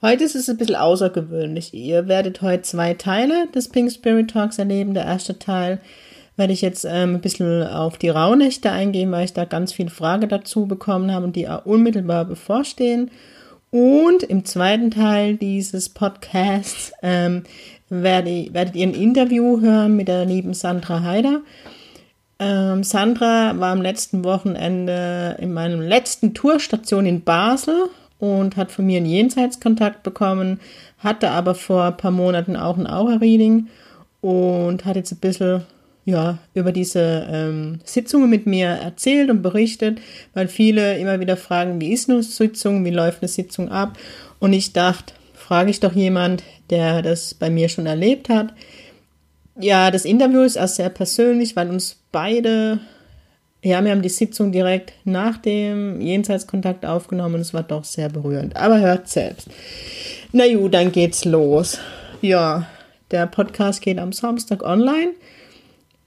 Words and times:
Heute 0.00 0.22
ist 0.22 0.36
es 0.36 0.48
ein 0.48 0.56
bisschen 0.56 0.76
außergewöhnlich. 0.76 1.74
Ihr 1.74 2.06
werdet 2.06 2.40
heute 2.40 2.62
zwei 2.62 2.94
Teile 2.94 3.48
des 3.52 3.68
Pink 3.68 3.90
Spirit 3.90 4.30
Talks 4.30 4.56
erleben. 4.56 4.94
Der 4.94 5.04
erste 5.04 5.40
Teil 5.40 5.80
werde 6.36 6.52
ich 6.52 6.60
jetzt 6.60 6.84
ähm, 6.84 7.16
ein 7.16 7.20
bisschen 7.20 7.66
auf 7.66 7.98
die 7.98 8.08
Rauhnächte 8.08 8.70
eingehen, 8.70 9.10
weil 9.10 9.24
ich 9.24 9.32
da 9.32 9.44
ganz 9.44 9.72
viele 9.72 9.90
Fragen 9.90 10.28
dazu 10.28 10.66
bekommen 10.66 11.12
habe 11.12 11.24
und 11.24 11.34
die 11.34 11.48
unmittelbar 11.64 12.26
bevorstehen. 12.26 13.10
Und 13.72 14.22
im 14.22 14.44
zweiten 14.44 14.92
Teil 14.92 15.34
dieses 15.34 15.88
Podcasts 15.88 16.92
ähm, 17.02 17.42
werde, 17.88 18.50
werdet 18.52 18.76
ihr 18.76 18.86
ein 18.86 18.94
Interview 18.94 19.60
hören 19.60 19.96
mit 19.96 20.06
der 20.06 20.24
lieben 20.26 20.54
Sandra 20.54 21.02
Heider. 21.02 21.40
Ähm, 22.38 22.84
Sandra 22.84 23.58
war 23.58 23.72
am 23.72 23.82
letzten 23.82 24.22
Wochenende 24.22 25.36
in 25.40 25.52
meinem 25.52 25.80
letzten 25.80 26.34
Tourstation 26.34 27.04
in 27.04 27.22
Basel 27.22 27.90
und 28.18 28.56
hat 28.56 28.72
von 28.72 28.86
mir 28.86 28.98
einen 28.98 29.06
Jenseitskontakt 29.06 30.02
bekommen, 30.02 30.60
hatte 30.98 31.30
aber 31.30 31.54
vor 31.54 31.84
ein 31.84 31.96
paar 31.96 32.10
Monaten 32.10 32.56
auch 32.56 32.76
ein 32.76 32.86
Aura-Reading 32.86 33.68
und 34.20 34.84
hat 34.84 34.96
jetzt 34.96 35.12
ein 35.12 35.18
bisschen 35.18 35.62
ja, 36.04 36.38
über 36.54 36.72
diese 36.72 37.28
ähm, 37.30 37.80
Sitzungen 37.84 38.30
mit 38.30 38.46
mir 38.46 38.68
erzählt 38.68 39.28
und 39.28 39.42
berichtet, 39.42 40.00
weil 40.32 40.48
viele 40.48 40.98
immer 40.98 41.20
wieder 41.20 41.36
fragen, 41.36 41.82
wie 41.82 41.92
ist 41.92 42.08
eine 42.08 42.22
Sitzung, 42.22 42.84
wie 42.86 42.90
läuft 42.90 43.20
eine 43.20 43.28
Sitzung 43.28 43.68
ab? 43.68 43.98
Und 44.38 44.54
ich 44.54 44.72
dachte, 44.72 45.12
frage 45.34 45.70
ich 45.70 45.80
doch 45.80 45.92
jemand, 45.92 46.42
der 46.70 47.02
das 47.02 47.34
bei 47.34 47.50
mir 47.50 47.68
schon 47.68 47.84
erlebt 47.84 48.30
hat. 48.30 48.54
Ja, 49.60 49.90
das 49.90 50.06
Interview 50.06 50.40
ist 50.40 50.58
auch 50.58 50.68
sehr 50.68 50.88
persönlich, 50.88 51.56
weil 51.56 51.68
uns 51.68 51.98
beide 52.10 52.80
ja, 53.62 53.82
wir 53.84 53.90
haben 53.90 54.02
die 54.02 54.08
Sitzung 54.08 54.52
direkt 54.52 54.92
nach 55.04 55.36
dem 55.38 56.00
Jenseitskontakt 56.00 56.86
aufgenommen 56.86 57.40
es 57.40 57.52
war 57.52 57.64
doch 57.64 57.84
sehr 57.84 58.08
berührend. 58.08 58.56
Aber 58.56 58.80
hört 58.80 59.08
selbst. 59.08 59.48
Na 60.32 60.52
gut, 60.52 60.74
dann 60.74 60.92
geht's 60.92 61.24
los. 61.24 61.78
Ja, 62.22 62.66
der 63.10 63.26
Podcast 63.26 63.80
geht 63.80 63.98
am 63.98 64.12
Samstag 64.12 64.62
online 64.62 65.12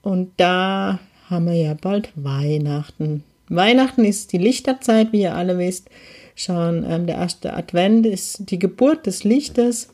und 0.02 0.32
da 0.36 0.98
haben 1.28 1.46
wir 1.46 1.54
ja 1.54 1.74
bald 1.74 2.10
Weihnachten. 2.14 3.24
Weihnachten 3.48 4.04
ist 4.04 4.32
die 4.32 4.38
Lichterzeit, 4.38 5.12
wie 5.12 5.22
ihr 5.22 5.34
alle 5.34 5.58
wisst. 5.58 5.90
Schon 6.34 6.86
ähm, 6.88 7.06
der 7.06 7.16
erste 7.16 7.54
Advent 7.54 8.06
ist 8.06 8.50
die 8.50 8.58
Geburt 8.58 9.06
des 9.06 9.24
Lichtes. 9.24 9.88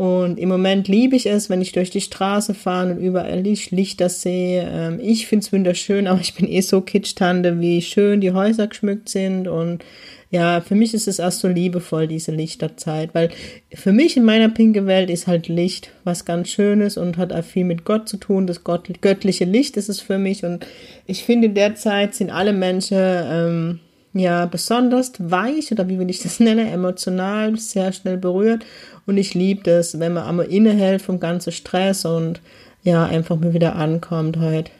Und 0.00 0.38
im 0.38 0.48
Moment 0.48 0.88
liebe 0.88 1.14
ich 1.14 1.26
es, 1.26 1.50
wenn 1.50 1.60
ich 1.60 1.72
durch 1.72 1.90
die 1.90 2.00
Straße 2.00 2.54
fahre 2.54 2.92
und 2.92 3.00
überall 3.00 3.40
Lichter 3.42 4.08
sehe. 4.08 4.66
Ähm, 4.66 4.98
ich 4.98 5.26
finde 5.26 5.44
es 5.44 5.52
wunderschön, 5.52 6.06
aber 6.06 6.22
ich 6.22 6.32
bin 6.34 6.48
eh 6.48 6.62
so 6.62 6.80
Kitsch-Tante, 6.80 7.60
wie 7.60 7.82
schön 7.82 8.22
die 8.22 8.32
Häuser 8.32 8.66
geschmückt 8.66 9.10
sind. 9.10 9.46
Und 9.46 9.84
ja, 10.30 10.62
für 10.62 10.74
mich 10.74 10.94
ist 10.94 11.06
es 11.06 11.18
erst 11.18 11.40
so 11.40 11.48
liebevoll, 11.48 12.06
diese 12.06 12.32
Lichterzeit. 12.32 13.14
Weil 13.14 13.28
für 13.74 13.92
mich 13.92 14.16
in 14.16 14.24
meiner 14.24 14.48
pinke 14.48 14.86
Welt 14.86 15.10
ist 15.10 15.26
halt 15.26 15.48
Licht 15.48 15.90
was 16.04 16.24
ganz 16.24 16.48
Schönes 16.48 16.96
und 16.96 17.18
hat 17.18 17.34
auch 17.34 17.44
viel 17.44 17.66
mit 17.66 17.84
Gott 17.84 18.08
zu 18.08 18.16
tun. 18.16 18.46
Das 18.46 18.64
göttliche 18.64 19.44
Licht 19.44 19.76
ist 19.76 19.90
es 19.90 20.00
für 20.00 20.16
mich. 20.16 20.46
Und 20.46 20.66
ich 21.04 21.24
finde, 21.24 21.48
in 21.48 21.54
der 21.54 21.74
Zeit 21.74 22.14
sind 22.14 22.30
alle 22.30 22.54
Menschen... 22.54 22.96
Ähm, 22.98 23.80
ja, 24.12 24.46
besonders 24.46 25.12
weich 25.18 25.70
oder 25.72 25.88
wie 25.88 25.98
will 25.98 26.10
ich 26.10 26.22
das 26.22 26.40
nennen, 26.40 26.66
emotional, 26.66 27.56
sehr 27.58 27.92
schnell 27.92 28.16
berührt. 28.16 28.64
Und 29.06 29.16
ich 29.16 29.34
liebe 29.34 29.62
das, 29.62 29.98
wenn 29.98 30.14
man 30.14 30.24
einmal 30.24 30.46
innehält 30.46 31.02
vom 31.02 31.20
ganzen 31.20 31.52
Stress 31.52 32.04
und 32.04 32.40
ja, 32.82 33.04
einfach 33.04 33.36
mal 33.36 33.52
wieder 33.52 33.76
ankommt. 33.76 34.38
Heute 34.38 34.70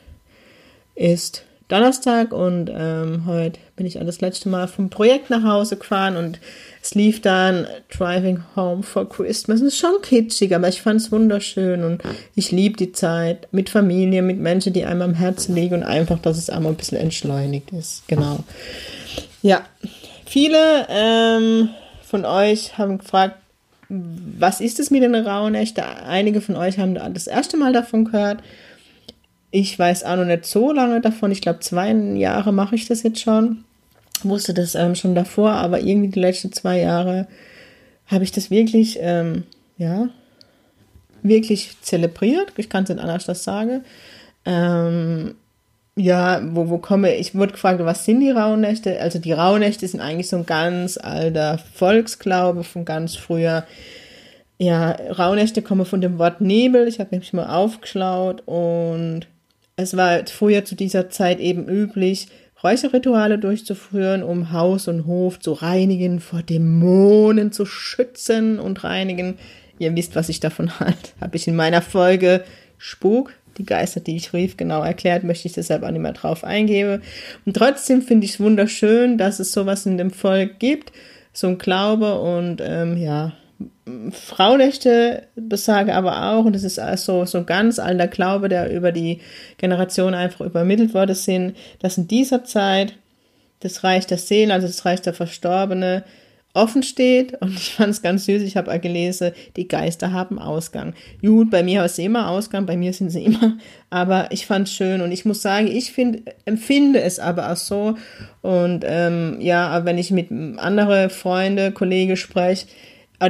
ist 0.94 1.44
Donnerstag 1.69 2.32
und 2.32 2.69
ähm, 2.74 3.26
heute 3.26 3.60
bin 3.76 3.86
ich 3.86 3.94
das 3.94 4.20
letzte 4.20 4.48
Mal 4.48 4.66
vom 4.66 4.90
Projekt 4.90 5.30
nach 5.30 5.44
Hause 5.44 5.76
gefahren 5.76 6.16
und 6.16 6.40
es 6.82 6.94
lief 6.96 7.20
dann 7.20 7.66
Driving 7.96 8.42
Home 8.56 8.82
for 8.82 9.08
Christmas. 9.08 9.60
Es 9.60 9.74
ist 9.74 9.78
schon 9.78 10.02
kitschig, 10.02 10.54
aber 10.54 10.69
ich 10.69 10.82
fand 10.82 11.00
es 11.00 11.12
wunderschön 11.12 11.84
und 11.84 12.02
ich 12.34 12.50
liebe 12.50 12.76
die 12.76 12.90
Zeit 12.90 13.46
mit 13.52 13.70
Familie, 13.70 14.22
mit 14.22 14.38
Menschen, 14.38 14.72
die 14.72 14.84
einem 14.84 15.02
am 15.02 15.14
Herzen 15.14 15.54
liegen 15.54 15.76
und 15.76 15.82
einfach, 15.84 16.19
dass 16.19 16.38
es 16.38 16.50
einmal 16.50 16.72
ein 16.72 16.76
bisschen 16.76 16.98
entschleunigt 16.98 17.70
ist. 17.72 18.02
Genau. 18.08 18.40
Ja, 19.42 19.64
viele 20.26 20.86
ähm, 20.88 21.70
von 22.02 22.24
euch 22.24 22.76
haben 22.76 22.98
gefragt, 22.98 23.36
was 23.88 24.60
ist 24.60 24.78
es 24.78 24.90
mit 24.90 25.02
den 25.02 25.14
Rauhnächten? 25.14 25.82
Einige 25.82 26.40
von 26.40 26.56
euch 26.56 26.78
haben 26.78 26.94
das 26.94 27.26
erste 27.26 27.56
Mal 27.56 27.72
davon 27.72 28.04
gehört. 28.04 28.42
Ich 29.50 29.76
weiß 29.76 30.04
auch 30.04 30.16
noch 30.16 30.26
nicht 30.26 30.46
so 30.46 30.72
lange 30.72 31.00
davon. 31.00 31.32
Ich 31.32 31.40
glaube, 31.40 31.58
zwei 31.60 31.92
Jahre 31.92 32.52
mache 32.52 32.76
ich 32.76 32.86
das 32.86 33.02
jetzt 33.02 33.20
schon. 33.20 33.64
Wusste 34.22 34.54
das 34.54 34.74
ähm, 34.74 34.94
schon 34.94 35.14
davor, 35.14 35.52
aber 35.52 35.80
irgendwie 35.80 36.10
die 36.10 36.20
letzten 36.20 36.52
zwei 36.52 36.78
Jahre 36.78 37.26
habe 38.06 38.22
ich 38.22 38.32
das 38.32 38.50
wirklich, 38.50 38.98
ähm, 39.00 39.44
ja, 39.76 40.08
wirklich 41.22 41.76
zelebriert. 41.80 42.52
Ich 42.56 42.68
kann 42.68 42.84
es 42.84 42.90
nicht 42.90 43.00
anders 43.00 43.42
sagen. 43.42 43.82
Ähm, 44.44 45.34
ja, 46.00 46.41
wo, 46.53 46.69
wo 46.69 46.78
komme 46.78 47.15
ich? 47.15 47.34
wurde 47.34 47.53
gefragt, 47.53 47.81
was 47.81 48.05
sind 48.05 48.21
die 48.21 48.31
Rauhnächte? 48.31 49.00
Also 49.00 49.19
die 49.19 49.33
Rauhnächte 49.33 49.87
sind 49.87 50.00
eigentlich 50.00 50.28
so 50.28 50.37
ein 50.37 50.47
ganz 50.47 50.97
alter 50.97 51.59
Volksglaube 51.75 52.65
von 52.65 52.84
ganz 52.84 53.16
früher. 53.16 53.65
Ja, 54.59 54.91
Rauhnächte 54.91 55.62
kommen 55.62 55.87
von 55.87 56.00
dem 56.00 56.19
Wort 56.19 56.41
Nebel. 56.41 56.88
Ich 56.88 57.00
habe 57.00 57.16
mich 57.16 57.33
mal 57.33 57.55
aufgeschlaut 57.55 58.43
und 58.47 59.27
es 59.77 59.97
war 59.97 60.27
früher 60.27 60.65
zu 60.65 60.75
dieser 60.75 61.11
Zeit 61.11 61.38
eben 61.38 61.69
üblich, 61.69 62.28
Räucherrituale 62.62 63.38
durchzuführen, 63.38 64.22
um 64.22 64.53
Haus 64.53 64.87
und 64.88 65.06
Hof 65.06 65.41
zu 65.41 65.53
reinigen, 65.53 66.21
vor 66.21 66.43
Dämonen 66.43 67.53
zu 67.53 67.65
schützen 67.65 68.59
und 68.59 68.84
reinigen. 68.84 69.38
Ihr 69.78 69.97
wisst, 69.97 70.15
was 70.15 70.28
ich 70.28 70.41
davon 70.41 70.78
halte. 70.81 71.11
Habe 71.21 71.37
ich 71.37 71.49
in 71.49 71.56
meiner 71.56 71.82
Folge 71.82 72.44
Spuk 72.77 73.32
die 73.60 73.66
Geister, 73.66 74.00
die 74.00 74.16
ich 74.16 74.32
rief, 74.32 74.56
genau 74.56 74.82
erklärt, 74.82 75.22
möchte 75.22 75.47
ich 75.47 75.54
deshalb 75.54 75.82
auch 75.82 75.91
nicht 75.91 76.00
mehr 76.00 76.12
drauf 76.12 76.44
eingehen. 76.44 77.03
Und 77.44 77.56
trotzdem 77.56 78.03
finde 78.03 78.25
ich 78.25 78.32
es 78.32 78.41
wunderschön, 78.41 79.19
dass 79.19 79.38
es 79.38 79.53
sowas 79.53 79.87
in 79.87 79.98
dem 79.98 80.10
Volk 80.10 80.59
gibt, 80.59 80.93
so 81.32 81.47
ein 81.47 81.59
Glaube 81.59 82.19
und 82.20 82.60
ähm, 82.65 82.97
ja, 82.97 83.32
Frauenrechte 84.12 85.25
besage 85.37 85.94
aber 85.94 86.31
auch, 86.31 86.47
und 86.47 86.54
das 86.54 86.65
ist 86.65 86.78
also 86.78 87.26
so 87.26 87.38
ein 87.38 87.47
ganz 87.47 87.78
alter 87.78 88.09
Glaube, 88.09 88.49
der 88.49 88.72
über 88.72 88.93
die 88.93 89.20
Generation 89.59 90.15
einfach 90.15 90.41
übermittelt 90.41 90.94
worden 90.94 91.15
sind, 91.15 91.56
dass 91.81 91.99
in 91.99 92.09
dieser 92.09 92.44
Zeit 92.44 92.94
das 93.60 93.84
Reich 93.84 94.06
der 94.06 94.16
Seelen, 94.16 94.50
also 94.50 94.66
das 94.66 94.87
Reich 94.87 95.03
der 95.03 95.12
Verstorbene, 95.12 96.04
offen 96.53 96.83
steht 96.83 97.41
und 97.41 97.53
ich 97.55 97.75
fand 97.75 97.91
es 97.91 98.03
ganz 98.03 98.25
süß. 98.25 98.43
Ich 98.43 98.56
habe 98.56 98.78
gelesen, 98.81 99.33
die 99.56 99.69
Geister 99.69 100.12
haben 100.12 100.38
Ausgang. 100.38 100.94
Gut, 101.21 101.50
bei 101.50 101.62
mir 101.62 101.81
haben 101.81 101.88
sie 101.88 102.05
immer 102.05 102.28
Ausgang, 102.28 102.66
bei 102.66 102.77
mir 102.77 102.93
sind 102.93 103.11
sie 103.11 103.25
immer, 103.25 103.56
aber 103.91 104.28
ich 104.33 104.47
fand 104.47 104.69
es 104.69 104.75
schön 104.75 105.00
und 105.00 105.12
ich 105.12 105.25
muss 105.25 105.43
sagen, 105.43 105.69
ich 105.69 105.93
find, 105.93 106.22
empfinde 106.44 107.00
es 107.00 107.19
aber 107.19 107.53
auch 107.53 107.56
so 107.56 107.97
und 108.43 108.84
ähm, 108.87 109.37
ja, 109.41 109.84
wenn 109.84 109.99
ich 109.99 110.11
mit 110.11 110.31
anderen 110.59 111.11
Freunde, 111.11 111.73
Kollegen 111.73 112.17
spreche, 112.17 112.67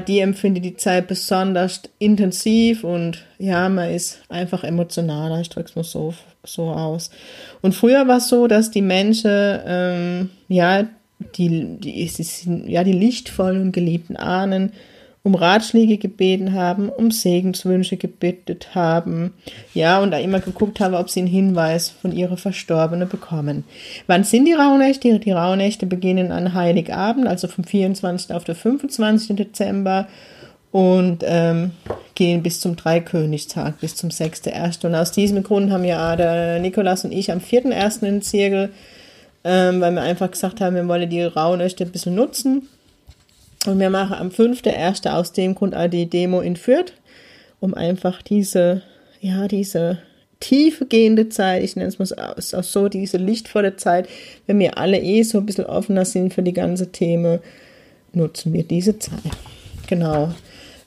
die 0.06 0.20
empfinde 0.20 0.60
die 0.60 0.76
Zeit 0.76 1.08
besonders 1.08 1.82
intensiv 1.98 2.84
und 2.84 3.24
ja, 3.38 3.68
man 3.68 3.90
ist 3.90 4.20
einfach 4.28 4.62
emotionaler, 4.62 5.40
ich 5.40 5.48
drücke 5.48 5.68
es 5.68 5.76
mal 5.76 5.82
so, 5.82 6.14
so 6.44 6.70
aus. 6.70 7.10
Und 7.60 7.74
früher 7.74 8.06
war 8.06 8.18
es 8.18 8.28
so, 8.28 8.46
dass 8.46 8.70
die 8.70 8.82
Menschen, 8.82 9.58
ähm, 9.66 10.30
ja, 10.46 10.86
die, 11.36 11.76
die, 11.78 12.08
sind, 12.08 12.68
ja, 12.68 12.84
die 12.84 12.92
lichtvollen 12.92 13.72
geliebten 13.72 14.16
Ahnen 14.16 14.72
um 15.22 15.34
Ratschläge 15.34 15.98
gebeten 15.98 16.54
haben, 16.54 16.88
um 16.88 17.10
Segenswünsche 17.10 17.98
gebettet 17.98 18.74
haben, 18.74 19.34
ja, 19.74 20.00
und 20.00 20.12
da 20.12 20.18
immer 20.18 20.40
geguckt 20.40 20.80
habe, 20.80 20.96
ob 20.96 21.10
sie 21.10 21.20
einen 21.20 21.28
Hinweis 21.28 21.90
von 21.90 22.12
ihrer 22.12 22.38
Verstorbene 22.38 23.04
bekommen. 23.04 23.64
Wann 24.06 24.24
sind 24.24 24.46
die 24.46 24.54
Rauhnächte? 24.54 25.18
Die 25.18 25.32
Rauhnächte 25.32 25.84
beginnen 25.84 26.32
an 26.32 26.54
Heiligabend, 26.54 27.26
also 27.26 27.48
vom 27.48 27.64
24. 27.64 28.34
auf 28.34 28.44
den 28.44 28.54
25. 28.54 29.36
Dezember 29.36 30.08
und 30.72 31.22
ähm, 31.26 31.72
gehen 32.14 32.42
bis 32.42 32.60
zum 32.60 32.76
Dreikönigstag, 32.76 33.78
bis 33.80 33.96
zum 33.96 34.08
6.1. 34.08 34.86
Und 34.86 34.94
aus 34.94 35.12
diesem 35.12 35.42
Grund 35.42 35.70
haben 35.70 35.84
ja 35.84 36.16
der 36.16 36.60
Nikolas 36.60 37.04
und 37.04 37.12
ich 37.12 37.30
am 37.30 37.40
4.1. 37.40 38.06
in 38.06 38.22
Zirkel 38.22 38.70
ähm, 39.44 39.80
weil 39.80 39.92
wir 39.92 40.02
einfach 40.02 40.30
gesagt 40.30 40.60
haben, 40.60 40.76
wir 40.76 40.86
wollen 40.86 41.08
die 41.08 41.22
Rauhnächte 41.22 41.84
ein 41.84 41.92
bisschen 41.92 42.14
nutzen. 42.14 42.68
Und 43.66 43.78
wir 43.78 43.90
machen 43.90 44.14
am 44.14 44.28
5.1. 44.28 45.08
aus 45.10 45.32
dem 45.32 45.54
Grund 45.54 45.74
auch 45.74 45.88
die 45.88 46.08
Demo 46.08 46.40
in 46.40 46.56
Fürth, 46.56 46.94
um 47.60 47.74
einfach 47.74 48.22
diese, 48.22 48.82
ja, 49.20 49.48
diese 49.48 49.98
tiefgehende 50.40 51.28
Zeit, 51.28 51.62
ich 51.62 51.76
nenne 51.76 51.88
es 51.88 51.98
mal 51.98 52.34
auch 52.34 52.62
so, 52.64 52.88
diese 52.88 53.18
lichtvolle 53.18 53.76
Zeit, 53.76 54.08
wenn 54.46 54.58
wir 54.58 54.78
alle 54.78 54.98
eh 54.98 55.22
so 55.22 55.38
ein 55.38 55.46
bisschen 55.46 55.66
offener 55.66 56.06
sind 56.06 56.32
für 56.32 56.42
die 56.42 56.54
ganze 56.54 56.90
Themen, 56.90 57.40
nutzen 58.14 58.54
wir 58.54 58.64
diese 58.64 58.98
Zeit. 58.98 59.20
Genau. 59.86 60.32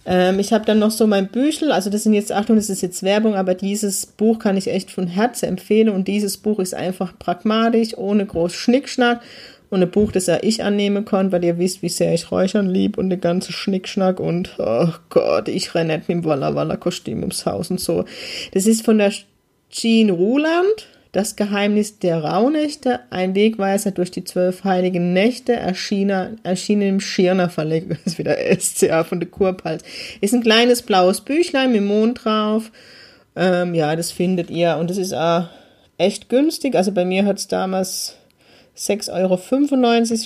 Ähm, 0.06 0.40
ich 0.40 0.52
habe 0.52 0.66
dann 0.66 0.80
noch 0.80 0.92
so 0.92 1.08
mein 1.08 1.28
Büchel, 1.28 1.72
also 1.72 1.90
das 1.90 2.04
sind 2.04 2.14
jetzt, 2.14 2.32
Achtung, 2.32 2.56
das 2.56 2.70
ist 2.70 2.82
jetzt 2.82 3.04
Werbung, 3.04 3.36
aber 3.36 3.56
dieses 3.56 4.06
Buch 4.06 4.40
kann 4.40 4.58
ich 4.58 4.68
echt 4.68 4.92
von 4.92 5.08
Herzen 5.08 5.48
empfehlen 5.48 5.90
und 5.90 6.08
dieses 6.08 6.38
Buch 6.38 6.60
ist 6.60 6.74
einfach 6.74 7.18
pragmatisch, 7.18 7.98
ohne 7.98 8.26
groß 8.26 8.54
Schnickschnack 8.54 9.22
und 9.70 9.82
ein 9.82 9.90
Buch, 9.90 10.12
das 10.12 10.28
ja 10.28 10.40
ich 10.42 10.64
annehmen 10.64 11.06
kann, 11.06 11.32
weil 11.32 11.44
ihr 11.44 11.58
wisst, 11.58 11.82
wie 11.82 11.90
sehr 11.90 12.14
ich 12.14 12.32
Räuchern 12.32 12.70
lieb 12.70 12.98
und 12.98 13.10
den 13.10 13.22
ganzen 13.22 13.54
Schnickschnack 13.54 14.20
und 14.20 14.56
oh 14.60 14.90
Gott, 15.10 15.48
ich 15.48 15.74
renne 15.74 15.98
nicht 15.98 16.10
mit 16.10 16.18
dem 16.18 16.26
Walla 16.26 16.54
Walla 16.54 16.78
Kostüm 16.78 17.22
ums 17.22 17.46
Haus 17.46 17.72
und 17.72 17.80
so. 17.80 18.06
Das 18.52 18.66
ist 18.66 18.84
von 18.86 18.98
der 18.98 19.14
Jean 19.70 20.12
Ruland, 20.12 20.88
das 21.14 21.36
Geheimnis 21.36 22.00
der 22.00 22.24
Rauhnächte, 22.24 23.00
ein 23.12 23.36
Wegweiser 23.36 23.92
durch 23.92 24.10
die 24.10 24.24
zwölf 24.24 24.64
heiligen 24.64 25.14
Nächte, 25.14 25.54
erschien, 25.54 26.10
erschien 26.42 26.82
im 26.82 27.00
Schirner 27.00 27.50
Verlag, 27.50 27.84
das 27.90 28.00
ist 28.06 28.18
wieder 28.18 28.36
SCA 28.60 29.04
von 29.04 29.20
der 29.20 29.30
Kurpals. 29.30 29.84
Ist 30.22 30.34
ein 30.34 30.44
kleines 30.44 30.82
blaues 30.82 31.22
Büchlein 31.22 31.72
mit 31.72 31.84
Mond 31.84 32.26
drauf. 32.26 32.72
Ähm, 33.36 33.76
ja, 33.76 33.96
das 33.96 34.12
findet 34.12 34.50
ihr 34.50 34.78
und 34.78 34.90
es 34.90 34.98
ist 34.98 35.14
auch 35.14 35.46
echt 35.98 36.30
günstig. 36.30 36.76
Also 36.76 36.92
bei 36.92 37.06
mir 37.06 37.26
hat 37.26 37.38
es 37.38 37.48
damals 37.48 38.16
6,95 38.76 39.12
Euro 39.14 39.40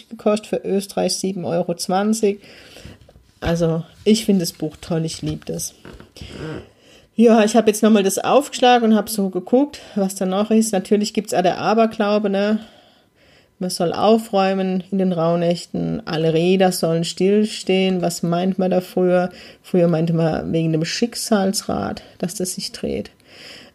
gekostet, 0.10 0.48
für 0.48 0.62
Österreich 0.68 1.14
7,20 1.14 2.26
Euro. 2.26 2.38
Also 3.42 3.84
ich 4.06 4.24
finde 4.26 4.42
das 4.42 4.54
Buch 4.54 4.78
toll, 4.80 5.04
ich 5.04 5.22
liebe 5.22 5.46
das. 5.46 5.76
Ja, 7.20 7.44
ich 7.44 7.56
habe 7.56 7.72
jetzt 7.72 7.82
nochmal 7.82 8.04
das 8.04 8.20
aufgeschlagen 8.20 8.92
und 8.92 8.96
habe 8.96 9.10
so 9.10 9.32
geguckt, 9.32 9.80
was 9.96 10.14
da 10.14 10.28
noch 10.28 10.52
ist. 10.52 10.72
Natürlich 10.72 11.16
gibt 11.16 11.30
es 11.30 11.34
auch 11.34 11.42
der 11.42 11.58
Aberglaube, 11.58 12.30
ne? 12.30 12.60
Man 13.58 13.72
soll 13.72 13.92
aufräumen 13.92 14.84
in 14.92 15.00
den 15.00 15.14
Rauhnächten. 15.14 16.06
Alle 16.06 16.36
Räder 16.36 16.72
sollen 16.72 17.06
stillstehen. 17.06 18.04
Was 18.04 18.22
meint 18.22 18.60
man 18.60 18.70
da 18.70 18.82
früher? 18.82 19.32
Früher 19.64 19.88
meinte 19.88 20.14
man 20.14 20.54
wegen 20.54 20.72
dem 20.72 20.86
Schicksalsrad, 20.86 22.04
dass 22.20 22.36
das 22.36 22.54
sich 22.54 22.72
dreht. 22.72 23.10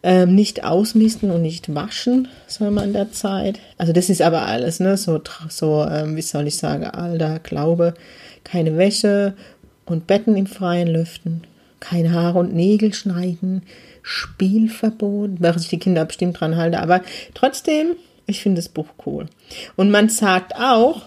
Ähm, 0.04 0.36
nicht 0.36 0.62
ausmisten 0.62 1.32
und 1.32 1.42
nicht 1.42 1.74
waschen 1.74 2.28
soll 2.46 2.70
man 2.70 2.84
in 2.84 2.92
der 2.92 3.10
Zeit. 3.10 3.58
Also 3.76 3.92
das 3.92 4.08
ist 4.08 4.22
aber 4.22 4.42
alles, 4.42 4.78
ne? 4.78 4.96
So, 4.96 5.20
so 5.48 5.84
ähm, 5.90 6.14
wie 6.14 6.22
soll 6.22 6.46
ich 6.46 6.58
sagen, 6.58 6.84
alter 6.84 7.40
Glaube. 7.40 7.94
Keine 8.44 8.76
Wäsche 8.76 9.34
und 9.84 10.06
Betten 10.06 10.36
im 10.36 10.46
Freien 10.46 10.86
lüften 10.86 11.42
kein 11.82 12.12
Haare 12.12 12.38
und 12.38 12.54
Nägel 12.54 12.94
schneiden, 12.94 13.62
Spielverbot, 14.02 15.30
während 15.38 15.60
sich 15.60 15.70
die 15.70 15.78
Kinder 15.78 16.04
bestimmt 16.04 16.40
dran 16.40 16.56
halten. 16.56 16.76
Aber 16.76 17.02
trotzdem, 17.34 17.96
ich 18.26 18.40
finde 18.40 18.60
das 18.60 18.68
Buch 18.68 18.88
cool. 19.04 19.26
Und 19.76 19.90
man 19.90 20.08
sagt 20.08 20.56
auch, 20.56 21.02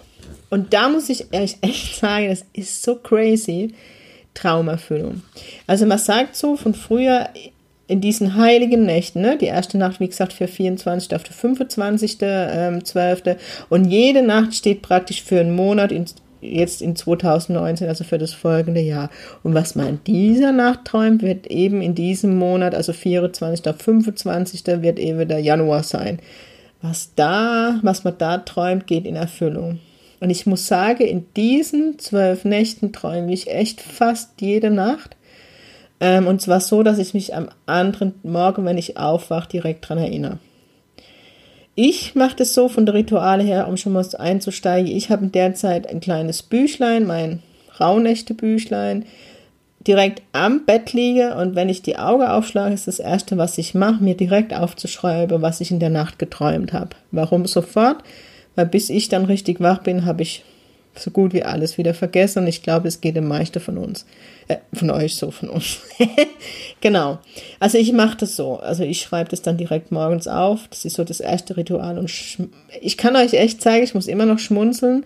und 0.50 0.74
da 0.74 0.89
muss 0.89 1.10
ich 1.10 1.27
ehrlich 1.31 1.57
echt 1.62 1.95
sagen, 2.00 2.30
das 2.30 2.45
ist 2.54 2.83
so 2.83 2.95
crazy, 2.95 3.74
Traumerfüllung. 4.33 5.24
Also 5.66 5.86
man 5.86 5.98
sagt 5.98 6.36
so 6.36 6.57
von 6.57 6.74
früher, 6.74 7.30
in 7.88 8.01
diesen 8.01 8.36
heiligen 8.36 8.86
Nächten, 8.86 9.21
ne? 9.21 9.38
die 9.38 9.45
erste 9.45 9.78
Nacht, 9.78 10.00
wie 10.00 10.07
gesagt, 10.07 10.33
für 10.33 10.48
24. 10.48 11.16
auf 11.16 11.24
der 11.24 11.33
25. 11.33 12.18
Ähm, 12.21 12.83
12. 12.83 13.38
Und 13.69 13.86
jede 13.86 14.24
Nacht 14.24 14.56
steht 14.56 14.81
praktisch 14.81 15.21
für 15.21 15.39
einen 15.39 15.56
Monat 15.56 15.92
in, 15.92 16.06
jetzt 16.41 16.81
in 16.81 16.95
2019, 16.95 17.87
also 17.87 18.03
für 18.03 18.17
das 18.17 18.33
folgende 18.33 18.81
Jahr. 18.81 19.09
Und 19.43 19.53
was 19.53 19.75
man 19.75 19.87
in 19.87 19.99
dieser 20.05 20.51
Nacht 20.51 20.85
träumt, 20.85 21.21
wird 21.21 21.47
eben 21.47 21.81
in 21.81 21.95
diesem 21.95 22.37
Monat, 22.37 22.75
also 22.75 22.93
24. 22.93 23.75
25. 23.75 24.65
wird 24.81 24.99
eben 24.99 25.27
der 25.27 25.39
Januar 25.39 25.83
sein. 25.83 26.19
Was 26.81 27.13
da, 27.15 27.79
was 27.81 28.03
man 28.03 28.17
da 28.17 28.37
träumt, 28.39 28.87
geht 28.87 29.05
in 29.05 29.15
Erfüllung. 29.15 29.79
Und 30.19 30.29
ich 30.29 30.45
muss 30.45 30.67
sagen, 30.67 31.03
in 31.03 31.25
diesen 31.35 31.99
zwölf 31.99 32.45
Nächten 32.45 32.93
träume 32.93 33.33
ich 33.33 33.47
echt 33.47 33.81
fast 33.81 34.41
jede 34.41 34.71
Nacht. 34.71 35.15
Ähm, 35.99 36.27
und 36.27 36.41
zwar 36.41 36.59
so, 36.59 36.83
dass 36.83 36.99
ich 36.99 37.13
mich 37.13 37.35
am 37.35 37.49
anderen 37.65 38.15
Morgen, 38.23 38.65
wenn 38.65 38.77
ich 38.77 38.97
aufwache, 38.97 39.49
direkt 39.49 39.87
dran 39.87 39.97
erinnere. 39.97 40.39
Ich 41.75 42.16
mache 42.16 42.38
das 42.38 42.54
so 42.54 42.69
von 42.69 42.86
der 42.86 42.95
Rituale 42.95 43.44
her, 43.44 43.68
um 43.68 43.75
schon 43.75 43.92
mal 43.92 44.06
einzusteigen. 44.18 44.89
Ich 44.89 45.10
habe 45.10 45.27
derzeit 45.27 45.88
ein 45.89 46.00
kleines 46.00 46.42
Büchlein, 46.42 47.06
mein 47.06 47.44
Rauhnächte-Büchlein, 47.80 49.06
direkt 49.86 50.22
am 50.31 50.66
Bett 50.66 50.94
liege 50.94 51.36
und 51.36 51.56
wenn 51.56 51.68
ich 51.68 51.81
die 51.81 51.98
Augen 51.98 52.24
aufschlage, 52.24 52.74
ist 52.74 52.88
das 52.88 53.00
Erste, 53.00 53.38
was 53.38 53.57
ich 53.57 53.75
mache, 53.75 54.01
mir 54.01 54.16
direkt 54.16 54.54
aufzuschreiben, 54.54 55.42
was 55.42 55.62
ich 55.62 55.69
in 55.69 55.80
der 55.80 55.89
Nacht 55.89 56.18
geträumt 56.18 56.72
habe. 56.72 56.92
Warum 57.12 57.45
sofort? 57.45 57.98
Weil 58.56 58.68
bis 58.68 58.89
ich 58.89 59.10
dann 59.10 59.25
richtig 59.25 59.60
wach 59.60 59.80
bin, 59.80 60.06
habe 60.06 60.24
ich 60.24 60.44
so 60.97 61.12
gut 61.12 61.33
wie 61.33 61.44
alles 61.44 61.77
wieder 61.77 61.94
vergessen 61.94 62.39
und 62.39 62.47
ich 62.47 62.63
glaube, 62.63 62.88
es 62.88 63.01
geht 63.01 63.15
dem 63.15 63.27
meisten 63.27 63.59
von 63.59 63.77
uns. 63.77 64.06
Äh, 64.47 64.57
von 64.74 64.89
euch 64.89 65.15
so, 65.15 65.31
von 65.31 65.50
uns. 65.50 65.80
genau. 66.81 67.19
Also 67.59 67.77
ich 67.77 67.92
mache 67.94 68.18
das 68.18 68.36
so. 68.36 68.57
Also 68.57 68.83
ich 68.83 69.01
schreibe 69.01 69.30
das 69.30 69.42
dann 69.42 69.57
direkt 69.57 69.92
morgens 69.92 70.27
auf. 70.27 70.68
Das 70.69 70.86
ist 70.86 70.95
so 70.95 71.03
das 71.03 71.19
erste 71.19 71.57
Ritual. 71.57 71.97
Und 71.97 72.12
ich 72.81 72.97
kann 72.97 73.15
euch 73.15 73.33
echt 73.33 73.62
zeigen, 73.62 73.83
ich 73.83 73.95
muss 73.95 74.07
immer 74.07 74.25
noch 74.25 74.39
schmunzeln. 74.39 75.06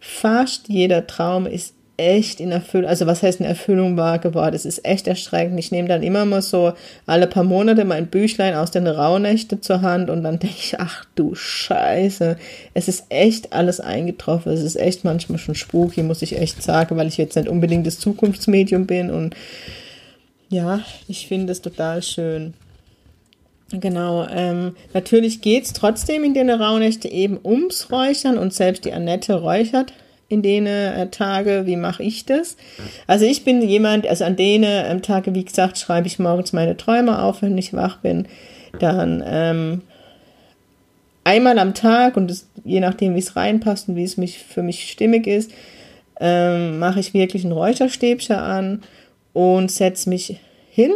Fast 0.00 0.68
jeder 0.68 1.06
Traum 1.06 1.46
ist 1.46 1.74
echt 1.96 2.40
in 2.40 2.50
Erfüllung, 2.50 2.88
also 2.88 3.06
was 3.06 3.22
heißt 3.22 3.40
in 3.40 3.46
Erfüllung 3.46 3.96
wahr 3.96 4.18
geworden? 4.18 4.54
Es 4.54 4.64
ist 4.64 4.84
echt 4.84 5.06
erschreckend. 5.06 5.58
Ich 5.58 5.70
nehme 5.70 5.88
dann 5.88 6.02
immer 6.02 6.24
mal 6.24 6.42
so 6.42 6.72
alle 7.06 7.26
paar 7.26 7.44
Monate 7.44 7.84
mein 7.84 8.06
Büchlein 8.06 8.54
aus 8.54 8.70
den 8.70 8.86
Rauhnächten 8.86 9.62
zur 9.62 9.82
Hand 9.82 10.10
und 10.10 10.22
dann 10.22 10.38
denke 10.38 10.56
ich, 10.58 10.80
ach 10.80 11.04
du 11.14 11.34
Scheiße, 11.34 12.36
es 12.74 12.88
ist 12.88 13.06
echt 13.08 13.52
alles 13.52 13.80
eingetroffen. 13.80 14.52
Es 14.52 14.62
ist 14.62 14.76
echt 14.76 15.04
manchmal 15.04 15.38
schon 15.38 15.54
spooky, 15.54 16.02
muss 16.02 16.22
ich 16.22 16.38
echt 16.38 16.62
sagen, 16.62 16.96
weil 16.96 17.08
ich 17.08 17.18
jetzt 17.18 17.36
nicht 17.36 17.48
unbedingt 17.48 17.86
das 17.86 17.98
Zukunftsmedium 17.98 18.86
bin 18.86 19.10
und 19.10 19.36
ja, 20.48 20.80
ich 21.08 21.28
finde 21.28 21.52
es 21.52 21.62
total 21.62 22.02
schön. 22.02 22.54
Genau, 23.70 24.26
ähm, 24.28 24.76
natürlich 24.92 25.40
geht's 25.40 25.72
trotzdem 25.72 26.24
in 26.24 26.34
den 26.34 26.50
Rauhnächte 26.50 27.08
eben 27.08 27.38
ums 27.42 27.90
Räuchern 27.90 28.36
und 28.36 28.52
selbst 28.52 28.84
die 28.84 28.92
Annette 28.92 29.40
räuchert 29.40 29.94
in 30.32 30.42
denen 30.42 30.66
äh, 30.66 31.08
Tage, 31.10 31.66
wie 31.66 31.76
mache 31.76 32.02
ich 32.02 32.24
das? 32.24 32.56
Also 33.06 33.26
ich 33.26 33.44
bin 33.44 33.60
jemand, 33.60 34.06
also 34.06 34.24
an 34.24 34.34
denen 34.34 34.64
ähm, 34.64 35.02
Tage, 35.02 35.34
wie 35.34 35.44
gesagt, 35.44 35.76
schreibe 35.78 36.06
ich 36.06 36.18
morgens 36.18 36.54
meine 36.54 36.76
Träume 36.76 37.22
auf, 37.22 37.42
wenn 37.42 37.58
ich 37.58 37.74
wach 37.74 37.98
bin. 37.98 38.26
Dann 38.78 39.22
ähm, 39.26 39.82
einmal 41.22 41.58
am 41.58 41.74
Tag 41.74 42.16
und 42.16 42.30
das, 42.30 42.48
je 42.64 42.80
nachdem, 42.80 43.14
wie 43.14 43.18
es 43.18 43.36
reinpasst 43.36 43.90
und 43.90 43.96
wie 43.96 44.04
es 44.04 44.16
mich 44.16 44.38
für 44.38 44.62
mich 44.62 44.90
stimmig 44.90 45.26
ist, 45.26 45.52
ähm, 46.18 46.78
mache 46.78 47.00
ich 47.00 47.12
wirklich 47.12 47.44
ein 47.44 47.52
Räucherstäbchen 47.52 48.36
an 48.36 48.82
und 49.34 49.70
setze 49.70 50.08
mich 50.08 50.40
hin 50.70 50.92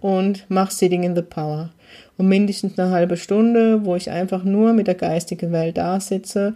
und 0.00 0.48
mache 0.48 0.72
Sitting 0.72 1.02
in 1.02 1.16
the 1.16 1.22
Power. 1.22 1.70
Und 2.18 2.28
mindestens 2.28 2.78
eine 2.78 2.90
halbe 2.92 3.16
Stunde, 3.16 3.84
wo 3.84 3.96
ich 3.96 4.10
einfach 4.10 4.44
nur 4.44 4.72
mit 4.74 4.86
der 4.86 4.94
geistigen 4.94 5.50
Welt 5.50 5.76
da 5.76 5.98
sitze 5.98 6.54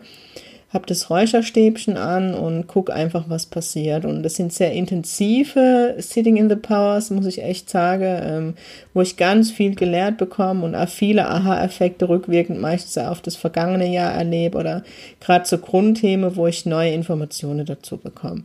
habe 0.73 0.87
das 0.87 1.11
Räucherstäbchen 1.11 1.97
an 1.97 2.33
und 2.33 2.69
gucke 2.69 2.95
einfach, 2.95 3.25
was 3.29 3.47
passiert. 3.47 4.05
Und 4.05 4.23
das 4.23 4.37
sind 4.37 4.53
sehr 4.53 4.73
intensive 4.73 5.97
Sitting 5.99 6.37
in 6.37 6.49
the 6.49 6.55
Powers, 6.55 7.11
muss 7.11 7.27
ich 7.27 7.43
echt 7.43 7.69
sagen, 7.69 8.21
ähm, 8.23 8.55
wo 8.95 9.01
ich 9.01 9.17
ganz 9.17 9.51
viel 9.51 9.75
gelehrt 9.75 10.17
bekomme 10.17 10.65
und 10.65 10.77
auch 10.77 10.89
viele 10.89 11.29
Aha-Effekte 11.29 12.09
rückwirkend 12.09 12.61
meistens 12.61 12.99
auf 12.99 13.21
das 13.21 13.35
vergangene 13.35 13.93
Jahr 13.93 14.13
erlebe 14.13 14.59
oder 14.59 14.85
gerade 15.19 15.45
so 15.45 15.59
Grundthemen, 15.59 16.37
wo 16.37 16.47
ich 16.47 16.67
neue 16.67 16.93
Informationen 16.93 17.67
dazu 17.67 17.97
bekomme. 17.97 18.45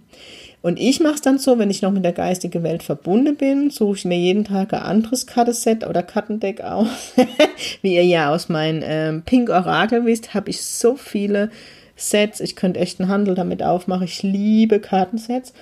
Und 0.64 0.80
ich 0.80 1.00
mache 1.00 1.14
es 1.14 1.22
dann 1.22 1.38
so, 1.38 1.60
wenn 1.60 1.70
ich 1.70 1.84
noch 1.84 1.92
mit 1.92 2.04
der 2.04 2.12
geistigen 2.12 2.64
Welt 2.64 2.82
verbunden 2.82 3.36
bin, 3.36 3.70
suche 3.70 3.98
ich 3.98 4.06
mir 4.06 4.18
jeden 4.18 4.46
Tag 4.46 4.74
ein 4.74 4.82
anderes 4.82 5.28
Kartenset 5.28 5.86
oder 5.86 6.02
Kartendeck 6.02 6.62
aus. 6.62 7.14
Wie 7.84 7.94
ihr 7.94 8.04
ja 8.04 8.34
aus 8.34 8.50
meinem 8.50 8.82
ähm, 8.84 9.22
Pink 9.24 9.52
Orakel 9.52 10.08
wisst, 10.08 10.34
habe 10.34 10.50
ich 10.50 10.64
so 10.64 10.96
viele 10.96 11.52
Sets. 11.96 12.40
Ich 12.40 12.56
könnte 12.56 12.80
echt 12.80 13.00
einen 13.00 13.10
Handel 13.10 13.36
damit 13.36 13.64
aufmachen. 13.64 14.06
Ich 14.06 14.24
liebe 14.24 14.80
Kartensets. 14.80 15.54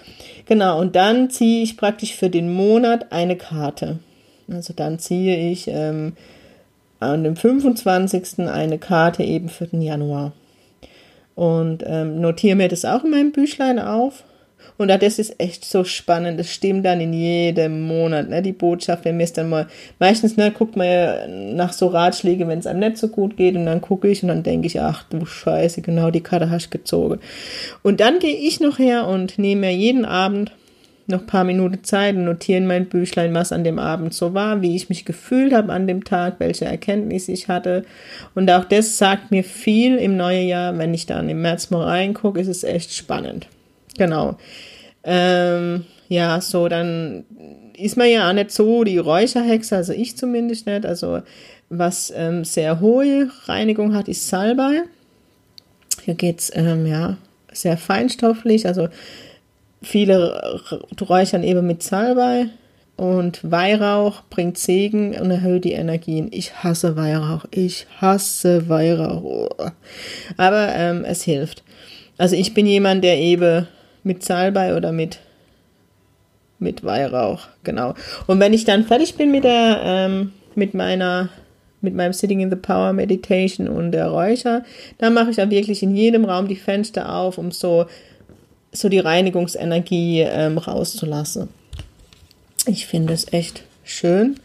Genau, 0.46 0.80
und 0.80 0.96
dann 0.96 1.30
ziehe 1.30 1.64
ich 1.64 1.78
praktisch 1.78 2.16
für 2.16 2.30
den 2.30 2.54
Monat 2.54 3.12
eine 3.12 3.36
Karte. 3.36 4.00
Also 4.52 4.74
dann 4.74 5.00
ziehe 5.00 5.52
ich 5.52 5.68
ähm, 5.68 6.14
an 7.00 7.24
dem 7.24 7.36
25. 7.36 8.40
eine 8.48 8.78
Karte 8.78 9.24
eben 9.24 9.50
für 9.50 9.68
den 9.68 9.82
Januar. 9.82 10.34
Und 11.36 11.84
ähm, 11.86 12.22
notiere 12.22 12.56
mir 12.56 12.68
das 12.68 12.86
auch 12.86 13.04
in 13.04 13.12
meinem 13.12 13.32
Büchlein 13.32 13.80
auf. 13.80 14.24
Und 14.78 14.88
das 14.88 15.20
ist 15.20 15.40
echt 15.40 15.66
so 15.66 15.84
spannend. 15.84 16.40
Das 16.40 16.50
stimmt 16.50 16.86
dann 16.86 17.00
in 17.00 17.14
jedem 17.14 17.82
Monat, 17.82 18.30
ne? 18.30 18.42
Die 18.42 18.54
Botschaft, 18.54 19.06
wenn 19.06 19.18
mir 19.18 19.24
es 19.24 19.34
dann 19.34 19.50
mal, 19.50 19.68
meistens, 20.00 20.36
ne, 20.36 20.52
guckt 20.52 20.76
man 20.76 20.88
ja 20.88 21.28
nach 21.28 21.74
so 21.74 21.88
Ratschläge, 21.88 22.48
wenn 22.48 22.60
es 22.60 22.68
einem 22.68 22.80
nicht 22.80 22.98
so 22.98 23.08
gut 23.08 23.38
geht, 23.38 23.56
und 23.56 23.66
dann 23.66 23.82
gucke 23.82 24.08
ich 24.08 24.24
und 24.24 24.30
dann 24.30 24.44
denke 24.44 24.68
ich, 24.68 24.82
ach 24.82 25.04
du 25.04 25.26
Scheiße, 25.26 25.82
genau 25.82 26.10
die 26.12 26.22
Karte 26.22 26.50
hast 26.50 26.72
gezogen. 26.72 27.20
Und 27.84 28.00
dann 28.00 28.20
gehe 28.20 28.36
ich 28.36 28.60
noch 28.60 28.80
her 28.80 29.08
und 29.08 29.38
nehme 29.38 29.62
mir 29.62 29.76
jeden 29.76 30.06
Abend 30.06 30.52
noch 31.06 31.20
ein 31.20 31.28
paar 31.28 31.44
Minuten 31.44 31.84
Zeit 31.84 32.16
und 32.16 32.26
notiere 32.26 32.60
in 32.60 32.68
mein 32.68 32.86
Büchlein, 32.86 33.34
was 33.34 33.52
an 33.52 33.64
dem 33.64 33.78
Abend 33.78 34.14
so 34.14 34.34
war, 34.34 34.62
wie 34.62 34.76
ich 34.76 34.90
mich 34.90 35.06
gefühlt 35.06 35.54
habe 35.54 35.74
an 35.74 35.86
dem 35.86 36.04
Tag, 36.04 36.36
welche 36.40 36.66
Erkenntnisse 36.66 37.32
ich 37.32 37.50
hatte. 37.50 37.84
Und 38.36 38.50
auch 38.50 38.64
das 38.64 38.98
sagt 38.98 39.30
mir 39.30 39.44
viel 39.44 39.98
im 39.98 40.16
neuen 40.16 40.48
Jahr. 40.48 40.78
Wenn 40.78 40.94
ich 40.94 41.06
dann 41.06 41.30
im 41.30 41.42
März 41.42 41.70
mal 41.72 41.84
reingucke, 41.84 42.40
ist 42.40 42.48
es 42.48 42.64
echt 42.64 42.94
spannend. 42.94 43.48
Genau. 43.98 44.38
Ähm, 45.04 45.86
ja, 46.10 46.40
so, 46.42 46.68
dann 46.68 47.26
ist 47.78 47.98
man 47.98 48.10
ja 48.10 48.30
auch 48.30 48.34
nicht 48.34 48.52
so 48.52 48.84
die 48.84 48.98
Räucherhexe, 48.98 49.76
also 49.76 49.94
ich 49.94 50.18
zumindest 50.18 50.66
nicht. 50.66 50.86
Also, 50.86 51.22
was 51.70 52.14
ähm, 52.16 52.44
sehr 52.44 52.80
hohe 52.80 53.30
Reinigung 53.46 53.94
hat, 53.96 54.08
ist 54.08 54.28
Salbei. 54.28 54.84
Hier 56.04 56.14
geht's 56.14 56.52
ähm, 56.54 56.86
ja, 56.86 57.18
sehr 57.52 57.78
feinstofflich, 57.78 58.68
also 58.68 58.90
viele 59.82 60.60
räuchern 61.02 61.44
eben 61.44 61.66
mit 61.68 61.84
Salbei 61.84 62.50
und 62.96 63.40
Weihrauch 63.50 64.22
bringt 64.30 64.58
Segen 64.58 65.20
und 65.20 65.32
erhöht 65.32 65.66
die 65.66 65.72
Energien. 65.72 66.28
Ich 66.32 66.64
hasse 66.64 66.96
Weihrauch. 66.96 67.46
Ich 67.52 67.88
hasse 68.00 68.70
Weihrauch. 68.70 69.50
Aber 70.38 70.70
ähm, 70.76 71.04
es 71.04 71.24
hilft. 71.24 71.64
Also 72.18 72.36
ich 72.36 72.54
bin 72.54 72.68
jemand, 72.68 73.04
der 73.04 73.18
eben 73.18 73.68
mit 74.04 74.24
Salbei 74.24 74.76
oder 74.76 74.92
mit, 74.92 75.20
mit 76.60 76.84
Weihrauch, 76.84 77.48
genau. 77.64 77.94
Und 78.28 78.40
wenn 78.40 78.54
ich 78.54 78.66
dann 78.66 78.84
fertig 78.84 79.16
bin 79.16 79.32
mit 79.32 79.44
der, 79.44 79.82
ähm, 79.84 80.34
mit 80.56 80.74
meiner, 80.74 81.30
mit 81.82 81.96
meinem 81.96 82.14
Sitting 82.14 82.40
in 82.40 82.50
the 82.50 82.56
Power 82.56 82.94
Meditation 82.94 83.68
und 83.68 83.92
der 83.92 84.08
Räucher, 84.08 84.64
dann 84.98 85.14
mache 85.14 85.32
ich 85.32 85.42
auch 85.42 85.50
wirklich 85.50 85.84
in 85.84 85.96
jedem 85.96 86.26
Raum 86.26 86.48
die 86.48 86.56
Fenster 86.56 87.14
auf, 87.14 87.38
um 87.38 87.52
so, 87.52 87.86
so 88.72 88.90
die 88.90 89.00
Reinigungsenergie 89.00 90.22
ähm, 90.22 90.58
rauszulassen. 90.58 91.50
Ich 92.66 92.88
finde 92.88 93.14
es 93.14 93.32
echt 93.34 93.64
schön. 93.84 94.38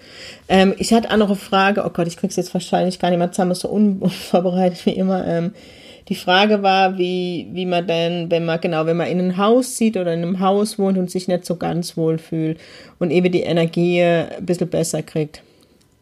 Ähm, 0.48 0.74
ich 0.78 0.92
hatte 0.92 1.10
auch 1.10 1.16
noch 1.16 1.28
eine 1.28 1.36
Frage, 1.36 1.84
oh 1.84 1.90
Gott, 1.90 2.08
ich 2.08 2.16
krieg's 2.16 2.36
jetzt 2.36 2.52
wahrscheinlich 2.54 2.98
gar 2.98 3.10
nicht 3.10 3.18
mehr 3.18 3.30
zusammen, 3.30 3.54
so 3.54 3.68
unvorbereitet 3.68 4.84
wie 4.86 4.90
immer. 4.90 5.26
Ähm, 5.26 5.52
die 6.08 6.14
Frage 6.14 6.62
war, 6.62 6.96
wie, 6.96 7.48
wie 7.52 7.66
man 7.66 7.86
denn, 7.86 8.30
wenn 8.30 8.46
man, 8.46 8.60
genau, 8.60 8.86
wenn 8.86 8.96
man 8.96 9.08
in 9.08 9.20
ein 9.20 9.36
Haus 9.36 9.76
zieht 9.76 9.96
oder 9.96 10.14
in 10.14 10.22
einem 10.22 10.40
Haus 10.40 10.78
wohnt 10.78 10.96
und 10.96 11.10
sich 11.10 11.28
nicht 11.28 11.44
so 11.44 11.56
ganz 11.56 11.96
wohl 11.96 12.18
fühlt 12.18 12.58
und 12.98 13.10
eben 13.10 13.30
die 13.30 13.42
Energie 13.42 14.02
ein 14.02 14.46
bisschen 14.46 14.70
besser 14.70 15.02
kriegt. 15.02 15.42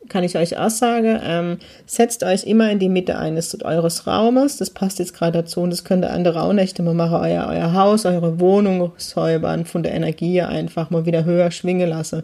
Kann 0.08 0.22
ich 0.22 0.36
euch 0.36 0.56
auch 0.56 0.70
sagen, 0.70 1.18
ähm, 1.25 1.58
setzt 1.84 2.22
euch 2.22 2.44
immer 2.44 2.70
in 2.70 2.78
die 2.78 2.88
Mitte 2.88 3.18
eines 3.18 3.60
eures 3.64 4.06
Raumes. 4.06 4.56
Das 4.56 4.70
passt 4.70 5.00
jetzt 5.00 5.14
gerade 5.14 5.38
dazu 5.42 5.62
und 5.62 5.70
das 5.70 5.82
könnt 5.82 6.04
ihr 6.04 6.12
an 6.12 6.22
der 6.22 6.36
Rauhnächte 6.36 6.84
mal 6.84 6.94
machen, 6.94 7.16
euer, 7.16 7.48
euer 7.48 7.72
Haus, 7.72 8.06
eure 8.06 8.38
Wohnung 8.38 8.92
säubern, 8.98 9.64
von 9.64 9.82
der 9.82 9.94
Energie 9.94 10.42
einfach 10.42 10.90
mal 10.90 11.06
wieder 11.06 11.25
höher 11.25 11.50
schwingen 11.50 11.88
lassen. 11.88 12.22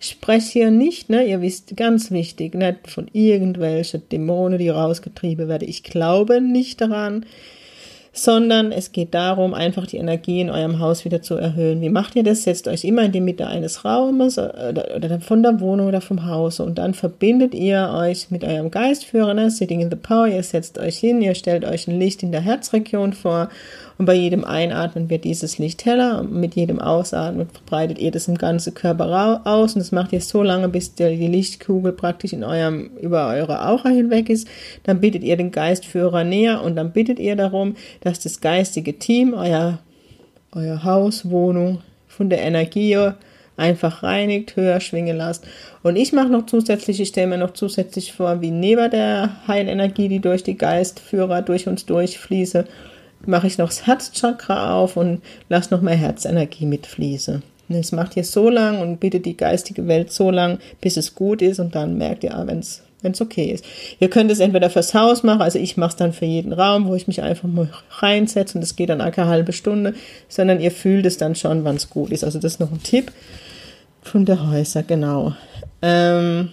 Ich 0.00 0.10
spreche 0.10 0.52
hier 0.52 0.70
nicht, 0.70 1.08
ne, 1.08 1.24
ihr 1.24 1.40
wisst, 1.40 1.76
ganz 1.76 2.10
wichtig, 2.10 2.54
nicht 2.54 2.90
von 2.90 3.08
irgendwelchen 3.12 4.02
Dämonen, 4.10 4.58
die 4.58 4.68
rausgetrieben 4.68 5.48
werden. 5.48 5.68
Ich 5.68 5.82
glaube 5.82 6.40
nicht 6.40 6.80
daran, 6.80 7.24
sondern 8.14 8.70
es 8.70 8.92
geht 8.92 9.12
darum, 9.12 9.54
einfach 9.54 9.86
die 9.86 9.96
Energie 9.96 10.40
in 10.40 10.48
eurem 10.48 10.78
Haus 10.78 11.04
wieder 11.04 11.20
zu 11.20 11.34
erhöhen. 11.34 11.80
Wie 11.80 11.90
macht 11.90 12.14
ihr 12.14 12.22
das? 12.22 12.44
Setzt 12.44 12.68
euch 12.68 12.84
immer 12.84 13.02
in 13.02 13.12
die 13.12 13.20
Mitte 13.20 13.48
eines 13.48 13.84
Raumes 13.84 14.38
oder, 14.38 14.94
oder 14.94 15.20
von 15.20 15.42
der 15.42 15.58
Wohnung 15.60 15.88
oder 15.88 16.00
vom 16.00 16.24
Haus 16.24 16.60
und 16.60 16.78
dann 16.78 16.94
verbindet 16.94 17.54
ihr 17.54 17.92
euch 17.92 18.30
mit 18.30 18.44
eurem 18.44 18.70
Geistführer, 18.70 19.34
ne? 19.34 19.50
Sitting 19.50 19.80
in 19.80 19.90
the 19.90 19.96
Power. 19.96 20.28
Ihr 20.28 20.44
setzt 20.44 20.78
euch 20.78 20.96
hin, 20.96 21.20
ihr 21.22 21.34
stellt 21.34 21.64
euch 21.64 21.88
ein 21.88 21.98
Licht 21.98 22.22
in 22.22 22.30
der 22.30 22.40
Herzregion 22.40 23.14
vor 23.14 23.48
und 23.96 24.06
bei 24.06 24.14
jedem 24.14 24.44
Einatmen 24.44 25.08
wird 25.08 25.24
dieses 25.24 25.58
Licht 25.58 25.84
heller 25.84 26.18
und 26.20 26.32
mit 26.32 26.56
jedem 26.56 26.80
Ausatmen 26.80 27.48
verbreitet 27.48 27.98
ihr 27.98 28.10
das 28.10 28.26
im 28.26 28.36
ganzen 28.36 28.74
Körper 28.74 29.42
aus 29.44 29.74
und 29.74 29.80
das 29.80 29.92
macht 29.92 30.12
ihr 30.12 30.20
so 30.20 30.42
lange, 30.42 30.68
bis 30.68 30.94
die 30.94 31.04
Lichtkugel 31.04 31.92
praktisch 31.92 32.32
in 32.32 32.42
eurem, 32.42 32.90
über 33.00 33.28
eure 33.28 33.66
Aura 33.66 33.90
hinweg 33.90 34.30
ist. 34.30 34.48
Dann 34.82 35.00
bittet 35.00 35.22
ihr 35.22 35.36
den 35.36 35.52
Geistführer 35.52 36.24
näher 36.24 36.62
und 36.62 36.74
dann 36.74 36.92
bittet 36.92 37.20
ihr 37.20 37.36
darum, 37.36 37.76
dass 38.00 38.18
das 38.18 38.40
geistige 38.40 38.98
Team, 38.98 39.32
euer, 39.34 39.78
euer 40.52 40.82
Haus, 40.82 41.30
Wohnung 41.30 41.80
von 42.08 42.30
der 42.30 42.42
Energie 42.42 42.98
einfach 43.56 44.02
reinigt, 44.02 44.56
höher 44.56 44.80
schwingen 44.80 45.16
lasst. 45.16 45.46
Und 45.84 45.94
ich 45.94 46.12
mache 46.12 46.28
noch 46.28 46.46
zusätzlich, 46.46 47.00
ich 47.00 47.08
stelle 47.08 47.28
mir 47.28 47.38
noch 47.38 47.52
zusätzlich 47.52 48.12
vor, 48.12 48.40
wie 48.40 48.50
neben 48.50 48.90
der 48.90 49.36
Heilenergie, 49.46 50.08
die 50.08 50.18
durch 50.18 50.42
die 50.42 50.56
Geistführer 50.56 51.42
durch 51.42 51.68
uns 51.68 51.86
durchfließe, 51.86 52.64
mache 53.26 53.46
ich 53.46 53.58
noch 53.58 53.68
das 53.68 53.86
Herzchakra 53.86 54.74
auf 54.74 54.96
und 54.96 55.22
lasse 55.48 55.72
noch 55.72 55.80
mehr 55.80 55.96
Herzenergie 55.96 56.66
mitfließen. 56.66 57.42
Es 57.68 57.92
macht 57.92 58.16
ihr 58.16 58.24
so 58.24 58.50
lang 58.50 58.80
und 58.80 59.00
bittet 59.00 59.24
die 59.24 59.36
geistige 59.36 59.86
Welt 59.88 60.12
so 60.12 60.30
lang, 60.30 60.58
bis 60.80 60.96
es 60.96 61.14
gut 61.14 61.40
ist 61.40 61.60
und 61.60 61.74
dann 61.74 61.96
merkt 61.96 62.24
ihr, 62.24 62.42
wenn 62.46 62.58
es 62.58 62.82
wenn 63.04 63.12
es 63.12 63.20
okay 63.20 63.52
ist. 63.52 63.64
Ihr 64.00 64.08
könnt 64.08 64.30
es 64.30 64.40
entweder 64.40 64.70
fürs 64.70 64.94
Haus 64.94 65.22
machen, 65.22 65.42
also 65.42 65.58
ich 65.58 65.76
mache 65.76 65.90
es 65.90 65.96
dann 65.96 66.12
für 66.12 66.24
jeden 66.24 66.54
Raum, 66.54 66.88
wo 66.88 66.94
ich 66.94 67.06
mich 67.06 67.22
einfach 67.22 67.46
mal 67.46 67.68
reinsetze 67.98 68.56
und 68.56 68.62
das 68.62 68.76
geht 68.76 68.88
dann 68.88 69.02
eine 69.02 69.26
halbe 69.26 69.52
Stunde, 69.52 69.94
sondern 70.28 70.58
ihr 70.58 70.70
fühlt 70.70 71.04
es 71.04 71.18
dann 71.18 71.34
schon, 71.34 71.64
wann 71.64 71.76
es 71.76 71.90
gut 71.90 72.10
ist. 72.10 72.24
Also 72.24 72.38
das 72.38 72.54
ist 72.54 72.60
noch 72.60 72.72
ein 72.72 72.82
Tipp 72.82 73.12
von 74.02 74.24
der 74.24 74.50
Häuser, 74.50 74.82
genau. 74.82 75.34
Ähm, 75.82 76.52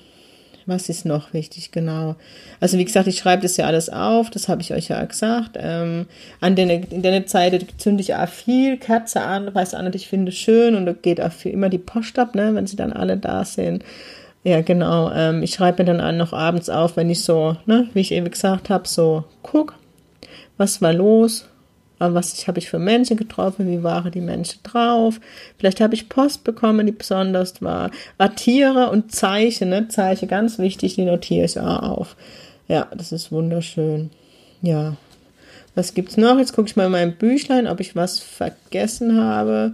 was 0.71 0.89
ist 0.89 1.05
noch 1.05 1.33
wichtig, 1.33 1.71
genau? 1.71 2.15
Also 2.59 2.77
wie 2.77 2.85
gesagt, 2.85 3.07
ich 3.07 3.19
schreibe 3.19 3.43
das 3.43 3.57
ja 3.57 3.65
alles 3.65 3.89
auf, 3.89 4.29
das 4.29 4.49
habe 4.49 4.61
ich 4.61 4.73
euch 4.73 4.87
ja 4.87 5.03
gesagt. 5.03 5.51
Ähm, 5.59 6.07
an 6.39 6.55
der, 6.55 6.91
in 6.91 7.03
der 7.03 7.27
Zeit 7.27 7.65
zünde 7.77 8.01
ich 8.01 8.15
auch 8.15 8.27
viel 8.27 8.77
Kerze 8.77 9.21
an, 9.21 9.53
weiß 9.53 9.73
nicht, 9.73 9.95
ich 9.95 10.07
finde 10.07 10.31
es 10.31 10.37
schön 10.37 10.75
und 10.75 10.85
da 10.85 10.93
geht 10.93 11.21
auch 11.21 11.31
immer 11.43 11.69
die 11.69 11.77
Post 11.77 12.17
ab, 12.17 12.33
ne, 12.33 12.55
wenn 12.55 12.65
sie 12.65 12.75
dann 12.75 12.93
alle 12.93 13.17
da 13.17 13.45
sind. 13.45 13.83
Ja, 14.43 14.61
genau. 14.61 15.11
Ähm, 15.11 15.43
ich 15.43 15.53
schreibe 15.53 15.83
mir 15.83 15.97
dann 15.97 16.17
noch 16.17 16.33
abends 16.33 16.69
auf, 16.69 16.97
wenn 16.97 17.09
ich 17.09 17.23
so, 17.23 17.57
ne, 17.67 17.87
wie 17.93 18.01
ich 18.01 18.11
eben 18.11 18.31
gesagt 18.31 18.69
habe, 18.69 18.87
so 18.87 19.23
guck, 19.43 19.75
was 20.57 20.81
war 20.81 20.93
los, 20.93 21.47
was 22.01 22.48
habe 22.48 22.60
ich 22.60 22.70
für 22.70 22.79
Menschen 22.79 23.17
getroffen, 23.17 23.67
wie 23.67 23.84
waren 23.84 24.12
die 24.12 24.22
Menschen 24.22 24.60
drauf. 24.63 25.20
Vielleicht 25.58 25.81
habe 25.81 25.93
ich 25.93 26.10
Post 26.10 26.43
bekommen, 26.43 26.86
die 26.86 26.91
besonders 26.91 27.62
war. 27.62 27.91
War 28.17 28.36
Tiere 28.36 28.89
und 28.89 29.13
Zeichen, 29.13 29.70
ne? 29.70 29.88
Zeichen, 29.88 30.27
ganz 30.27 30.58
wichtig, 30.58 30.96
die 30.96 31.05
notiere 31.05 31.46
ich 31.46 31.60
auch 31.60 31.84
auf. 31.84 32.15
Ja, 32.67 32.88
das 32.96 33.12
ist 33.12 33.31
wunderschön. 33.31 34.10
Ja. 34.62 34.96
Was 35.75 35.93
gibt's 35.93 36.17
noch? 36.17 36.38
Jetzt 36.38 36.53
gucke 36.53 36.67
ich 36.67 36.75
mal 36.75 36.88
in 36.88 36.91
mein 36.91 37.15
Büchlein, 37.15 37.67
ob 37.67 37.79
ich 37.79 37.96
was 37.96 38.20
vergessen 38.20 39.17
habe. 39.17 39.74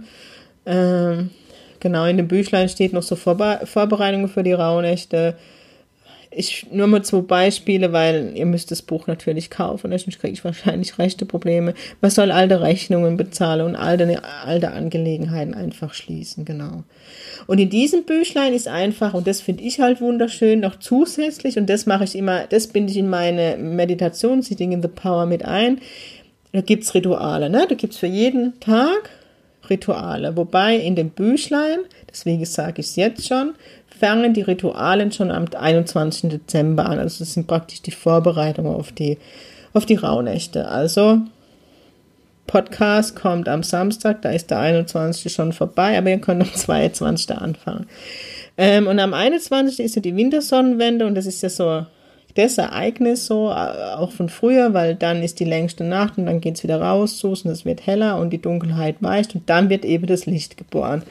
Ähm, 0.66 1.30
genau, 1.80 2.04
in 2.04 2.18
dem 2.18 2.28
Büchlein 2.28 2.68
steht 2.68 2.92
noch 2.92 3.02
so 3.02 3.16
Vorbe 3.16 3.60
Vorbereitungen 3.64 4.28
für 4.28 4.42
die 4.42 4.52
Rauhnächte 4.52 5.36
ich 6.30 6.66
nur 6.70 6.86
mal 6.86 7.02
zwei 7.02 7.20
Beispiele, 7.20 7.92
weil 7.92 8.32
ihr 8.34 8.46
müsst 8.46 8.70
das 8.70 8.82
Buch 8.82 9.06
natürlich 9.06 9.50
kaufen, 9.50 9.90
sonst 9.90 10.18
kriege 10.18 10.32
ich 10.32 10.44
wahrscheinlich 10.44 10.98
rechte 10.98 11.26
Probleme. 11.26 11.74
Man 12.00 12.10
soll 12.10 12.30
alte 12.30 12.60
Rechnungen 12.60 13.16
bezahlen 13.16 13.66
und 13.66 13.76
alte, 13.76 14.22
alte 14.44 14.72
Angelegenheiten 14.72 15.54
einfach 15.54 15.94
schließen, 15.94 16.44
genau. 16.44 16.84
Und 17.46 17.58
in 17.58 17.70
diesem 17.70 18.04
Büchlein 18.04 18.52
ist 18.52 18.68
einfach, 18.68 19.14
und 19.14 19.26
das 19.26 19.40
finde 19.40 19.64
ich 19.64 19.80
halt 19.80 20.00
wunderschön, 20.00 20.60
noch 20.60 20.78
zusätzlich, 20.78 21.56
und 21.56 21.68
das 21.68 21.86
mache 21.86 22.04
ich 22.04 22.14
immer, 22.14 22.46
das 22.46 22.66
binde 22.66 22.92
ich 22.92 22.98
in 22.98 23.08
meine 23.08 23.56
Meditation, 23.56 24.42
Sitting 24.42 24.72
in 24.72 24.82
the 24.82 24.88
Power 24.88 25.26
mit 25.26 25.44
ein, 25.44 25.80
da 26.52 26.60
gibt's 26.60 26.94
Rituale, 26.94 27.50
ne? 27.50 27.66
Da 27.68 27.74
gibt's 27.74 27.98
für 27.98 28.06
jeden 28.06 28.58
Tag 28.60 29.10
Rituale. 29.68 30.36
Wobei 30.36 30.76
in 30.76 30.96
dem 30.96 31.10
Büchlein, 31.10 31.80
deswegen 32.10 32.44
sage 32.44 32.80
ich 32.80 32.86
es 32.86 32.96
jetzt 32.96 33.28
schon, 33.28 33.54
fangen 33.98 34.34
die 34.34 34.42
Ritualen 34.42 35.12
schon 35.12 35.30
am 35.30 35.46
21. 35.54 36.30
Dezember 36.30 36.86
an. 36.86 36.98
Also 36.98 37.20
das 37.20 37.34
sind 37.34 37.46
praktisch 37.46 37.82
die 37.82 37.90
Vorbereitungen 37.90 38.74
auf 38.74 38.92
die, 38.92 39.18
auf 39.72 39.86
die 39.86 39.96
Rauhnächte. 39.96 40.68
Also 40.68 41.20
Podcast 42.46 43.14
kommt 43.14 43.48
am 43.48 43.62
Samstag, 43.62 44.22
da 44.22 44.30
ist 44.30 44.50
der 44.50 44.60
21. 44.60 45.32
schon 45.32 45.52
vorbei, 45.52 45.98
aber 45.98 46.10
ihr 46.10 46.18
könnt 46.18 46.42
am 46.42 46.52
22. 46.52 47.36
anfangen. 47.36 47.86
Ähm, 48.56 48.86
und 48.86 48.98
am 48.98 49.14
21. 49.14 49.78
ist 49.84 49.96
ja 49.96 50.02
die 50.02 50.16
Wintersonnenwende 50.16 51.06
und 51.06 51.14
das 51.14 51.26
ist 51.26 51.42
ja 51.42 51.50
so 51.50 51.86
das 52.34 52.56
Ereignis 52.56 53.26
so, 53.26 53.50
äh, 53.50 53.94
auch 53.96 54.12
von 54.12 54.28
früher, 54.28 54.72
weil 54.72 54.94
dann 54.94 55.22
ist 55.22 55.40
die 55.40 55.44
längste 55.44 55.84
Nacht 55.84 56.18
und 56.18 56.26
dann 56.26 56.40
geht 56.40 56.56
es 56.56 56.62
wieder 56.62 56.80
raus, 56.80 57.18
so, 57.18 57.30
und 57.30 57.46
es 57.46 57.64
wird 57.64 57.86
heller 57.86 58.18
und 58.18 58.30
die 58.30 58.40
Dunkelheit 58.40 58.96
weicht 59.00 59.34
und 59.34 59.48
dann 59.50 59.70
wird 59.70 59.84
eben 59.84 60.06
das 60.06 60.26
Licht 60.26 60.56
geboren. 60.56 61.02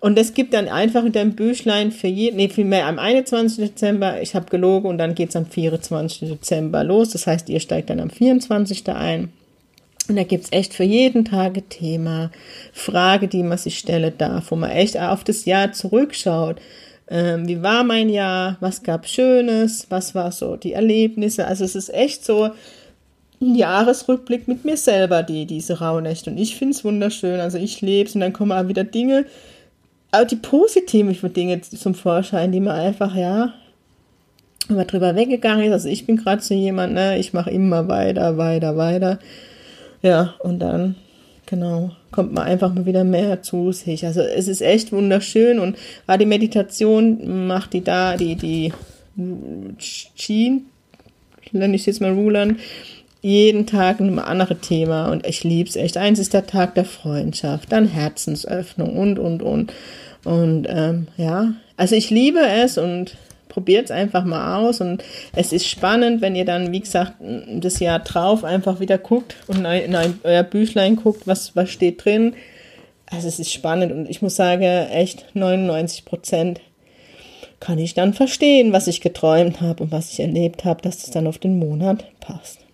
Und 0.00 0.16
es 0.18 0.32
gibt 0.32 0.54
dann 0.54 0.68
einfach 0.68 1.04
in 1.04 1.12
deinem 1.12 1.34
Büchlein 1.34 1.90
für 1.90 2.06
jeden, 2.06 2.36
nee, 2.36 2.48
vielmehr 2.48 2.86
am 2.86 2.98
21. 2.98 3.70
Dezember, 3.70 4.22
ich 4.22 4.34
habe 4.34 4.46
gelogen 4.46 4.88
und 4.88 4.98
dann 4.98 5.14
geht's 5.14 5.34
am 5.34 5.46
24. 5.46 6.28
Dezember 6.28 6.84
los. 6.84 7.10
Das 7.10 7.26
heißt, 7.26 7.48
ihr 7.48 7.60
steigt 7.60 7.90
dann 7.90 8.00
am 8.00 8.10
24. 8.10 8.88
ein. 8.90 9.32
Und 10.08 10.16
da 10.16 10.22
gibt's 10.22 10.48
echt 10.52 10.72
für 10.72 10.84
jeden 10.84 11.24
Tag 11.24 11.56
ein 11.56 11.68
Thema, 11.68 12.30
Frage, 12.72 13.28
die 13.28 13.42
man 13.42 13.58
sich 13.58 13.78
stellen 13.78 14.14
darf, 14.16 14.50
wo 14.50 14.56
man 14.56 14.70
echt 14.70 14.98
auf 14.98 15.24
das 15.24 15.44
Jahr 15.44 15.72
zurückschaut. 15.72 16.56
Ähm, 17.10 17.48
wie 17.48 17.62
war 17.62 17.84
mein 17.84 18.08
Jahr? 18.08 18.56
Was 18.60 18.82
gab 18.82 19.06
Schönes? 19.06 19.86
Was 19.90 20.14
war 20.14 20.30
so 20.32 20.56
die 20.56 20.74
Erlebnisse? 20.74 21.46
Also 21.46 21.64
es 21.64 21.74
ist 21.74 21.92
echt 21.92 22.24
so 22.24 22.50
ein 23.40 23.54
Jahresrückblick 23.54 24.48
mit 24.48 24.64
mir 24.64 24.76
selber, 24.76 25.22
die, 25.22 25.46
diese 25.46 25.80
Rauhnächte. 25.80 26.30
Und 26.30 26.38
ich 26.38 26.56
finde 26.56 26.74
es 26.74 26.84
wunderschön. 26.84 27.40
Also 27.40 27.58
ich 27.58 27.80
lebe 27.80 28.08
es 28.08 28.14
und 28.14 28.20
dann 28.20 28.32
kommen 28.32 28.52
auch 28.52 28.68
wieder 28.68 28.84
Dinge, 28.84 29.26
auch 30.10 30.24
die 30.24 30.36
positiven 30.36 31.32
Dinge 31.32 31.60
zum 31.60 31.94
Vorschein, 31.94 32.52
die 32.52 32.60
man 32.60 32.76
einfach, 32.76 33.14
ja, 33.14 33.54
wenn 34.68 34.76
man 34.76 34.86
drüber 34.86 35.14
weggegangen 35.14 35.66
ist. 35.66 35.72
Also 35.72 35.88
ich 35.88 36.06
bin 36.06 36.16
gerade 36.16 36.42
so 36.42 36.54
jemand, 36.54 36.94
ne, 36.94 37.18
ich 37.18 37.32
mache 37.32 37.50
immer 37.50 37.88
weiter, 37.88 38.36
weiter, 38.36 38.76
weiter. 38.76 39.18
Ja, 40.02 40.34
und 40.40 40.60
dann, 40.60 40.94
genau, 41.46 41.90
kommt 42.10 42.32
man 42.32 42.44
einfach 42.44 42.72
mal 42.72 42.86
wieder 42.86 43.04
mehr 43.04 43.42
zu 43.42 43.72
sich. 43.72 44.04
Also 44.06 44.20
es 44.20 44.48
ist 44.48 44.60
echt 44.60 44.92
wunderschön 44.92 45.58
und 45.58 45.76
die 46.18 46.26
Meditation 46.26 47.46
macht 47.46 47.72
die 47.72 47.82
da, 47.82 48.16
die, 48.16 48.36
die 48.36 48.72
Schien, 49.78 50.66
nenne 51.52 51.74
ich 51.74 51.86
jetzt 51.86 52.00
mal 52.00 52.12
Rulern, 52.12 52.58
jeden 53.20 53.66
Tag 53.66 54.00
ein 54.00 54.18
anderes 54.18 54.60
Thema 54.60 55.10
und 55.10 55.26
ich 55.26 55.44
liebe 55.44 55.68
es 55.68 55.76
echt. 55.76 55.96
Eins 55.96 56.18
ist 56.18 56.34
der 56.34 56.46
Tag 56.46 56.74
der 56.74 56.84
Freundschaft, 56.84 57.72
dann 57.72 57.86
Herzensöffnung 57.86 58.96
und, 58.96 59.18
und, 59.18 59.42
und. 59.42 59.72
Und 60.24 60.66
ähm, 60.68 61.08
ja, 61.16 61.52
also 61.76 61.94
ich 61.94 62.10
liebe 62.10 62.40
es 62.40 62.78
und 62.78 63.16
probiert 63.48 63.86
es 63.86 63.90
einfach 63.90 64.24
mal 64.24 64.58
aus 64.58 64.80
und 64.80 65.02
es 65.34 65.52
ist 65.52 65.66
spannend, 65.66 66.20
wenn 66.20 66.36
ihr 66.36 66.44
dann, 66.44 66.70
wie 66.72 66.80
gesagt, 66.80 67.14
das 67.20 67.80
Jahr 67.80 67.98
drauf 68.00 68.44
einfach 68.44 68.78
wieder 68.78 68.98
guckt 68.98 69.36
und 69.46 69.64
in 69.64 69.96
euer 70.22 70.42
Büchlein 70.42 70.96
guckt, 70.96 71.26
was, 71.26 71.56
was 71.56 71.70
steht 71.70 72.04
drin. 72.04 72.34
Also 73.06 73.26
es 73.26 73.40
ist 73.40 73.52
spannend 73.52 73.90
und 73.90 74.08
ich 74.08 74.22
muss 74.22 74.36
sagen, 74.36 74.62
echt 74.62 75.34
99 75.34 76.04
Prozent 76.04 76.60
kann 77.58 77.78
ich 77.78 77.94
dann 77.94 78.14
verstehen, 78.14 78.72
was 78.72 78.86
ich 78.86 79.00
geträumt 79.00 79.60
habe 79.60 79.84
und 79.84 79.92
was 79.92 80.12
ich 80.12 80.20
erlebt 80.20 80.64
habe, 80.64 80.82
dass 80.82 80.98
das 80.98 81.10
dann 81.10 81.26
auf 81.26 81.38
den 81.38 81.58
Monat 81.58 82.04
passt. 82.20 82.67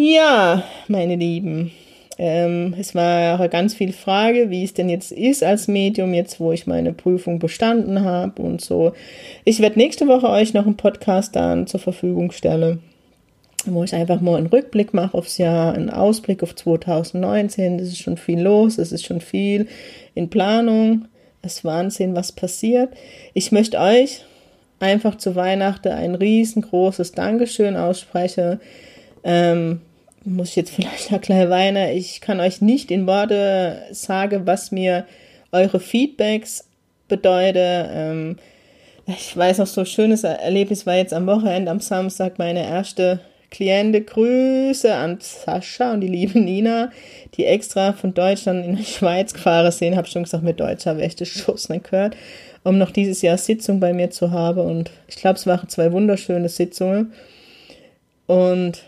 Ja, 0.00 0.62
meine 0.86 1.16
Lieben, 1.16 1.72
ähm, 2.18 2.72
es 2.78 2.94
war 2.94 3.48
ganz 3.48 3.74
viel 3.74 3.92
Frage, 3.92 4.48
wie 4.48 4.62
es 4.62 4.72
denn 4.72 4.88
jetzt 4.88 5.10
ist 5.10 5.42
als 5.42 5.66
Medium, 5.66 6.14
jetzt 6.14 6.38
wo 6.38 6.52
ich 6.52 6.68
meine 6.68 6.92
Prüfung 6.92 7.40
bestanden 7.40 8.04
habe 8.04 8.40
und 8.40 8.60
so. 8.60 8.92
Ich 9.44 9.58
werde 9.58 9.76
nächste 9.76 10.06
Woche 10.06 10.28
euch 10.28 10.54
noch 10.54 10.66
einen 10.66 10.76
Podcast 10.76 11.34
dann 11.34 11.66
zur 11.66 11.80
Verfügung 11.80 12.30
stellen, 12.30 12.80
wo 13.66 13.82
ich 13.82 13.92
einfach 13.92 14.20
mal 14.20 14.36
einen 14.36 14.46
Rückblick 14.46 14.94
mache 14.94 15.18
aufs 15.18 15.36
Jahr, 15.36 15.74
einen 15.74 15.90
Ausblick 15.90 16.44
auf 16.44 16.54
2019. 16.54 17.78
Das 17.78 17.88
ist 17.88 17.98
schon 17.98 18.18
viel 18.18 18.40
los, 18.40 18.78
es 18.78 18.92
ist 18.92 19.04
schon 19.04 19.20
viel 19.20 19.66
in 20.14 20.30
Planung. 20.30 21.06
Es 21.42 21.54
ist 21.54 21.64
Wahnsinn, 21.64 22.14
was 22.14 22.30
passiert. 22.30 22.90
Ich 23.34 23.50
möchte 23.50 23.80
euch 23.80 24.24
einfach 24.78 25.18
zu 25.18 25.34
Weihnachten 25.34 25.88
ein 25.90 26.14
riesengroßes 26.14 27.10
Dankeschön 27.10 27.76
aussprechen. 27.76 28.60
Ähm, 29.24 29.80
muss 30.24 30.50
ich 30.50 30.56
jetzt 30.56 30.70
vielleicht 30.70 31.10
noch 31.10 31.20
gleich 31.20 31.48
weinen. 31.48 31.96
Ich 31.96 32.20
kann 32.20 32.40
euch 32.40 32.60
nicht 32.60 32.90
in 32.90 33.06
Worte 33.06 33.82
sagen, 33.92 34.46
was 34.46 34.72
mir 34.72 35.06
eure 35.52 35.80
Feedbacks 35.80 36.64
bedeuten. 37.08 37.88
Ähm, 37.90 38.36
ich 39.06 39.36
weiß 39.36 39.58
noch, 39.58 39.66
so 39.66 39.80
ein 39.80 39.86
schönes 39.86 40.24
Erlebnis 40.24 40.86
war 40.86 40.96
jetzt 40.96 41.14
am 41.14 41.26
Wochenende, 41.26 41.70
am 41.70 41.80
Samstag, 41.80 42.38
meine 42.38 42.62
erste 42.62 43.20
Kliente. 43.50 44.02
Grüße 44.02 44.94
an 44.94 45.18
Sascha 45.20 45.94
und 45.94 46.02
die 46.02 46.08
liebe 46.08 46.38
Nina, 46.38 46.90
die 47.34 47.46
extra 47.46 47.94
von 47.94 48.12
Deutschland 48.12 48.66
in 48.66 48.76
die 48.76 48.84
Schweiz 48.84 49.32
gefahren 49.32 49.72
sind. 49.72 49.96
Habe 49.96 50.08
schon 50.08 50.24
gesagt, 50.24 50.44
mit 50.44 50.60
Deutscher 50.60 50.90
habe 50.90 51.00
ich 51.00 51.06
echt 51.06 51.26
Schuss 51.26 51.70
nicht 51.70 51.90
gehört, 51.90 52.16
um 52.64 52.76
noch 52.76 52.90
dieses 52.90 53.22
Jahr 53.22 53.38
Sitzung 53.38 53.80
bei 53.80 53.94
mir 53.94 54.10
zu 54.10 54.30
haben. 54.30 54.60
Und 54.60 54.90
ich 55.06 55.16
glaube, 55.16 55.38
es 55.38 55.46
waren 55.46 55.68
zwei 55.68 55.90
wunderschöne 55.92 56.50
Sitzungen. 56.50 57.12
Und 58.26 58.82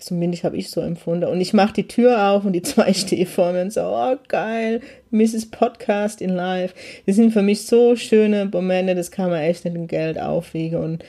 Zumindest 0.00 0.44
habe 0.44 0.56
ich 0.56 0.70
so 0.70 0.80
empfunden. 0.80 1.26
Und 1.26 1.40
ich 1.40 1.52
mache 1.52 1.74
die 1.74 1.88
Tür 1.88 2.30
auf 2.30 2.44
und 2.44 2.52
die 2.52 2.62
zwei 2.62 2.92
stehen 2.94 3.26
vor 3.26 3.52
mir 3.52 3.62
und 3.62 3.72
so, 3.72 3.82
oh 3.82 4.16
geil, 4.28 4.80
Mrs. 5.10 5.50
Podcast 5.50 6.20
in 6.20 6.30
Live. 6.30 6.74
Das 7.06 7.16
sind 7.16 7.32
für 7.32 7.42
mich 7.42 7.66
so 7.66 7.96
schöne 7.96 8.46
Momente, 8.46 8.94
das 8.94 9.10
kann 9.10 9.30
man 9.30 9.40
echt 9.40 9.64
nicht 9.64 9.76
in 9.76 9.86
Geld 9.86 10.18
aufwiegen. 10.18 10.80
Und 10.80 11.04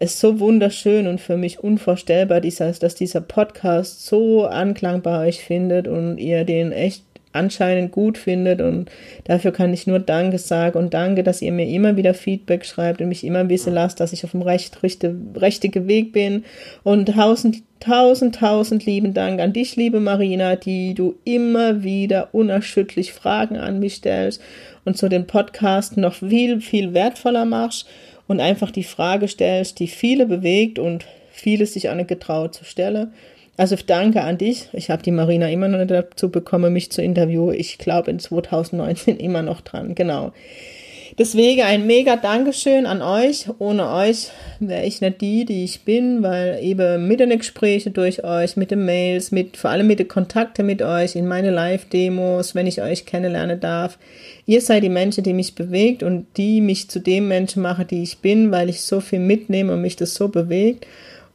es 0.00 0.14
ist 0.14 0.20
so 0.20 0.38
wunderschön 0.38 1.08
und 1.08 1.20
für 1.20 1.36
mich 1.36 1.58
unvorstellbar, 1.58 2.40
dass 2.40 2.94
dieser 2.94 3.20
Podcast 3.20 4.06
so 4.06 4.46
Anklang 4.46 5.02
bei 5.02 5.26
euch 5.26 5.42
findet 5.44 5.88
und 5.88 6.18
ihr 6.18 6.44
den 6.44 6.70
echt 6.70 7.07
anscheinend 7.32 7.92
gut 7.92 8.18
findet 8.18 8.60
und 8.60 8.90
dafür 9.24 9.52
kann 9.52 9.72
ich 9.72 9.86
nur 9.86 9.98
Danke 9.98 10.38
sagen 10.38 10.78
und 10.78 10.94
danke, 10.94 11.22
dass 11.22 11.42
ihr 11.42 11.52
mir 11.52 11.68
immer 11.68 11.96
wieder 11.96 12.14
Feedback 12.14 12.64
schreibt 12.64 13.00
und 13.00 13.08
mich 13.08 13.24
immer 13.24 13.48
wissen 13.48 13.74
lasst, 13.74 14.00
dass 14.00 14.12
ich 14.12 14.24
auf 14.24 14.32
dem 14.32 14.42
recht, 14.42 14.82
rechte, 14.82 15.14
richtigen 15.40 15.86
Weg 15.88 16.12
bin 16.12 16.44
und 16.84 17.06
tausend, 17.06 17.62
tausend, 17.80 18.36
tausend 18.36 18.86
lieben 18.86 19.14
Dank 19.14 19.40
an 19.40 19.52
dich, 19.52 19.76
liebe 19.76 20.00
Marina, 20.00 20.56
die 20.56 20.94
du 20.94 21.16
immer 21.24 21.82
wieder 21.82 22.28
unerschütterlich 22.32 23.12
Fragen 23.12 23.56
an 23.56 23.78
mich 23.78 23.94
stellst 23.94 24.40
und 24.84 24.96
so 24.96 25.08
den 25.08 25.26
Podcast 25.26 25.96
noch 25.96 26.14
viel, 26.14 26.60
viel 26.60 26.94
wertvoller 26.94 27.44
machst 27.44 27.86
und 28.26 28.40
einfach 28.40 28.70
die 28.70 28.84
Frage 28.84 29.28
stellst, 29.28 29.78
die 29.80 29.88
viele 29.88 30.26
bewegt 30.26 30.78
und 30.78 31.04
viele 31.30 31.66
sich 31.66 31.88
auch 31.88 31.94
nicht 31.94 32.08
getraut 32.08 32.54
zu 32.54 32.64
stellen. 32.64 33.12
Also 33.58 33.74
danke 33.84 34.22
an 34.22 34.38
dich. 34.38 34.68
Ich 34.72 34.88
habe 34.88 35.02
die 35.02 35.10
Marina 35.10 35.50
immer 35.50 35.66
noch 35.66 35.78
nicht 35.78 35.90
dazu 35.90 36.30
bekommen, 36.30 36.72
mich 36.72 36.92
zu 36.92 37.02
interviewen. 37.02 37.54
Ich 37.54 37.76
glaube 37.78 38.08
in 38.12 38.20
2019 38.20 39.16
immer 39.18 39.42
noch 39.42 39.60
dran. 39.60 39.96
Genau. 39.96 40.32
Deswegen 41.18 41.62
ein 41.62 41.88
mega 41.88 42.14
Dankeschön 42.14 42.86
an 42.86 43.02
euch. 43.02 43.46
Ohne 43.58 43.90
euch 43.90 44.28
wäre 44.60 44.84
ich 44.84 45.00
nicht 45.00 45.20
die, 45.20 45.44
die 45.44 45.64
ich 45.64 45.80
bin, 45.80 46.22
weil 46.22 46.60
eben 46.62 47.08
mit 47.08 47.18
den 47.18 47.36
Gesprächen 47.36 47.92
durch 47.94 48.22
euch, 48.22 48.56
mit 48.56 48.70
den 48.70 48.84
Mails, 48.84 49.32
mit, 49.32 49.56
vor 49.56 49.70
allem 49.70 49.88
mit 49.88 49.98
den 49.98 50.06
Kontakten 50.06 50.64
mit 50.64 50.80
euch 50.80 51.16
in 51.16 51.26
meine 51.26 51.50
Live-Demos, 51.50 52.54
wenn 52.54 52.68
ich 52.68 52.80
euch 52.80 53.06
kennenlernen 53.06 53.58
darf. 53.58 53.98
Ihr 54.46 54.60
seid 54.60 54.84
die 54.84 54.88
Menschen, 54.88 55.24
die 55.24 55.32
mich 55.32 55.56
bewegt 55.56 56.04
und 56.04 56.28
die 56.36 56.60
mich 56.60 56.88
zu 56.88 57.00
dem 57.00 57.26
Menschen 57.26 57.62
machen, 57.62 57.88
die 57.88 58.04
ich 58.04 58.18
bin, 58.18 58.52
weil 58.52 58.68
ich 58.68 58.82
so 58.82 59.00
viel 59.00 59.18
mitnehme 59.18 59.72
und 59.72 59.82
mich 59.82 59.96
das 59.96 60.14
so 60.14 60.28
bewegt 60.28 60.86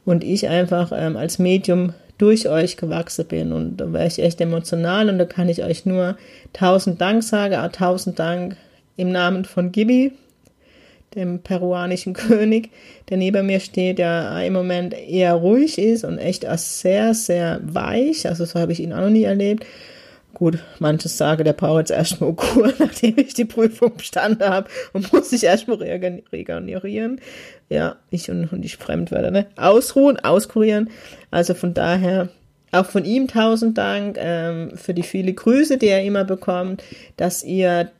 und 0.06 0.24
ich 0.24 0.48
einfach 0.48 0.90
ähm, 0.96 1.18
als 1.18 1.38
Medium 1.38 1.92
durch 2.18 2.48
euch 2.48 2.76
gewachsen 2.76 3.26
bin. 3.26 3.52
Und 3.52 3.78
da 3.78 3.92
war 3.92 4.06
ich 4.06 4.18
echt 4.18 4.40
emotional 4.40 5.08
und 5.08 5.18
da 5.18 5.24
kann 5.24 5.48
ich 5.48 5.62
euch 5.64 5.86
nur 5.86 6.16
tausend 6.52 7.00
Dank 7.00 7.22
sagen, 7.22 7.54
auch 7.54 7.72
tausend 7.72 8.18
Dank 8.18 8.56
im 8.96 9.10
Namen 9.10 9.44
von 9.44 9.72
Gibi, 9.72 10.12
dem 11.14 11.40
peruanischen 11.40 12.12
König, 12.14 12.70
der 13.08 13.16
neben 13.16 13.46
mir 13.46 13.60
steht, 13.60 13.98
der 13.98 14.44
im 14.44 14.52
Moment 14.52 14.94
eher 14.94 15.34
ruhig 15.34 15.78
ist 15.78 16.04
und 16.04 16.18
echt 16.18 16.46
sehr, 16.56 17.14
sehr 17.14 17.60
weich. 17.62 18.26
Also 18.28 18.44
so 18.44 18.60
habe 18.60 18.72
ich 18.72 18.80
ihn 18.80 18.92
auch 18.92 19.00
noch 19.00 19.10
nie 19.10 19.24
erlebt. 19.24 19.66
Gut, 20.34 20.58
manches 20.80 21.16
sage, 21.16 21.44
der 21.44 21.52
braucht 21.52 21.78
jetzt 21.78 21.90
erstmal 21.90 22.34
Kur, 22.34 22.72
nachdem 22.78 23.16
ich 23.18 23.34
die 23.34 23.44
Prüfung 23.44 23.96
bestanden 23.96 24.48
habe 24.48 24.68
und 24.92 25.12
muss 25.12 25.30
sich 25.30 25.44
erstmal 25.44 25.78
regenerieren. 25.78 27.20
Ja, 27.68 27.96
ich 28.10 28.30
und, 28.30 28.52
und 28.52 28.64
ich 28.64 28.76
Fremdwörter, 28.76 29.30
ne? 29.30 29.46
Ausruhen, 29.56 30.18
auskurieren. 30.18 30.90
Also 31.30 31.54
von 31.54 31.72
daher 31.72 32.28
auch 32.72 32.86
von 32.86 33.04
ihm 33.04 33.28
tausend 33.28 33.78
Dank 33.78 34.16
ähm, 34.18 34.72
für 34.74 34.92
die 34.92 35.04
viele 35.04 35.32
Grüße, 35.32 35.78
die 35.78 35.86
er 35.86 36.02
immer 36.02 36.24
bekommt, 36.24 36.82
dass 37.16 37.44
ihr 37.44 37.90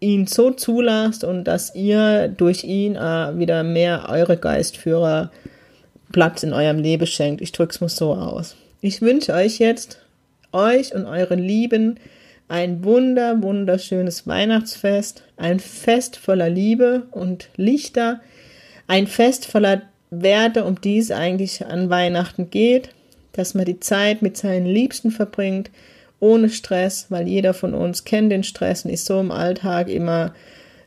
ihn 0.00 0.26
so 0.26 0.50
zulasst 0.50 1.22
und 1.24 1.44
dass 1.44 1.74
ihr 1.74 2.28
durch 2.28 2.64
ihn 2.64 2.96
äh, 2.96 3.38
wieder 3.38 3.62
mehr 3.62 4.06
eure 4.08 4.38
Geistführer 4.38 5.30
Platz 6.12 6.42
in 6.42 6.52
eurem 6.52 6.78
Leben 6.78 7.06
schenkt. 7.06 7.42
Ich 7.42 7.52
drück's 7.52 7.80
mal 7.80 7.88
so 7.88 8.14
aus. 8.14 8.56
Ich 8.80 9.02
wünsche 9.02 9.32
euch 9.34 9.58
jetzt 9.58 10.03
euch 10.54 10.94
und 10.94 11.04
euren 11.06 11.38
Lieben 11.38 11.98
ein 12.48 12.84
wunder, 12.84 13.42
wunderschönes 13.42 14.26
Weihnachtsfest, 14.26 15.24
ein 15.36 15.60
Fest 15.60 16.16
voller 16.16 16.50
Liebe 16.50 17.02
und 17.10 17.48
Lichter, 17.56 18.20
ein 18.86 19.06
Fest 19.06 19.46
voller 19.46 19.82
Werte, 20.10 20.64
um 20.64 20.80
die 20.80 20.98
es 20.98 21.10
eigentlich 21.10 21.64
an 21.66 21.90
Weihnachten 21.90 22.50
geht, 22.50 22.90
dass 23.32 23.54
man 23.54 23.64
die 23.64 23.80
Zeit 23.80 24.22
mit 24.22 24.36
seinen 24.36 24.66
Liebsten 24.66 25.10
verbringt, 25.10 25.70
ohne 26.20 26.48
Stress, 26.48 27.06
weil 27.08 27.26
jeder 27.26 27.54
von 27.54 27.74
uns 27.74 28.04
kennt 28.04 28.30
den 28.30 28.44
Stress 28.44 28.84
und 28.84 28.90
ist 28.90 29.06
so 29.06 29.18
im 29.20 29.30
Alltag 29.30 29.88
immer 29.88 30.34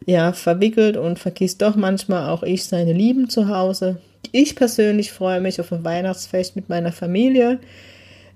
ja 0.06 0.32
verwickelt 0.32 0.96
und 0.96 1.20
vergisst 1.20 1.62
doch 1.62 1.76
manchmal 1.76 2.30
auch 2.30 2.44
ich 2.44 2.64
seine 2.66 2.94
Lieben 2.94 3.30
zu 3.30 3.50
Hause. 3.50 4.00
Ich 4.32 4.56
persönlich 4.56 5.12
freue 5.12 5.42
mich 5.42 5.60
auf 5.60 5.72
ein 5.72 5.84
Weihnachtsfest 5.84 6.56
mit 6.56 6.70
meiner 6.70 6.92
Familie. 6.92 7.60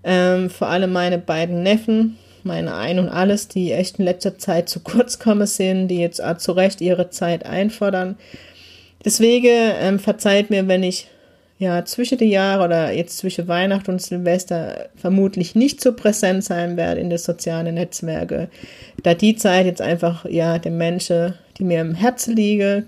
Ähm, 0.04 0.50
vor 0.50 0.68
allem 0.68 0.92
meine 0.92 1.18
beiden 1.18 1.64
Neffen, 1.64 2.18
meine 2.44 2.74
Ein 2.76 3.00
und 3.00 3.10
Alles, 3.10 3.48
die 3.48 3.72
echt 3.72 4.00
in 4.00 4.06
letzter 4.06 4.38
Zeit 4.38 4.70
zu 4.70 4.80
kurz 4.80 5.20
kommen 5.20 5.48
sind, 5.48 5.88
die 5.90 6.00
jetzt 6.00 6.22
zu 6.40 6.52
Recht 6.54 6.82
ihre 6.82 7.10
Zeit 7.10 7.46
einfordern. 7.46 8.18
Deswegen 9.04 9.48
ähm, 9.80 10.00
verzeiht 10.00 10.50
mir, 10.50 10.68
wenn 10.68 10.84
ich 10.84 11.08
ja 11.62 11.86
zwischen 11.86 12.18
den 12.18 12.30
Jahren 12.30 12.62
oder 12.62 12.92
jetzt 12.92 13.20
zwischen 13.20 13.48
Weihnachten 13.48 13.92
und 13.92 14.02
Silvester 14.02 14.90
vermutlich 14.96 15.54
nicht 15.54 15.80
so 15.80 15.94
präsent 15.94 16.44
sein 16.44 16.76
werde 16.76 17.02
in 17.02 17.10
den 17.10 17.20
sozialen 17.20 17.76
Netzwerken, 17.76 18.48
da 19.04 19.14
die 19.14 19.36
Zeit 19.36 19.68
jetzt 19.68 19.82
einfach 19.82 20.26
ja 20.26 20.58
den 20.58 20.78
Menschen, 20.78 21.36
die 21.58 21.64
mir 21.64 21.82
im 21.82 21.94
Herzen 21.94 22.36
liegen, 22.36 22.88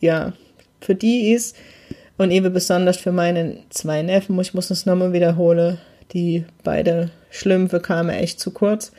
ja 0.00 0.34
für 0.82 0.94
die 0.94 1.32
ist 1.32 1.56
und 2.18 2.30
eben 2.30 2.52
besonders 2.52 2.98
für 2.98 3.12
meine 3.12 3.56
zwei 3.70 4.02
Neffen, 4.02 4.38
ich 4.40 4.52
muss 4.52 4.70
es 4.70 4.84
nochmal 4.84 5.14
wiederholen, 5.14 5.78
die 6.12 6.44
beide 6.62 7.10
Schlümpfe 7.30 7.80
kamen 7.80 8.10
echt 8.10 8.40
zu 8.40 8.50
kurz. 8.50 8.92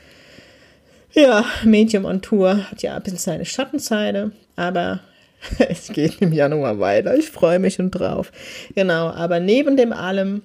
Ja, 1.13 1.45
Medium 1.63 2.05
on 2.05 2.21
Tour 2.21 2.71
hat 2.71 2.81
ja 2.81 2.95
ein 2.95 3.03
bisschen 3.03 3.19
seine 3.19 3.45
Schattenseite, 3.45 4.31
aber 4.55 4.99
es 5.69 5.89
geht 5.89 6.21
im 6.21 6.33
Januar 6.33 6.79
weiter. 6.79 7.15
Ich 7.15 7.29
freue 7.29 7.59
mich 7.59 7.75
schon 7.75 7.91
drauf. 7.91 8.31
Genau, 8.75 9.09
aber 9.09 9.39
neben 9.39 9.77
dem 9.77 9.93
allem 9.93 10.41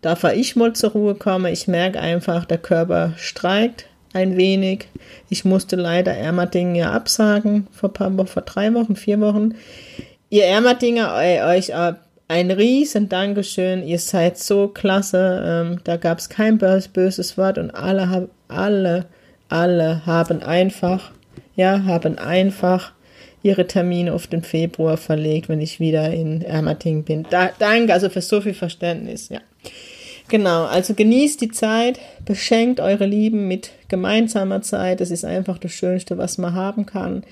darf 0.00 0.24
ich 0.24 0.56
mal 0.56 0.72
zur 0.74 0.92
Ruhe 0.92 1.14
kommen. 1.14 1.52
Ich 1.52 1.68
merke 1.68 2.00
einfach, 2.00 2.44
der 2.44 2.58
Körper 2.58 3.14
streikt 3.16 3.86
ein 4.12 4.36
wenig. 4.36 4.88
Ich 5.30 5.44
musste 5.44 5.76
leider 5.76 6.12
Ermatingen 6.12 6.74
ja 6.74 6.92
absagen 6.92 7.66
vor 7.72 7.92
paar 7.92 8.16
Wochen, 8.16 8.26
vor 8.26 8.42
drei 8.42 8.74
Wochen, 8.74 8.94
vier 8.94 9.20
Wochen. 9.20 9.54
Ihr 10.28 10.44
Ermatinger, 10.44 11.14
euch 11.14 11.74
ein 12.32 12.50
riesen 12.50 13.10
Dankeschön. 13.10 13.86
Ihr 13.86 13.98
seid 13.98 14.38
so 14.38 14.68
klasse. 14.68 15.42
Ähm, 15.46 15.80
da 15.84 15.98
gab 15.98 16.18
es 16.18 16.30
kein 16.30 16.56
böses 16.56 17.36
Wort 17.36 17.58
und 17.58 17.70
alle, 17.72 18.30
alle, 18.48 19.04
alle 19.50 20.06
haben 20.06 20.42
einfach, 20.42 21.10
ja, 21.56 21.84
haben 21.84 22.16
einfach 22.16 22.92
ihre 23.42 23.66
Termine 23.66 24.14
auf 24.14 24.28
den 24.28 24.42
Februar 24.42 24.96
verlegt, 24.96 25.50
wenn 25.50 25.60
ich 25.60 25.78
wieder 25.78 26.10
in 26.10 26.40
Ermating 26.40 27.02
bin. 27.02 27.26
Da, 27.28 27.50
danke 27.58 27.92
also 27.92 28.08
für 28.08 28.22
so 28.22 28.40
viel 28.40 28.54
Verständnis, 28.54 29.28
ja. 29.28 29.40
Genau, 30.28 30.64
also 30.64 30.94
genießt 30.94 31.38
die 31.42 31.50
Zeit, 31.50 32.00
beschenkt 32.24 32.80
eure 32.80 33.04
Lieben 33.04 33.46
mit 33.46 33.72
gemeinsamer 33.88 34.62
Zeit. 34.62 35.02
Das 35.02 35.10
ist 35.10 35.26
einfach 35.26 35.58
das 35.58 35.72
Schönste, 35.72 36.16
was 36.16 36.38
man 36.38 36.54
haben 36.54 36.86
kann. 36.86 37.24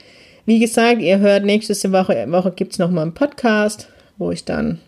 Wie 0.44 0.58
gesagt, 0.58 1.00
ihr 1.00 1.20
hört 1.20 1.44
nächste 1.44 1.74
Woche, 1.90 2.30
Woche 2.30 2.50
gibt 2.50 2.72
es 2.72 2.78
nochmal 2.78 3.04
einen 3.04 3.14
Podcast, 3.14 3.88
wo 4.18 4.30
ich 4.30 4.44
dann 4.44 4.78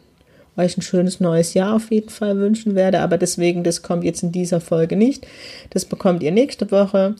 euch 0.56 0.76
ein 0.76 0.82
schönes 0.82 1.20
neues 1.20 1.54
Jahr 1.54 1.74
auf 1.74 1.90
jeden 1.90 2.10
Fall 2.10 2.36
wünschen 2.38 2.74
werde. 2.74 3.00
Aber 3.00 3.18
deswegen, 3.18 3.64
das 3.64 3.82
kommt 3.82 4.04
jetzt 4.04 4.22
in 4.22 4.32
dieser 4.32 4.60
Folge 4.60 4.96
nicht. 4.96 5.26
Das 5.70 5.84
bekommt 5.84 6.22
ihr 6.22 6.32
nächste 6.32 6.70
Woche. 6.70 7.14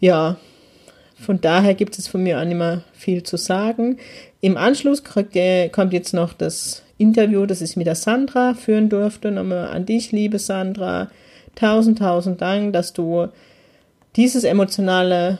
Ja, 0.00 0.36
von 1.16 1.40
daher 1.40 1.74
gibt 1.74 1.98
es 1.98 2.08
von 2.08 2.22
mir 2.22 2.40
auch 2.40 2.44
nicht 2.44 2.58
mehr 2.58 2.82
viel 2.92 3.22
zu 3.22 3.36
sagen. 3.36 3.98
Im 4.40 4.56
Anschluss 4.56 5.02
ihr, 5.02 5.68
kommt 5.70 5.92
jetzt 5.92 6.12
noch 6.12 6.32
das 6.32 6.82
Interview, 6.98 7.46
das 7.46 7.60
ich 7.60 7.76
mit 7.76 7.86
der 7.86 7.94
Sandra 7.94 8.54
führen 8.54 8.88
durfte. 8.88 9.30
Nochmal 9.30 9.68
an 9.68 9.86
dich, 9.86 10.12
liebe 10.12 10.38
Sandra. 10.38 11.10
Tausend, 11.54 11.98
tausend 12.00 12.42
Dank, 12.42 12.72
dass 12.72 12.92
du 12.92 13.28
dieses 14.16 14.44
emotionale, 14.44 15.38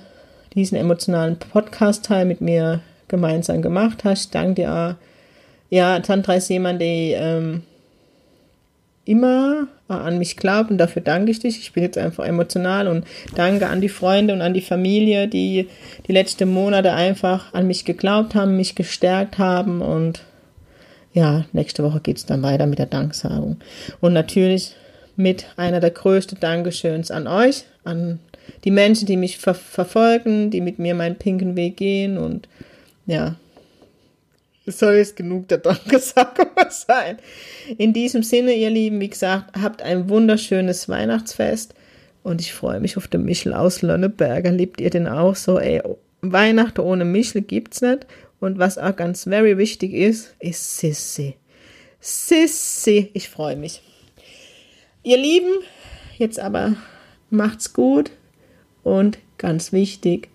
diesen 0.54 0.78
emotionalen 0.78 1.38
Podcast-Teil 1.38 2.24
mit 2.24 2.40
mir 2.40 2.80
gemeinsam 3.08 3.62
gemacht 3.62 4.04
hast. 4.04 4.26
Ich 4.26 4.30
danke 4.30 4.62
dir. 4.62 4.72
Auch. 4.72 5.13
Ja, 5.70 6.02
Sandra 6.04 6.34
ist 6.34 6.48
jemand, 6.48 6.80
der 6.80 7.20
ähm, 7.20 7.62
immer 9.04 9.68
an 9.88 10.18
mich 10.18 10.36
glaubt 10.36 10.70
und 10.70 10.78
dafür 10.78 11.02
danke 11.02 11.30
ich 11.30 11.40
dich. 11.40 11.58
Ich 11.58 11.72
bin 11.72 11.82
jetzt 11.82 11.98
einfach 11.98 12.24
emotional 12.24 12.88
und 12.88 13.04
danke 13.34 13.66
an 13.66 13.80
die 13.80 13.88
Freunde 13.88 14.32
und 14.32 14.40
an 14.40 14.54
die 14.54 14.62
Familie, 14.62 15.28
die 15.28 15.68
die 16.06 16.12
letzten 16.12 16.48
Monate 16.48 16.92
einfach 16.92 17.52
an 17.52 17.66
mich 17.66 17.84
geglaubt 17.84 18.34
haben, 18.34 18.56
mich 18.56 18.74
gestärkt 18.74 19.38
haben 19.38 19.82
und 19.82 20.22
ja, 21.12 21.44
nächste 21.52 21.84
Woche 21.84 22.00
geht 22.00 22.16
es 22.16 22.26
dann 22.26 22.42
weiter 22.42 22.66
mit 22.66 22.80
der 22.80 22.86
Danksagung. 22.86 23.58
Und 24.00 24.14
natürlich 24.14 24.74
mit 25.16 25.46
einer 25.56 25.78
der 25.78 25.90
größten 25.90 26.40
Dankeschöns 26.40 27.12
an 27.12 27.28
euch, 27.28 27.64
an 27.84 28.18
die 28.64 28.72
Menschen, 28.72 29.06
die 29.06 29.16
mich 29.16 29.38
ver 29.38 29.54
verfolgen, 29.54 30.50
die 30.50 30.60
mit 30.60 30.78
mir 30.78 30.94
meinen 30.94 31.16
pinken 31.16 31.56
Weg 31.56 31.76
gehen 31.76 32.18
und 32.18 32.48
ja, 33.06 33.36
soll 34.66 34.94
jetzt 34.94 35.16
genug 35.16 35.48
der 35.48 35.58
Dankesagung 35.58 36.48
sein. 36.70 37.18
In 37.76 37.92
diesem 37.92 38.22
Sinne, 38.22 38.54
ihr 38.54 38.70
Lieben, 38.70 39.00
wie 39.00 39.10
gesagt, 39.10 39.56
habt 39.60 39.82
ein 39.82 40.08
wunderschönes 40.08 40.88
Weihnachtsfest 40.88 41.74
und 42.22 42.40
ich 42.40 42.54
freue 42.54 42.80
mich 42.80 42.96
auf 42.96 43.06
den 43.06 43.24
Michel 43.24 43.52
aus 43.52 43.82
Lönneberger. 43.82 44.50
Liebt 44.50 44.80
ihr 44.80 44.90
den 44.90 45.06
auch 45.06 45.36
so? 45.36 45.58
Ey, 45.58 45.82
Weihnachten 46.22 46.80
ohne 46.80 47.04
Michel 47.04 47.42
gibt's 47.42 47.82
nicht. 47.82 48.06
Und 48.40 48.58
was 48.58 48.78
auch 48.78 48.96
ganz 48.96 49.24
very 49.24 49.58
wichtig 49.58 49.92
ist, 49.92 50.34
ist 50.38 50.78
Sissi. 50.78 51.36
Sissi, 52.00 53.10
ich 53.14 53.28
freue 53.28 53.56
mich. 53.56 53.82
Ihr 55.02 55.18
Lieben, 55.18 55.52
jetzt 56.18 56.38
aber 56.38 56.76
macht's 57.30 57.72
gut 57.72 58.10
und 58.82 59.18
ganz 59.38 59.72
wichtig, 59.72 60.28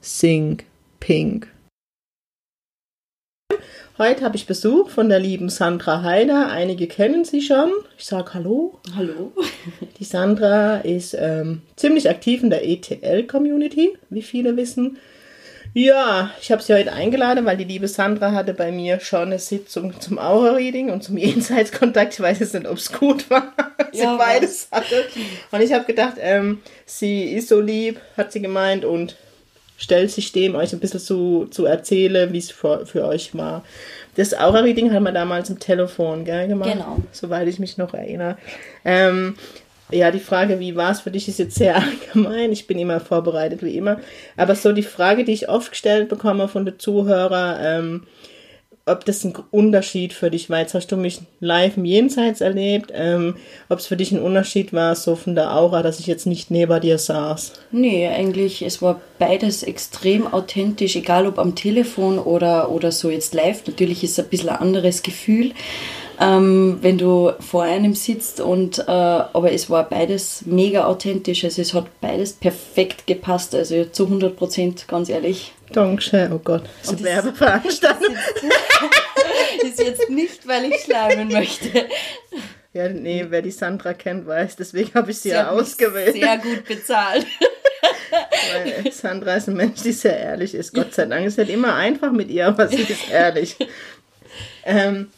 sing 0.00 0.58
pink. 1.00 1.53
Heute 3.96 4.24
habe 4.24 4.34
ich 4.34 4.46
Besuch 4.46 4.90
von 4.90 5.08
der 5.08 5.20
lieben 5.20 5.48
Sandra 5.48 6.02
Heider. 6.02 6.50
Einige 6.50 6.88
kennen 6.88 7.24
sie 7.24 7.40
schon. 7.40 7.70
Ich 7.96 8.06
sage 8.06 8.34
Hallo. 8.34 8.80
Hallo. 8.96 9.30
Die 10.00 10.04
Sandra 10.04 10.78
ist 10.78 11.16
ähm, 11.16 11.62
ziemlich 11.76 12.10
aktiv 12.10 12.42
in 12.42 12.50
der 12.50 12.66
ETL-Community, 12.66 13.96
wie 14.10 14.22
viele 14.22 14.56
wissen. 14.56 14.98
Ja, 15.74 16.32
ich 16.42 16.50
habe 16.50 16.60
sie 16.60 16.74
heute 16.74 16.92
eingeladen, 16.92 17.44
weil 17.44 17.56
die 17.56 17.64
liebe 17.64 17.86
Sandra 17.86 18.32
hatte 18.32 18.52
bei 18.52 18.72
mir 18.72 18.98
schon 18.98 19.22
eine 19.22 19.38
Sitzung 19.38 20.00
zum 20.00 20.18
Aura-Reading 20.18 20.90
und 20.90 21.04
zum 21.04 21.16
Jenseitskontakt. 21.16 22.14
Ich 22.14 22.20
weiß 22.20 22.40
jetzt 22.40 22.54
nicht, 22.54 22.66
ob 22.66 22.78
es 22.78 22.90
gut 22.90 23.30
war. 23.30 23.52
sie 23.92 24.00
ja, 24.00 24.16
beides 24.16 24.66
hatte. 24.72 25.04
Und 25.52 25.60
ich 25.60 25.72
habe 25.72 25.84
gedacht, 25.84 26.14
ähm, 26.18 26.62
sie 26.84 27.32
ist 27.32 27.46
so 27.46 27.60
lieb, 27.60 28.00
hat 28.16 28.32
sie 28.32 28.42
gemeint 28.42 28.84
und 28.84 29.14
stellt 29.76 30.10
sich 30.10 30.32
dem, 30.32 30.54
euch 30.54 30.72
ein 30.72 30.80
bisschen 30.80 31.00
zu, 31.00 31.46
zu 31.50 31.66
erzählen, 31.66 32.32
wie 32.32 32.38
es 32.38 32.50
für, 32.50 32.86
für 32.86 33.04
euch 33.06 33.36
war. 33.36 33.64
Das 34.16 34.32
Aura-Reading 34.32 34.92
haben 34.92 35.04
wir 35.04 35.12
damals 35.12 35.50
im 35.50 35.58
Telefon 35.58 36.24
gell, 36.24 36.48
gemacht, 36.48 36.72
genau. 36.72 36.98
soweit 37.12 37.48
ich 37.48 37.58
mich 37.58 37.76
noch 37.78 37.94
erinnere. 37.94 38.36
Ähm, 38.84 39.34
ja, 39.90 40.10
die 40.10 40.20
Frage, 40.20 40.60
wie 40.60 40.76
war 40.76 40.92
es 40.92 41.00
für 41.00 41.10
dich, 41.10 41.28
ist 41.28 41.38
jetzt 41.38 41.56
sehr 41.56 41.76
allgemein. 42.14 42.52
Ich 42.52 42.66
bin 42.66 42.78
immer 42.78 43.00
vorbereitet, 43.00 43.62
wie 43.62 43.76
immer. 43.76 44.00
Aber 44.36 44.54
so 44.54 44.72
die 44.72 44.82
Frage, 44.82 45.24
die 45.24 45.32
ich 45.32 45.48
oft 45.48 45.70
gestellt 45.70 46.08
bekomme 46.08 46.48
von 46.48 46.64
den 46.64 46.78
Zuhörern, 46.78 47.58
ähm, 47.60 48.06
ob 48.86 49.04
das 49.06 49.24
ein 49.24 49.34
Unterschied 49.50 50.12
für 50.12 50.30
dich 50.30 50.50
war. 50.50 50.60
Jetzt 50.60 50.74
hast 50.74 50.88
du 50.88 50.96
mich 50.96 51.20
live 51.40 51.78
im 51.78 51.86
Jenseits 51.86 52.42
erlebt. 52.42 52.92
Ähm, 52.94 53.36
ob 53.68 53.78
es 53.78 53.86
für 53.86 53.96
dich 53.96 54.12
ein 54.12 54.20
Unterschied 54.20 54.72
war, 54.74 54.94
so 54.94 55.16
von 55.16 55.34
der 55.34 55.56
Aura, 55.56 55.82
dass 55.82 56.00
ich 56.00 56.06
jetzt 56.06 56.26
nicht 56.26 56.50
neben 56.50 56.80
dir 56.80 56.98
saß. 56.98 57.52
Nee, 57.72 58.06
eigentlich, 58.08 58.60
es 58.62 58.82
war 58.82 59.00
beides 59.18 59.62
extrem 59.62 60.26
authentisch, 60.26 60.96
egal 60.96 61.26
ob 61.26 61.38
am 61.38 61.54
Telefon 61.54 62.18
oder, 62.18 62.70
oder 62.70 62.92
so 62.92 63.08
jetzt 63.08 63.32
live. 63.32 63.66
Natürlich 63.66 64.04
ist 64.04 64.18
es 64.18 64.24
ein 64.24 64.28
bisschen 64.28 64.50
ein 64.50 64.60
anderes 64.60 65.02
Gefühl. 65.02 65.52
Ähm, 66.20 66.78
wenn 66.80 66.98
du 66.98 67.32
vor 67.40 67.64
einem 67.64 67.94
sitzt 67.94 68.40
und 68.40 68.78
äh, 68.78 68.82
aber 68.90 69.50
es 69.52 69.68
war 69.68 69.88
beides 69.88 70.44
mega 70.46 70.86
authentisch, 70.86 71.42
also 71.42 71.60
es 71.60 71.74
hat 71.74 71.86
beides 72.00 72.34
perfekt 72.34 73.08
gepasst, 73.08 73.52
also 73.54 73.84
zu 73.86 74.04
100 74.04 74.36
Prozent, 74.36 74.86
ganz 74.86 75.08
ehrlich. 75.08 75.52
Dankeschön, 75.74 76.32
oh 76.32 76.38
Gott, 76.38 76.62
das 76.82 76.92
ist 76.92 76.98
eine 76.98 77.08
Werbeveranstaltung. 77.08 78.14
ist 79.64 79.80
jetzt 79.80 80.08
nicht, 80.08 80.46
weil 80.46 80.66
ich 80.66 80.82
schleimen 80.82 81.28
möchte. 81.28 81.86
Ja, 82.72 82.88
nee, 82.88 83.26
wer 83.28 83.42
die 83.42 83.50
Sandra 83.50 83.92
kennt, 83.92 84.26
weiß, 84.26 84.54
deswegen 84.54 84.94
habe 84.94 85.10
ich 85.10 85.18
sie, 85.18 85.30
sie 85.30 85.34
ja 85.34 85.50
ausgewählt. 85.50 86.12
Sehr 86.12 86.38
gut 86.38 86.64
bezahlt. 86.64 87.26
Weil 88.52 88.92
Sandra 88.92 89.34
ist 89.34 89.48
ein 89.48 89.56
Mensch, 89.56 89.82
die 89.82 89.92
sehr 89.92 90.16
ehrlich 90.16 90.54
ist, 90.54 90.72
Gott 90.74 90.94
sei 90.94 91.06
Dank. 91.06 91.26
Es 91.26 91.32
ist 91.32 91.38
halt 91.38 91.50
immer 91.50 91.74
einfach 91.74 92.12
mit 92.12 92.30
ihr, 92.30 92.46
aber 92.46 92.68
sie 92.68 92.82
ist 92.82 93.10
ehrlich. 93.10 93.56
Ähm, 94.64 95.10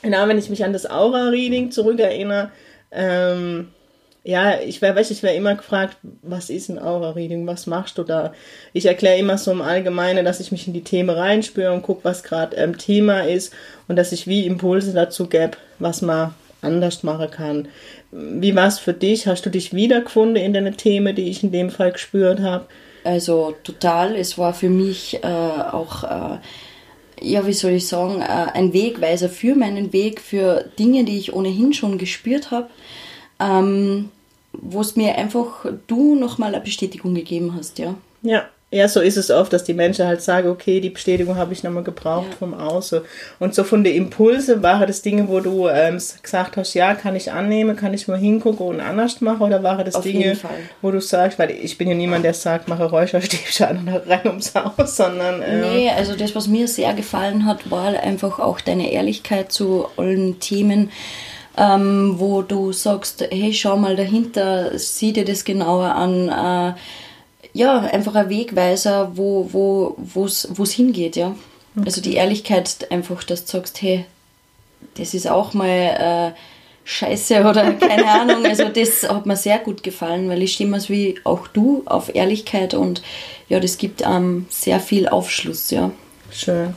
genau, 0.00 0.26
wenn 0.28 0.38
ich 0.38 0.48
mich 0.48 0.64
an 0.64 0.72
das 0.72 0.88
Aura-Reading 0.88 1.70
zurückerinnere, 1.70 2.50
ähm, 2.90 3.68
ja, 4.22 4.60
ich 4.60 4.82
wäre 4.82 5.00
ich 5.00 5.22
wär 5.22 5.34
immer 5.34 5.54
gefragt, 5.54 5.96
was 6.22 6.50
ist 6.50 6.68
ein 6.68 6.78
Aura-Reading, 6.78 7.46
was 7.46 7.66
machst 7.66 7.96
du 7.96 8.02
da? 8.02 8.32
Ich 8.74 8.86
erkläre 8.86 9.18
immer 9.18 9.38
so 9.38 9.50
im 9.50 9.62
Allgemeinen, 9.62 10.24
dass 10.24 10.40
ich 10.40 10.52
mich 10.52 10.66
in 10.66 10.74
die 10.74 10.84
Themen 10.84 11.10
reinspüre 11.10 11.72
und 11.72 11.82
gucke, 11.82 12.04
was 12.04 12.22
gerade 12.22 12.56
ähm, 12.56 12.76
Thema 12.76 13.20
ist 13.20 13.52
und 13.88 13.96
dass 13.96 14.12
ich 14.12 14.26
wie 14.26 14.46
Impulse 14.46 14.92
dazu 14.92 15.26
gebe, 15.26 15.52
was 15.78 16.02
man 16.02 16.34
anders 16.60 17.02
machen 17.02 17.30
kann. 17.30 17.68
Wie 18.10 18.54
war 18.54 18.68
es 18.68 18.78
für 18.78 18.92
dich? 18.92 19.26
Hast 19.26 19.46
du 19.46 19.50
dich 19.50 19.72
wiedergefunden 19.72 20.36
in 20.36 20.52
den 20.52 20.76
Themen, 20.76 21.16
die 21.16 21.30
ich 21.30 21.42
in 21.42 21.52
dem 21.52 21.70
Fall 21.70 21.92
gespürt 21.92 22.40
habe? 22.40 22.66
Also 23.04 23.54
total. 23.62 24.14
Es 24.16 24.36
war 24.36 24.52
für 24.52 24.68
mich 24.68 25.20
äh, 25.22 25.26
auch, 25.26 26.04
äh, 26.04 26.38
ja, 27.22 27.46
wie 27.46 27.54
soll 27.54 27.72
ich 27.72 27.88
sagen, 27.88 28.20
äh, 28.20 28.24
ein 28.52 28.74
Wegweiser 28.74 29.30
für 29.30 29.54
meinen 29.54 29.94
Weg, 29.94 30.20
für 30.20 30.66
Dinge, 30.78 31.04
die 31.04 31.16
ich 31.16 31.32
ohnehin 31.32 31.72
schon 31.72 31.96
gespürt 31.96 32.50
habe 32.50 32.68
ähm, 33.40 34.10
wo 34.52 34.80
es 34.80 34.96
mir 34.96 35.16
einfach 35.16 35.66
du 35.86 36.14
nochmal 36.14 36.54
eine 36.54 36.62
Bestätigung 36.62 37.14
gegeben 37.14 37.54
hast, 37.56 37.78
ja. 37.78 37.94
Ja, 38.22 38.44
Ja, 38.72 38.86
so 38.86 39.00
ist 39.00 39.16
es 39.16 39.32
oft, 39.32 39.52
dass 39.52 39.64
die 39.64 39.74
Menschen 39.74 40.06
halt 40.06 40.22
sagen, 40.22 40.48
okay, 40.48 40.80
die 40.80 40.90
Bestätigung 40.90 41.34
habe 41.34 41.52
ich 41.52 41.64
nochmal 41.64 41.82
gebraucht 41.82 42.28
ja. 42.30 42.36
vom 42.38 42.54
Außen. 42.54 43.00
Und 43.40 43.52
so 43.52 43.64
von 43.64 43.82
den 43.82 43.96
Impulse 43.96 44.62
waren 44.62 44.86
das 44.86 45.02
Dinge, 45.02 45.28
wo 45.28 45.40
du 45.40 45.66
ähm, 45.66 46.00
gesagt 46.22 46.56
hast, 46.56 46.74
ja, 46.74 46.94
kann 46.94 47.16
ich 47.16 47.32
annehmen, 47.32 47.74
kann 47.74 47.94
ich 47.94 48.06
mal 48.06 48.16
hingucken 48.16 48.64
und 48.64 48.80
anders 48.80 49.20
machen, 49.20 49.42
oder 49.42 49.64
waren 49.64 49.84
das 49.84 49.96
Auf 49.96 50.04
Dinge, 50.04 50.36
wo 50.82 50.92
du 50.92 51.00
sagst, 51.00 51.40
weil 51.40 51.50
ich 51.50 51.78
bin 51.78 51.88
ja 51.88 51.96
niemand, 51.96 52.24
der 52.24 52.34
sagt, 52.34 52.68
mache 52.68 52.84
Räucherstäbchen 52.84 53.78
und 53.78 53.88
rein 53.88 54.26
ums 54.26 54.54
Haus, 54.54 54.96
sondern... 54.96 55.42
Äh, 55.42 55.60
nee, 55.62 55.90
also 55.90 56.14
das, 56.14 56.36
was 56.36 56.46
mir 56.46 56.68
sehr 56.68 56.94
gefallen 56.94 57.46
hat, 57.46 57.72
war 57.72 57.98
einfach 58.00 58.38
auch 58.38 58.60
deine 58.60 58.92
Ehrlichkeit 58.92 59.50
zu 59.50 59.88
allen 59.96 60.38
Themen, 60.38 60.90
ähm, 61.60 62.14
wo 62.16 62.40
du 62.40 62.72
sagst, 62.72 63.22
hey, 63.30 63.52
schau 63.52 63.76
mal 63.76 63.94
dahinter, 63.94 64.78
sieh 64.78 65.12
dir 65.12 65.26
das 65.26 65.44
genauer 65.44 65.94
an, 65.94 66.28
äh, 66.28 66.74
ja, 67.52 67.80
einfach 67.80 68.14
ein 68.14 68.30
Wegweiser, 68.30 69.12
wo 69.14 69.48
wo 69.52 69.94
wo 69.98 70.24
es 70.24 70.72
hingeht, 70.72 71.16
ja. 71.16 71.34
Okay. 71.76 71.84
Also 71.84 72.00
die 72.00 72.14
Ehrlichkeit 72.14 72.90
einfach, 72.90 73.22
dass 73.24 73.44
du 73.44 73.52
sagst, 73.52 73.82
hey, 73.82 74.06
das 74.94 75.12
ist 75.14 75.28
auch 75.28 75.52
mal 75.52 75.68
äh, 75.68 76.38
Scheiße 76.84 77.44
oder 77.44 77.72
keine 77.80 78.06
Ahnung. 78.08 78.46
Also 78.46 78.68
das 78.68 79.08
hat 79.08 79.26
mir 79.26 79.36
sehr 79.36 79.58
gut 79.58 79.82
gefallen, 79.82 80.30
weil 80.30 80.42
ich 80.42 80.54
stimme 80.54 80.78
es 80.78 80.88
wie 80.88 81.20
auch 81.24 81.46
du 81.46 81.82
auf 81.84 82.14
Ehrlichkeit 82.14 82.72
und 82.72 83.02
ja, 83.48 83.60
das 83.60 83.76
gibt 83.76 84.02
ähm, 84.02 84.46
sehr 84.48 84.80
viel 84.80 85.08
Aufschluss, 85.08 85.70
ja. 85.70 85.90
Schön. 86.30 86.74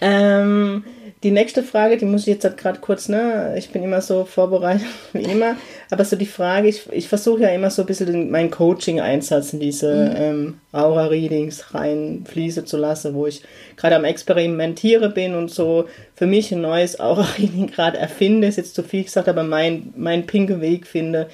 Ähm, 0.00 0.84
die 1.26 1.32
nächste 1.32 1.64
Frage, 1.64 1.96
die 1.96 2.04
muss 2.04 2.20
ich 2.20 2.28
jetzt 2.28 2.44
halt 2.44 2.56
gerade 2.56 2.78
kurz, 2.78 3.08
ne? 3.08 3.56
Ich 3.58 3.70
bin 3.70 3.82
immer 3.82 4.00
so 4.00 4.24
vorbereitet 4.24 4.86
wie 5.12 5.24
immer. 5.24 5.56
Aber 5.90 6.04
so 6.04 6.16
die 6.16 6.26
Frage, 6.26 6.68
ich, 6.68 6.90
ich 6.90 7.08
versuche 7.08 7.42
ja 7.42 7.48
immer 7.50 7.70
so 7.70 7.82
ein 7.82 7.86
bisschen 7.86 8.30
meinen 8.30 8.50
Coaching-Einsatz 8.50 9.52
in 9.52 9.60
diese 9.60 9.94
mhm. 9.94 10.16
ähm, 10.16 10.60
Aura-Readings 10.72 11.74
reinfließen 11.74 12.66
zu 12.66 12.76
lassen, 12.76 13.14
wo 13.14 13.26
ich 13.26 13.42
gerade 13.76 13.96
am 13.96 14.04
Experimentiere 14.04 15.10
bin 15.10 15.34
und 15.34 15.50
so 15.50 15.86
für 16.14 16.26
mich 16.26 16.50
ein 16.52 16.60
neues 16.60 16.98
Aura-Reading 16.98 17.66
gerade 17.68 17.98
erfinde, 17.98 18.46
ist 18.46 18.56
jetzt 18.56 18.74
zu 18.74 18.82
viel 18.82 19.04
gesagt, 19.04 19.28
aber 19.28 19.44
mein, 19.44 19.92
mein 19.96 20.26
pinke 20.26 20.60
Weg 20.60 20.86
finde. 20.86 21.28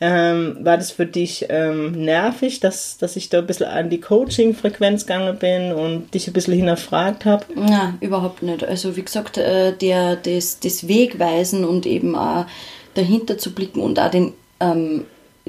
Ähm, 0.00 0.58
war 0.62 0.78
das 0.78 0.90
für 0.90 1.06
dich 1.06 1.46
ähm, 1.48 1.92
nervig, 1.92 2.60
dass, 2.60 2.98
dass 2.98 3.16
ich 3.16 3.28
da 3.28 3.38
ein 3.38 3.46
bisschen 3.46 3.66
an 3.66 3.90
die 3.90 4.00
Coaching-Frequenz 4.00 5.06
gegangen 5.06 5.36
bin 5.38 5.72
und 5.72 6.12
dich 6.14 6.26
ein 6.26 6.32
bisschen 6.32 6.54
hinterfragt 6.54 7.24
habe? 7.24 7.44
Na, 7.54 7.94
überhaupt 8.00 8.42
nicht. 8.42 8.64
Also 8.64 8.96
wie 8.96 9.02
gesagt, 9.02 9.38
äh, 9.38 9.72
der, 9.76 10.16
das, 10.16 10.58
das 10.60 10.88
Wegweisen 10.88 11.64
und 11.64 11.86
eben 11.86 12.16
auch 12.16 12.46
dahinter 12.94 13.38
zu 13.38 13.52
blicken 13.52 13.80
und 13.80 13.98
auch 13.98 14.10
den 14.10 14.32
ähm, 14.60 15.04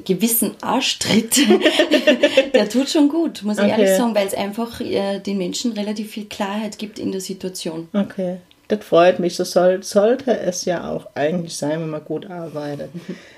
gewissen 0.05 0.51
Arschtritt, 0.61 1.37
der 2.53 2.69
tut 2.69 2.89
schon 2.89 3.09
gut, 3.09 3.43
muss 3.43 3.57
ich 3.57 3.63
okay. 3.63 3.71
ehrlich 3.71 3.89
sagen, 3.95 4.15
weil 4.15 4.27
es 4.27 4.33
einfach 4.33 4.81
äh, 4.81 5.19
den 5.19 5.37
Menschen 5.37 5.73
relativ 5.73 6.11
viel 6.11 6.25
Klarheit 6.25 6.77
gibt 6.77 6.99
in 6.99 7.11
der 7.11 7.21
Situation. 7.21 7.87
Okay. 7.93 8.37
Das 8.77 8.85
freut 8.85 9.19
mich. 9.19 9.35
So 9.35 9.43
soll, 9.43 9.83
sollte 9.83 10.37
es 10.39 10.65
ja 10.65 10.89
auch 10.89 11.07
eigentlich 11.13 11.55
sein, 11.55 11.81
wenn 11.81 11.89
man 11.89 12.03
gut 12.03 12.29
arbeitet. 12.29 12.89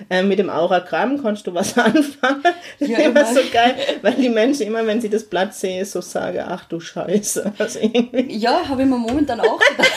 ähm, 0.10 0.28
mit 0.30 0.40
dem 0.40 0.50
Auragramm 0.50 1.22
konntest 1.22 1.48
du 1.48 1.54
was 1.54 1.78
anfangen. 1.78 2.44
Das 2.80 2.90
ja, 2.90 3.00
ist 3.00 3.06
immer 3.06 3.26
so 3.26 3.42
geil, 3.52 3.76
weil 4.02 4.14
die 4.14 4.30
Menschen 4.30 4.68
immer, 4.68 4.86
wenn 4.88 5.02
sie 5.02 5.10
das 5.10 5.24
Blatt 5.24 5.54
sehen, 5.54 5.86
so 5.86 6.02
sagen, 6.02 6.44
ach 6.48 6.66
du 6.66 6.80
Scheiße. 6.80 7.54
Also 7.66 7.80
ja, 8.28 8.68
habe 8.68 8.84
ich 8.84 8.88
mir 8.88 8.98
momentan 8.98 9.40
auch 9.40 9.60
gedacht. 9.60 9.92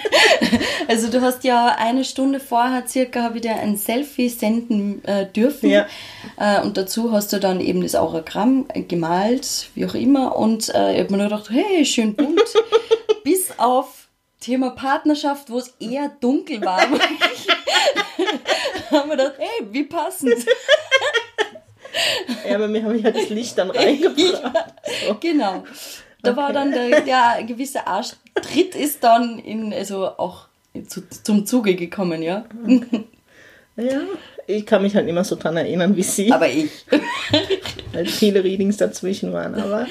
also 0.88 1.08
du 1.08 1.20
hast 1.20 1.44
ja 1.44 1.76
eine 1.78 2.04
Stunde 2.04 2.40
vorher 2.40 2.86
circa 2.88 3.22
habe 3.22 3.36
ich 3.36 3.42
dir 3.42 3.54
ein 3.54 3.76
Selfie 3.76 4.28
senden 4.28 5.04
äh, 5.04 5.26
dürfen. 5.26 5.70
Ja. 5.70 5.86
Äh, 6.38 6.60
und 6.62 6.76
dazu 6.76 7.12
hast 7.12 7.32
du 7.32 7.38
dann 7.38 7.60
eben 7.60 7.82
das 7.82 7.94
Auragramm 7.94 8.66
gemalt, 8.88 9.68
wie 9.74 9.86
auch 9.86 9.94
immer. 9.94 10.36
Und 10.36 10.74
äh, 10.74 10.94
ich 10.94 11.00
habe 11.00 11.12
mir 11.12 11.18
nur 11.18 11.28
gedacht, 11.28 11.50
hey, 11.50 11.84
schön 11.84 12.14
bunt. 12.14 12.40
Bis 13.22 13.52
auf 13.58 13.97
Thema 14.40 14.70
Partnerschaft, 14.70 15.50
wo 15.50 15.58
es 15.58 15.74
eher 15.80 16.10
dunkel 16.20 16.62
war, 16.62 16.80
haben 18.90 19.10
wir 19.10 19.16
gedacht, 19.16 19.34
hey, 19.38 19.66
wie 19.70 19.84
passend. 19.84 20.46
ja, 22.48 22.54
aber 22.54 22.72
wir 22.72 22.84
haben 22.84 22.98
ja 22.98 23.10
das 23.10 23.28
Licht 23.30 23.58
dann 23.58 23.70
reingebracht. 23.70 24.74
So. 25.06 25.16
Genau. 25.20 25.64
Da 26.22 26.30
okay. 26.30 26.40
war 26.40 26.52
dann 26.52 26.72
der, 26.72 27.02
der 27.02 27.44
gewisse 27.44 27.86
Arschtritt 27.86 28.74
ist 28.74 29.04
dann 29.04 29.38
in, 29.38 29.72
also 29.72 30.06
auch 30.06 30.48
zu, 30.86 31.06
zum 31.08 31.44
Zuge 31.44 31.74
gekommen, 31.74 32.22
ja. 32.22 32.46
Okay. 32.64 33.04
Ja, 33.76 34.00
ich 34.48 34.64
kann 34.64 34.80
mich 34.80 34.96
halt 34.96 35.06
immer 35.06 35.24
so 35.24 35.36
dran 35.36 35.58
erinnern 35.58 35.94
wie 35.94 36.02
sie. 36.02 36.32
Aber 36.32 36.48
ich. 36.48 36.70
Weil 37.92 38.06
viele 38.06 38.42
Readings 38.42 38.78
dazwischen 38.78 39.32
waren. 39.32 39.54
Aber 39.54 39.86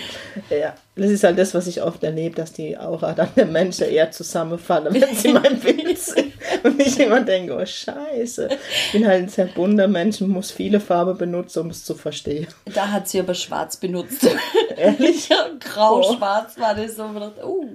ja, 0.49 0.73
das 0.95 1.11
ist 1.11 1.23
halt 1.23 1.37
das, 1.37 1.53
was 1.53 1.67
ich 1.67 1.83
oft 1.83 2.03
erlebe, 2.03 2.35
dass 2.35 2.53
die 2.53 2.75
Aura 2.75 3.13
dann 3.13 3.29
der 3.35 3.45
Menschen 3.45 3.87
eher 3.87 4.09
zusammenfallen, 4.09 4.93
wenn 4.93 5.15
sie 5.15 5.31
mein 5.31 5.59
Bild 5.59 5.99
sehen. 5.99 6.33
Und 6.63 6.81
ich 6.81 6.99
immer 6.99 7.21
denke, 7.21 7.55
oh 7.55 7.65
Scheiße. 7.65 8.49
Ich 8.87 8.91
bin 8.93 9.07
halt 9.07 9.23
ein 9.23 9.29
sehr 9.29 9.45
bunter 9.45 9.87
Mensch 9.87 10.21
und 10.21 10.29
muss 10.29 10.49
viele 10.49 10.79
Farben 10.79 11.17
benutzen, 11.17 11.59
um 11.59 11.69
es 11.69 11.85
zu 11.85 11.93
verstehen. 11.93 12.47
Da 12.73 12.91
hat 12.91 13.07
sie 13.07 13.19
aber 13.19 13.35
schwarz 13.35 13.77
benutzt. 13.77 14.27
Ehrlich? 14.75 15.29
Ja, 15.29 15.49
grau-schwarz 15.59 16.55
oh. 16.57 16.61
war 16.61 16.73
das 16.73 16.95
so. 16.95 17.03
Oh. 17.43 17.65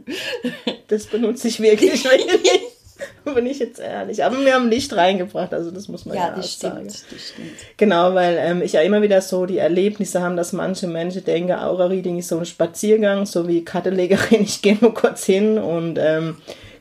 Das 0.89 1.07
benutze 1.07 1.47
ich 1.47 1.61
wirklich 1.61 2.05
wenig. 2.05 2.73
bin 3.35 3.47
ich 3.47 3.59
jetzt 3.59 3.81
ehrlich. 3.81 4.25
Aber 4.25 4.45
wir 4.45 4.55
haben 4.55 4.69
Licht 4.69 4.95
reingebracht, 4.95 5.53
also 5.55 5.71
das 5.71 5.89
muss 5.89 6.07
man 6.07 6.17
ja, 6.17 6.29
ja 6.29 6.37
das 6.37 6.53
stimmt, 6.53 6.73
sagen. 6.73 6.87
Das 6.87 7.29
stimmt. 7.29 7.51
Genau, 7.77 8.15
weil 8.15 8.37
ähm, 8.39 8.63
ich 8.63 8.73
ja 8.73 8.81
immer 8.83 9.03
wieder 9.03 9.21
so 9.21 9.47
die 9.47 9.59
Erlebnisse 9.59 10.23
habe, 10.23 10.37
dass 10.37 10.53
manche 10.53 10.87
Menschen 10.87 11.25
denken, 11.25 11.53
Aura-Reading 11.53 12.19
ist 12.19 12.29
so 12.29 12.39
ein 12.39 12.47
Spaziergang, 12.47 13.27
so 13.27 13.49
wie 13.49 13.65
Kattelegerin, 13.65 14.41
ich 14.43 14.63
gehe 14.63 14.79
nur 14.81 14.95
kurz 14.95 15.25
hin 15.25 15.59
und 15.59 15.99
ähm, 15.99 16.37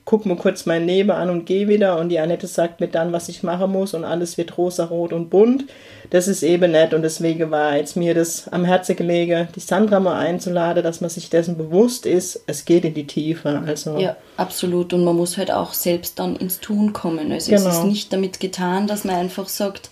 guck 0.06 0.26
mir 0.26 0.36
kurz 0.36 0.66
mein 0.66 0.88
Leben 0.88 1.12
an 1.12 1.30
und 1.30 1.46
gehe 1.46 1.68
wieder 1.68 2.00
und 2.00 2.10
die 2.10 2.20
Annette 2.20 2.48
sagt 2.48 2.80
mir 2.80 2.88
dann, 2.88 3.14
was 3.14 3.30
ich 3.30 3.44
machen 3.44 3.72
muss 3.72 3.94
und 3.94 4.04
alles 4.04 4.38
wird 4.38 4.58
rosa, 4.58 4.86
rot 4.86 5.14
und 5.14 5.30
bunt. 5.30 5.66
Das 6.10 6.28
ist 6.28 6.44
eben 6.44 6.72
nett 6.72 6.94
und 6.94 7.04
deswegen 7.04 7.52
war 7.52 7.78
jetzt 7.78 7.96
mir 7.96 8.14
das 8.14 8.48
am 8.50 8.66
Herzen 8.66 8.96
gelegen, 8.96 9.48
die 9.56 9.60
Sandra 9.60 10.00
mal 10.00 10.18
einzuladen, 10.18 10.84
dass 10.84 11.02
man 11.02 11.10
sich 11.10 11.30
dessen 11.30 11.58
bewusst 11.58 12.06
ist, 12.06 12.44
es 12.48 12.66
geht 12.66 12.84
in 12.84 12.94
die 12.94 13.08
Tiefe. 13.08 13.64
Also 13.66 13.98
ja, 13.98 14.18
absolut 14.38 14.94
und 14.94 15.04
man 15.04 15.16
muss 15.16 15.38
halt 15.38 15.52
auch 15.52 15.74
selbst 15.74 16.20
dann 16.20 16.36
ins 16.36 16.60
Tun 16.60 16.94
kommen. 16.94 17.32
Also 17.32 17.52
genau. 17.52 17.70
es 17.70 17.78
ist 17.78 17.84
nicht 17.86 18.12
damit 18.12 18.40
getan, 18.40 18.88
dass 18.88 19.04
man 19.04 19.16
einfach 19.16 19.48
sagt, 19.48 19.90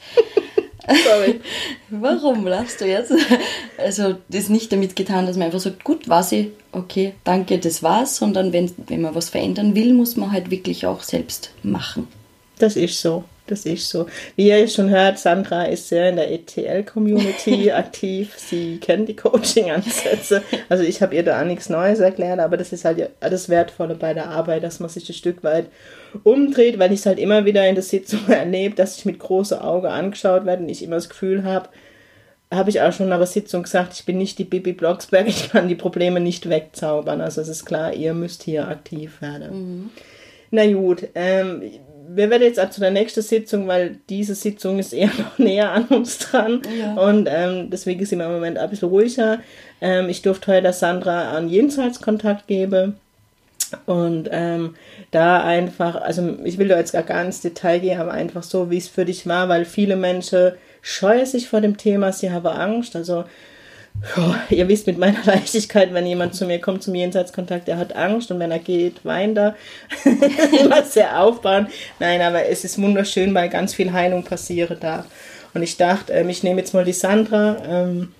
Sorry. 0.88 1.40
Warum 1.90 2.48
lachst 2.48 2.82
du 2.82 2.86
jetzt? 2.86 3.14
Also, 3.78 4.16
das 4.28 4.44
ist 4.44 4.50
nicht 4.50 4.74
damit 4.74 4.98
getan, 4.98 5.26
dass 5.26 5.38
man 5.38 5.46
einfach 5.46 5.62
sagt, 5.62 5.86
gut, 5.86 6.10
war 6.10 6.22
sie, 6.22 6.52
okay, 6.74 7.14
danke, 7.24 7.60
das 7.60 7.82
war's, 7.82 8.18
sondern 8.18 8.52
wenn, 8.52 8.70
wenn 8.88 9.02
man 9.02 9.16
was 9.16 9.30
verändern 9.30 9.74
will, 9.74 9.94
muss 9.94 10.18
man 10.18 10.34
halt 10.34 10.52
wirklich 10.52 10.86
auch 10.86 11.02
selbst 11.02 11.52
machen. 11.64 12.10
Das 12.58 12.76
ist 12.76 13.02
so. 13.02 13.24
Das 13.50 13.66
ist 13.66 13.90
so. 13.90 14.08
Wie 14.36 14.50
ihr 14.50 14.68
schon 14.68 14.90
hört, 14.90 15.18
Sandra 15.18 15.64
ist 15.64 15.90
sehr 15.90 16.10
in 16.10 16.18
der 16.18 16.32
ETL-Community 16.32 17.72
aktiv. 17.74 18.34
Sie 18.38 18.78
kennt 18.80 19.10
die 19.10 19.16
Coaching-Ansätze. 19.16 20.44
Also 20.70 20.84
ich 20.84 21.02
habe 21.02 21.16
ihr 21.16 21.24
da 21.24 21.42
auch 21.42 21.46
nichts 21.46 21.70
Neues 21.70 22.00
erklärt, 22.00 22.40
aber 22.40 22.58
das 22.58 22.72
ist 22.72 22.86
halt 22.86 23.10
das 23.20 23.50
Wertvolle 23.50 23.96
bei 23.96 24.14
der 24.14 24.30
Arbeit, 24.30 24.64
dass 24.64 24.80
man 24.80 24.90
sich 24.90 25.10
ein 25.10 25.14
Stück 25.14 25.44
weit 25.44 25.68
umdreht, 26.24 26.80
weil 26.80 26.92
ich 26.92 27.00
es 27.00 27.06
halt 27.06 27.20
immer 27.20 27.46
wieder 27.46 27.68
in 27.68 27.76
der 27.76 27.84
Sitzung 27.84 28.22
erlebe, 28.28 28.76
dass 28.76 28.98
ich 28.98 29.06
mit 29.06 29.20
großem 29.20 29.60
Auge 29.60 29.90
angeschaut 29.90 30.46
werde 30.46 30.64
und 30.64 30.70
ich 30.70 30.84
immer 30.84 30.96
das 30.96 31.10
Gefühl 31.10 31.44
habe, 31.44 31.70
habe 32.52 32.70
ich 32.70 32.82
auch 32.82 32.92
schon 32.92 33.10
nach 33.10 33.18
der 33.18 33.28
Sitzung 33.28 33.64
gesagt, 33.64 33.94
ich 33.94 34.06
bin 34.06 34.18
nicht 34.18 34.40
die 34.40 34.44
Bibi 34.44 34.74
Blocksberg, 34.74 35.28
ich 35.28 35.50
kann 35.52 35.68
die 35.68 35.76
Probleme 35.76 36.20
nicht 36.20 36.50
wegzaubern. 36.50 37.22
Also 37.22 37.42
es 37.42 37.48
ist 37.48 37.66
klar, 37.66 37.94
ihr 37.94 38.14
müsst 38.14 38.44
hier 38.44 38.68
aktiv 38.68 39.22
werden. 39.22 39.52
Mhm. 39.52 39.90
Na 40.52 40.72
gut, 40.72 41.08
ähm, 41.14 41.62
wir 42.16 42.30
werden 42.30 42.44
jetzt 42.44 42.60
auch 42.60 42.70
zu 42.70 42.80
der 42.80 42.92
nächsten 42.92 43.22
Sitzung, 43.22 43.68
weil 43.68 43.98
diese 44.10 44.36
Sitzung 44.36 44.80
ist 44.80 44.94
eher 44.94 45.12
noch 45.18 45.38
näher 45.38 45.72
an 45.72 45.86
uns 45.86 46.18
dran. 46.20 46.62
Ja. 46.78 46.96
Und 46.96 47.28
ähm, 47.32 47.70
deswegen 47.70 48.06
sind 48.06 48.20
wir 48.20 48.26
im 48.26 48.34
Moment 48.34 48.58
ein 48.58 48.70
bisschen 48.70 48.90
ruhiger. 48.90 49.40
Ähm, 49.82 50.10
ich 50.10 50.22
durfte 50.22 50.54
heute 50.54 50.74
Sandra 50.74 51.32
an 51.32 51.50
Jenseitskontakt 51.50 52.48
geben. 52.48 52.98
Und 53.86 54.30
ähm, 54.32 54.76
da 55.12 55.44
einfach, 55.44 55.96
also 55.96 56.38
ich 56.44 56.58
will 56.58 56.70
da 56.70 56.78
jetzt 56.78 56.94
gar, 56.94 57.04
gar 57.04 57.24
ins 57.24 57.42
Detail 57.42 57.80
gehen, 57.80 58.00
aber 58.00 58.12
einfach 58.12 58.42
so, 58.42 58.72
wie 58.72 58.78
es 58.78 58.88
für 58.88 59.06
dich 59.06 59.28
war, 59.28 59.48
weil 59.48 59.66
viele 59.66 59.96
Menschen 59.96 60.54
scheuen 60.82 61.26
sich 61.28 61.48
vor 61.48 61.62
dem 61.62 61.78
Thema, 61.78 62.12
sie 62.12 62.32
haben 62.32 62.48
Angst. 62.48 62.96
Also 62.96 63.26
Oh, 64.18 64.34
ihr 64.50 64.68
wisst 64.68 64.88
mit 64.88 64.98
meiner 64.98 65.22
Leichtigkeit, 65.26 65.94
wenn 65.94 66.06
jemand 66.06 66.36
zu 66.36 66.46
mir 66.46 66.60
kommt 66.60 66.84
zum 66.84 66.96
Jenseitskontakt, 66.96 67.68
der 67.68 67.78
hat 67.78 67.96
Angst 67.96 68.32
und 68.32 68.40
wenn 68.40 68.52
er 68.52 68.60
geht, 68.60 69.04
weint 69.04 69.38
er. 69.38 69.56
Was 70.70 70.94
sehr 70.94 71.22
aufbauen. 71.22 71.68
Nein, 72.00 72.22
aber 72.22 72.46
es 72.46 72.64
ist 72.64 72.82
wunderschön, 72.82 73.34
weil 73.34 73.50
ganz 73.50 73.74
viel 73.74 73.92
Heilung 73.92 74.24
passieren 74.24 74.78
darf. 74.80 75.06
Und 75.54 75.64
ich 75.64 75.78
dachte, 75.78 76.14
ähm, 76.14 76.30
ich 76.30 76.44
nehme 76.44 76.60
jetzt 76.60 76.74
mal 76.74 76.86
die 76.86 76.94
Sandra, 76.94 77.58
ähm, 77.68 78.14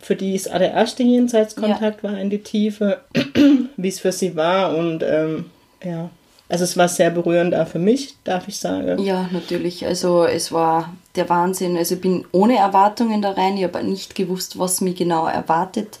für 0.00 0.16
die 0.16 0.34
es 0.34 0.44
der 0.44 0.72
erste 0.72 1.02
Jenseitskontakt 1.02 2.02
ja. 2.02 2.10
war 2.10 2.18
in 2.18 2.30
die 2.30 2.42
Tiefe, 2.42 3.00
wie 3.76 3.88
es 3.88 4.00
für 4.00 4.12
sie 4.12 4.36
war 4.36 4.76
und 4.76 5.02
ähm, 5.02 5.46
ja. 5.84 6.10
Also 6.48 6.64
es 6.64 6.76
war 6.76 6.88
sehr 6.88 7.10
berührend 7.10 7.54
auch 7.54 7.68
für 7.68 7.78
mich, 7.78 8.14
darf 8.24 8.48
ich 8.48 8.58
sagen. 8.58 9.02
Ja, 9.02 9.28
natürlich. 9.32 9.84
Also 9.84 10.24
es 10.24 10.50
war 10.50 10.94
der 11.14 11.28
Wahnsinn. 11.28 11.76
Also 11.76 11.96
ich 11.96 12.00
bin 12.00 12.24
ohne 12.32 12.56
Erwartungen 12.56 13.20
da 13.20 13.32
rein. 13.32 13.56
Ich 13.58 13.64
habe 13.64 13.84
nicht 13.84 14.14
gewusst, 14.14 14.58
was 14.58 14.80
mich 14.80 14.96
genau 14.96 15.26
erwartet. 15.26 15.98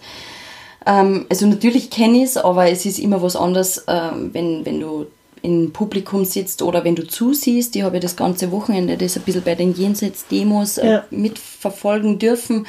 Ähm, 0.86 1.26
also 1.28 1.46
natürlich 1.46 1.90
kenne 1.90 2.18
ich 2.18 2.24
es, 2.24 2.36
aber 2.38 2.70
es 2.70 2.86
ist 2.86 2.98
immer 2.98 3.20
was 3.20 3.36
anderes, 3.36 3.84
ähm, 3.88 4.30
wenn, 4.32 4.64
wenn 4.64 4.80
du 4.80 5.06
im 5.42 5.72
Publikum 5.72 6.24
sitzt 6.24 6.62
oder 6.62 6.82
wenn 6.82 6.96
du 6.96 7.06
zusiehst. 7.06 7.76
Ich 7.76 7.82
habe 7.82 8.00
das 8.00 8.16
ganze 8.16 8.50
Wochenende 8.50 8.96
das 8.96 9.16
ein 9.16 9.22
bisschen 9.22 9.42
bei 9.42 9.54
den 9.54 9.74
Jenseits-Demos 9.74 10.78
äh, 10.78 10.86
ja. 10.86 11.04
mitverfolgen 11.10 12.18
dürfen. 12.18 12.66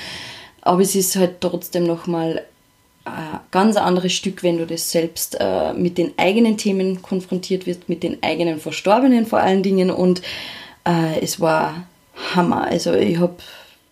Aber 0.62 0.82
es 0.82 0.96
ist 0.96 1.16
halt 1.16 1.40
trotzdem 1.40 1.86
nochmal 1.86 2.44
ein 3.14 3.40
ganz 3.52 3.76
anderes 3.76 4.14
Stück, 4.14 4.44
wenn 4.44 4.58
du 4.58 4.66
das 4.66 4.92
selbst 4.92 5.38
äh, 5.40 5.74
mit 5.74 5.98
den 5.98 6.14
eigenen 6.18 6.58
Themen 6.58 7.02
konfrontiert 7.02 7.66
wirst, 7.66 7.90
mit 7.90 8.04
den 8.04 8.22
eigenen 8.22 8.60
Verstorbenen 8.60 9.26
vor 9.26 9.40
allen 9.40 9.64
Dingen. 9.64 9.92
Und 9.92 10.22
äh, 10.86 11.20
es 11.22 11.40
war 11.40 11.88
Hammer. 12.36 12.66
Also 12.66 12.94
ich 12.94 13.18
habe, 13.18 13.36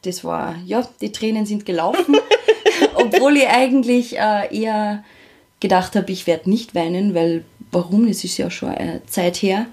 das 0.04 0.24
war, 0.24 0.56
ja, 0.66 0.88
die 1.02 1.12
Tränen 1.12 1.46
sind 1.46 1.66
gelaufen, 1.66 2.18
obwohl 2.96 3.38
ich 3.38 3.48
eigentlich 3.48 4.18
äh, 4.18 4.56
eher 4.56 5.04
gedacht 5.60 5.96
habe, 5.96 6.12
ich 6.12 6.28
werde 6.28 6.50
nicht 6.50 6.76
weinen, 6.76 7.16
weil 7.16 7.44
warum, 7.72 8.08
es 8.08 8.24
ist 8.24 8.38
ja 8.38 8.50
schon 8.50 8.70
eine 8.70 9.02
Zeit 9.08 9.38
her. 9.38 9.66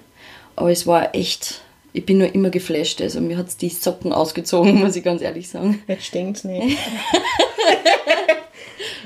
Aber 0.55 0.71
es 0.71 0.87
war 0.87 1.13
echt, 1.13 1.61
ich 1.93 2.05
bin 2.05 2.17
nur 2.17 2.33
immer 2.33 2.49
geflasht. 2.49 3.01
Also 3.01 3.21
mir 3.21 3.37
hat 3.37 3.47
es 3.47 3.57
die 3.57 3.69
Socken 3.69 4.13
ausgezogen, 4.13 4.75
muss 4.79 4.95
ich 4.95 5.03
ganz 5.03 5.21
ehrlich 5.21 5.49
sagen. 5.49 5.83
Jetzt 5.87 6.05
stinkt's 6.05 6.43
nicht. 6.43 6.77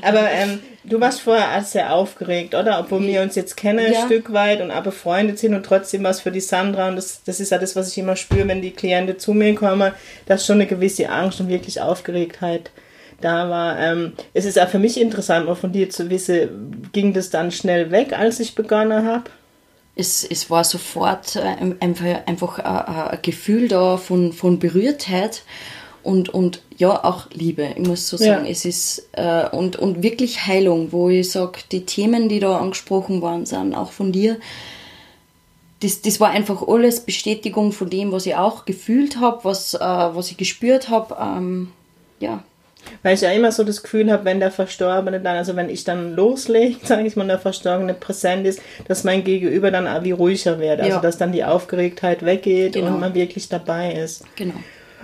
Aber 0.02 0.30
ähm, 0.32 0.60
du 0.84 1.00
warst 1.00 1.22
vorher 1.22 1.58
auch 1.58 1.66
sehr 1.66 1.94
aufgeregt, 1.94 2.56
oder? 2.56 2.80
Obwohl 2.80 3.06
wir 3.06 3.22
uns 3.22 3.36
jetzt 3.36 3.58
kennen 3.58 3.92
ja. 3.92 4.00
ein 4.00 4.06
Stück 4.06 4.34
weit 4.34 4.62
und 4.62 4.72
auch 4.72 4.84
befreundet 4.84 5.40
sind 5.40 5.54
und 5.54 5.66
trotzdem 5.66 6.04
was 6.04 6.22
für 6.22 6.32
die 6.32 6.40
Sandra. 6.40 6.90
Und 6.90 6.96
das, 6.96 7.24
das 7.24 7.40
ist 7.40 7.52
ja 7.52 7.58
das, 7.58 7.76
was 7.76 7.90
ich 7.92 7.98
immer 7.98 8.16
spüre, 8.16 8.48
wenn 8.48 8.62
die 8.62 8.72
Klienten 8.72 9.20
zu 9.20 9.34
mir 9.34 9.56
kommen, 9.56 9.92
dass 10.26 10.46
schon 10.46 10.56
eine 10.56 10.68
gewisse 10.68 11.10
Angst 11.10 11.40
und 11.40 11.50
wirklich 11.50 11.82
Aufgeregtheit 11.82 12.72
da 13.22 13.50
war. 13.50 13.80
Ähm, 13.80 14.14
es 14.34 14.46
ist 14.46 14.60
auch 14.60 14.70
für 14.70 14.80
mich 14.80 15.00
interessant, 15.00 15.46
mal 15.46 15.56
von 15.56 15.72
dir 15.72 15.90
zu 15.90 16.10
wissen, 16.10 16.90
ging 16.92 17.14
das 17.14 17.30
dann 17.30 17.52
schnell 17.52 17.92
weg, 17.92 18.14
als 18.18 18.40
ich 18.40 18.56
begonnen 18.56 19.06
habe? 19.06 19.26
Es, 19.96 20.24
es 20.24 20.50
war 20.50 20.64
sofort 20.64 21.36
äh, 21.36 21.74
einfach, 21.82 22.26
einfach 22.26 22.60
ein, 22.60 23.10
ein 23.10 23.20
Gefühl 23.22 23.68
da 23.68 23.98
von, 23.98 24.32
von 24.32 24.60
Berührtheit 24.60 25.44
und, 26.10 26.30
und 26.30 26.64
ja, 26.78 27.04
auch 27.04 27.28
Liebe, 27.34 27.68
ich 27.76 27.88
muss 27.88 28.08
so 28.08 28.18
sagen. 28.18 28.46
Ja. 28.46 28.52
Es 28.52 28.66
ist 28.66 29.10
äh, 29.12 29.48
und, 29.50 29.76
und 29.76 30.02
wirklich 30.02 30.48
Heilung, 30.48 30.92
wo 30.92 31.08
ich 31.08 31.30
sage, 31.30 31.60
die 31.72 31.86
Themen, 31.86 32.30
die 32.30 32.40
da 32.40 32.58
angesprochen 32.58 33.22
worden 33.22 33.46
sind, 33.46 33.76
auch 33.76 33.92
von 33.92 34.12
dir, 34.12 34.38
das, 35.82 36.02
das 36.02 36.20
war 36.20 36.32
einfach 36.32 36.68
alles 36.68 37.02
Bestätigung 37.02 37.72
von 37.72 37.92
dem, 37.92 38.12
was 38.12 38.26
ich 38.26 38.36
auch 38.36 38.66
gefühlt 38.66 39.20
habe, 39.20 39.44
was, 39.44 39.76
äh, 39.76 39.80
was 39.80 40.32
ich 40.32 40.38
gespürt 40.38 40.90
habe. 40.90 41.16
Ähm, 41.22 41.70
ja. 42.20 42.44
Weil 43.04 43.14
ich 43.14 43.22
ja 43.22 43.32
immer 43.32 43.52
so 43.52 43.64
das 43.64 43.84
Gefühl 43.84 44.12
habe, 44.12 44.26
wenn 44.26 44.40
der 44.40 44.50
Verstorbene 44.50 45.20
dann, 45.20 45.38
also 45.38 45.56
wenn 45.56 45.70
ich 45.70 45.84
dann 45.84 46.16
loslege, 46.16 46.78
sage 46.84 47.06
ich 47.06 47.16
mal, 47.18 47.28
der 47.28 47.38
Verstorbene 47.38 47.94
präsent 47.94 48.48
ist, 48.48 48.64
dass 48.88 49.04
mein 49.04 49.24
Gegenüber 49.24 49.70
dann 49.70 49.88
auch 49.88 50.04
wie 50.04 50.12
ruhiger 50.12 50.60
wird. 50.60 50.80
Also 50.80 50.96
ja. 50.96 51.02
dass 51.02 51.20
dann 51.20 51.32
die 51.32 51.44
Aufgeregtheit 51.44 52.26
weggeht 52.26 52.74
genau. 52.74 52.88
und 52.88 53.00
man 53.00 53.14
wirklich 53.14 53.48
dabei 53.48 53.94
ist. 53.94 54.24
Genau. 54.36 54.56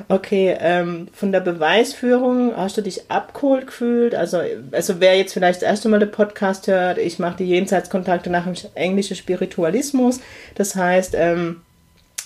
Okay, 0.10 0.56
ähm, 0.60 1.08
von 1.14 1.32
der 1.32 1.40
Beweisführung 1.40 2.56
hast 2.56 2.78
du 2.78 2.82
dich 2.82 3.10
abgeholt 3.10 3.68
gefühlt? 3.68 4.14
Also, 4.14 4.40
also 4.72 5.00
wer 5.00 5.18
jetzt 5.18 5.34
vielleicht 5.34 5.62
das 5.62 5.70
erste 5.70 5.88
Mal 5.88 6.00
den 6.00 6.12
Podcast 6.12 6.68
hört, 6.68 6.98
ich 6.98 7.18
mache 7.18 7.38
die 7.38 7.46
Jenseitskontakte 7.46 8.30
nach 8.30 8.44
dem 8.44 8.56
englischen 8.76 9.16
Spiritualismus. 9.16 10.20
Das 10.56 10.76
heißt, 10.76 11.16
ähm, 11.18 11.62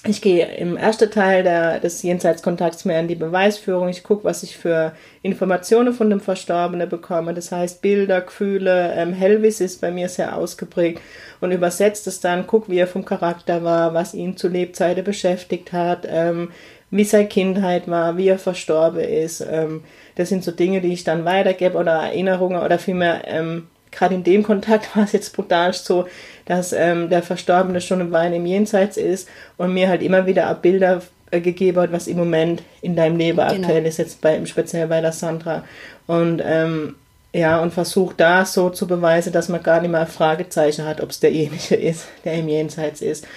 ich 0.05 0.21
gehe 0.21 0.45
im 0.55 0.77
ersten 0.77 1.11
Teil 1.11 1.43
der, 1.43 1.81
des 1.81 2.01
Jenseitskontakts 2.03 2.85
mehr 2.85 3.01
in 3.01 3.09
die 3.09 3.15
Beweisführung. 3.15 3.89
Ich 3.89 4.01
gucke, 4.01 4.23
was 4.23 4.43
ich 4.43 4.57
für 4.57 4.93
Informationen 5.21 5.93
von 5.93 6.09
dem 6.09 6.21
Verstorbenen 6.21 6.87
bekomme. 6.87 7.33
Das 7.33 7.51
heißt 7.51 7.81
Bilder, 7.81 8.21
Gefühle. 8.21 8.93
Ähm, 8.95 9.11
Helvis 9.11 9.59
ist 9.59 9.81
bei 9.81 9.91
mir 9.91 10.07
sehr 10.07 10.37
ausgeprägt 10.37 11.01
und 11.41 11.51
übersetzt 11.51 12.07
es 12.07 12.21
dann, 12.21 12.47
guck, 12.47 12.69
wie 12.69 12.77
er 12.77 12.87
vom 12.87 13.03
Charakter 13.03 13.63
war, 13.63 13.93
was 13.93 14.13
ihn 14.13 14.37
zu 14.37 14.47
Lebzeiten 14.47 15.03
beschäftigt 15.03 15.73
hat, 15.73 16.07
ähm, 16.09 16.51
wie 16.91 17.03
seine 17.03 17.27
Kindheit 17.27 17.87
war, 17.87 18.17
wie 18.17 18.27
er 18.27 18.39
verstorben 18.39 19.01
ist. 19.01 19.41
Ähm, 19.41 19.83
das 20.15 20.29
sind 20.29 20.43
so 20.43 20.51
Dinge, 20.51 20.81
die 20.81 20.93
ich 20.93 21.03
dann 21.03 21.25
weitergebe 21.25 21.77
oder 21.77 21.93
Erinnerungen 21.93 22.61
oder 22.61 22.79
vielmehr, 22.79 23.21
ähm, 23.27 23.67
gerade 23.91 24.15
in 24.15 24.23
dem 24.23 24.43
Kontakt 24.43 24.95
war 24.95 25.03
es 25.03 25.11
jetzt 25.11 25.35
brutal 25.35 25.73
so, 25.73 26.05
dass 26.45 26.73
ähm, 26.73 27.09
der 27.09 27.23
Verstorbene 27.23 27.81
schon 27.81 28.01
im 28.01 28.11
Wein 28.11 28.33
im 28.33 28.45
Jenseits 28.45 28.97
ist 28.97 29.29
und 29.57 29.73
mir 29.73 29.87
halt 29.87 30.01
immer 30.01 30.25
wieder 30.25 30.53
Bilder 30.55 31.01
äh, 31.31 31.41
gegeben 31.41 31.79
hat, 31.79 31.91
was 31.91 32.07
im 32.07 32.17
Moment 32.17 32.63
in 32.81 32.95
deinem 32.95 33.17
Leben 33.17 33.37
genau. 33.37 33.51
aktuell 33.51 33.85
ist, 33.85 33.97
jetzt 33.97 34.21
bei, 34.21 34.43
speziell 34.45 34.87
bei 34.87 35.01
der 35.01 35.11
Sandra. 35.11 35.63
Und 36.07 36.41
ähm, 36.43 36.95
ja, 37.31 37.61
und 37.61 37.71
versucht 37.71 38.19
da 38.19 38.43
so 38.45 38.71
zu 38.71 38.87
beweisen, 38.87 39.31
dass 39.31 39.49
man 39.49 39.61
gar 39.61 39.81
nicht 39.81 39.91
mehr 39.91 40.07
Fragezeichen 40.07 40.85
hat, 40.85 41.01
ob 41.01 41.11
es 41.11 41.19
derjenige 41.19 41.75
ist, 41.75 42.07
der 42.25 42.33
im 42.33 42.47
Jenseits 42.47 43.01
ist. 43.01 43.27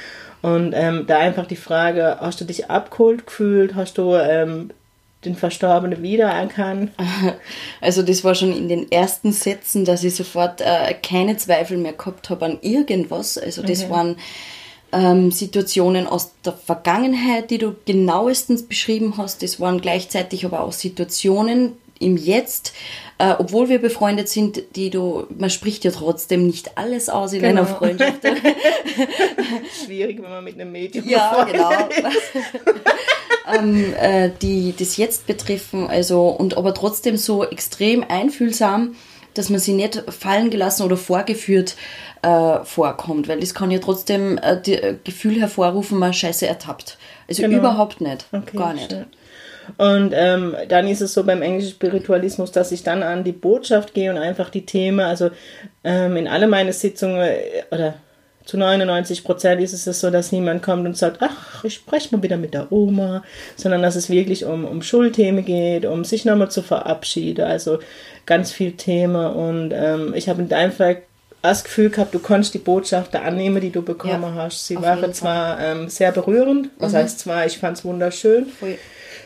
Und 0.42 0.72
ähm, 0.74 1.04
da 1.06 1.18
einfach 1.18 1.46
die 1.46 1.56
Frage, 1.56 2.18
hast 2.20 2.40
du 2.40 2.44
dich 2.44 2.68
abgeholt 2.68 3.26
gefühlt? 3.26 3.76
Hast 3.76 3.96
du 3.96 4.14
ähm, 4.16 4.70
den 5.24 5.36
Verstorbenen 5.36 6.02
wiedererkannt? 6.02 6.90
Also 7.80 8.02
das 8.02 8.22
war 8.24 8.34
schon 8.34 8.56
in 8.56 8.68
den 8.68 8.90
ersten 8.92 9.32
Sätzen, 9.32 9.84
dass 9.84 10.04
ich 10.04 10.14
sofort 10.14 10.60
äh, 10.60 10.94
keine 10.94 11.36
Zweifel 11.36 11.78
mehr 11.78 11.92
gehabt 11.92 12.30
habe 12.30 12.44
an 12.44 12.58
irgendwas. 12.60 13.38
Also 13.38 13.62
das 13.62 13.84
okay. 13.84 13.90
waren 13.90 14.16
ähm, 14.92 15.30
Situationen 15.30 16.06
aus 16.06 16.32
der 16.44 16.52
Vergangenheit, 16.52 17.50
die 17.50 17.58
du 17.58 17.74
genauestens 17.84 18.64
beschrieben 18.64 19.14
hast. 19.16 19.42
Das 19.42 19.58
waren 19.58 19.80
gleichzeitig 19.80 20.44
aber 20.44 20.60
auch 20.60 20.72
Situationen 20.72 21.72
im 22.02 22.16
Jetzt, 22.16 22.72
äh, 23.18 23.34
obwohl 23.38 23.68
wir 23.68 23.80
befreundet 23.80 24.28
sind, 24.28 24.62
die 24.76 24.90
du, 24.90 25.26
man 25.36 25.50
spricht 25.50 25.84
ja 25.84 25.90
trotzdem 25.90 26.46
nicht 26.46 26.76
alles 26.76 27.08
aus 27.08 27.32
in 27.32 27.40
genau. 27.40 27.62
einer 27.62 27.66
Freundschaft. 27.66 28.20
Schwierig, 29.84 30.22
wenn 30.22 30.30
man 30.30 30.44
mit 30.44 30.54
einem 30.54 30.72
Medium 30.72 31.08
Ja, 31.08 31.44
genau. 31.44 31.70
ähm, 33.54 33.94
äh, 34.00 34.30
die 34.42 34.74
das 34.76 34.96
Jetzt 34.96 35.26
betreffen, 35.26 35.88
also 35.88 36.28
und 36.28 36.56
aber 36.56 36.74
trotzdem 36.74 37.16
so 37.16 37.44
extrem 37.44 38.04
einfühlsam, 38.08 38.96
dass 39.34 39.48
man 39.48 39.60
sie 39.60 39.72
nicht 39.72 40.02
fallen 40.08 40.50
gelassen 40.50 40.82
oder 40.82 40.96
vorgeführt 40.96 41.76
äh, 42.22 42.64
vorkommt, 42.64 43.28
weil 43.28 43.40
das 43.40 43.54
kann 43.54 43.70
ja 43.70 43.78
trotzdem 43.78 44.38
äh, 44.38 44.60
die, 44.60 44.74
äh, 44.74 44.96
Gefühl 45.02 45.40
hervorrufen, 45.40 45.98
man 45.98 46.12
scheiße 46.12 46.46
ertappt. 46.46 46.98
Also 47.28 47.42
genau. 47.42 47.58
überhaupt 47.58 48.00
nicht, 48.00 48.26
okay, 48.32 48.56
gar 48.56 48.74
nicht. 48.74 48.90
Schön. 48.90 49.06
Und 49.78 50.12
ähm, 50.14 50.56
dann 50.68 50.86
ist 50.88 51.00
es 51.00 51.14
so 51.14 51.24
beim 51.24 51.42
englischen 51.42 51.70
Spiritualismus, 51.70 52.52
dass 52.52 52.72
ich 52.72 52.82
dann 52.82 53.02
an 53.02 53.24
die 53.24 53.32
Botschaft 53.32 53.94
gehe 53.94 54.10
und 54.10 54.18
einfach 54.18 54.50
die 54.50 54.66
Themen, 54.66 55.00
also 55.00 55.30
ähm, 55.84 56.16
in 56.16 56.28
alle 56.28 56.46
meine 56.46 56.72
Sitzungen 56.72 57.20
äh, 57.20 57.64
oder 57.70 57.94
zu 58.44 58.58
99 58.58 59.22
Prozent 59.22 59.60
ist 59.60 59.86
es 59.86 60.00
so, 60.00 60.10
dass 60.10 60.32
niemand 60.32 60.62
kommt 60.62 60.84
und 60.84 60.96
sagt, 60.96 61.18
ach, 61.20 61.62
ich 61.64 61.74
spreche 61.74 62.14
mal 62.14 62.22
wieder 62.22 62.36
mit 62.36 62.54
der 62.54 62.72
Oma, 62.72 63.22
sondern 63.54 63.82
dass 63.82 63.94
es 63.94 64.10
wirklich 64.10 64.44
um, 64.44 64.64
um 64.64 64.82
Schulthemen 64.82 65.44
geht, 65.44 65.86
um 65.86 66.04
sich 66.04 66.24
nochmal 66.24 66.50
zu 66.50 66.62
verabschieden, 66.62 67.44
also 67.44 67.78
ganz 68.26 68.50
viel 68.50 68.72
Themen 68.72 69.26
und 69.32 69.72
ähm, 69.72 70.12
ich 70.16 70.28
habe 70.28 70.44
einfach 70.56 70.96
das 71.40 71.64
Gefühl 71.64 71.90
gehabt, 71.90 72.14
du 72.14 72.20
konntest 72.20 72.54
die 72.54 72.58
Botschaft 72.58 73.14
annehmen, 73.16 73.60
die 73.60 73.70
du 73.70 73.82
bekommen 73.82 74.22
ja, 74.22 74.34
hast. 74.34 74.66
Sie 74.66 74.80
waren 74.80 75.12
zwar 75.12 75.60
ähm, 75.60 75.88
sehr 75.88 76.12
berührend, 76.12 76.70
was 76.78 76.92
mhm. 76.92 76.96
heißt 76.96 77.18
zwar, 77.20 77.46
ich 77.46 77.58
fand 77.58 77.78
es 77.78 77.84
wunderschön. 77.84 78.46
Ui 78.62 78.78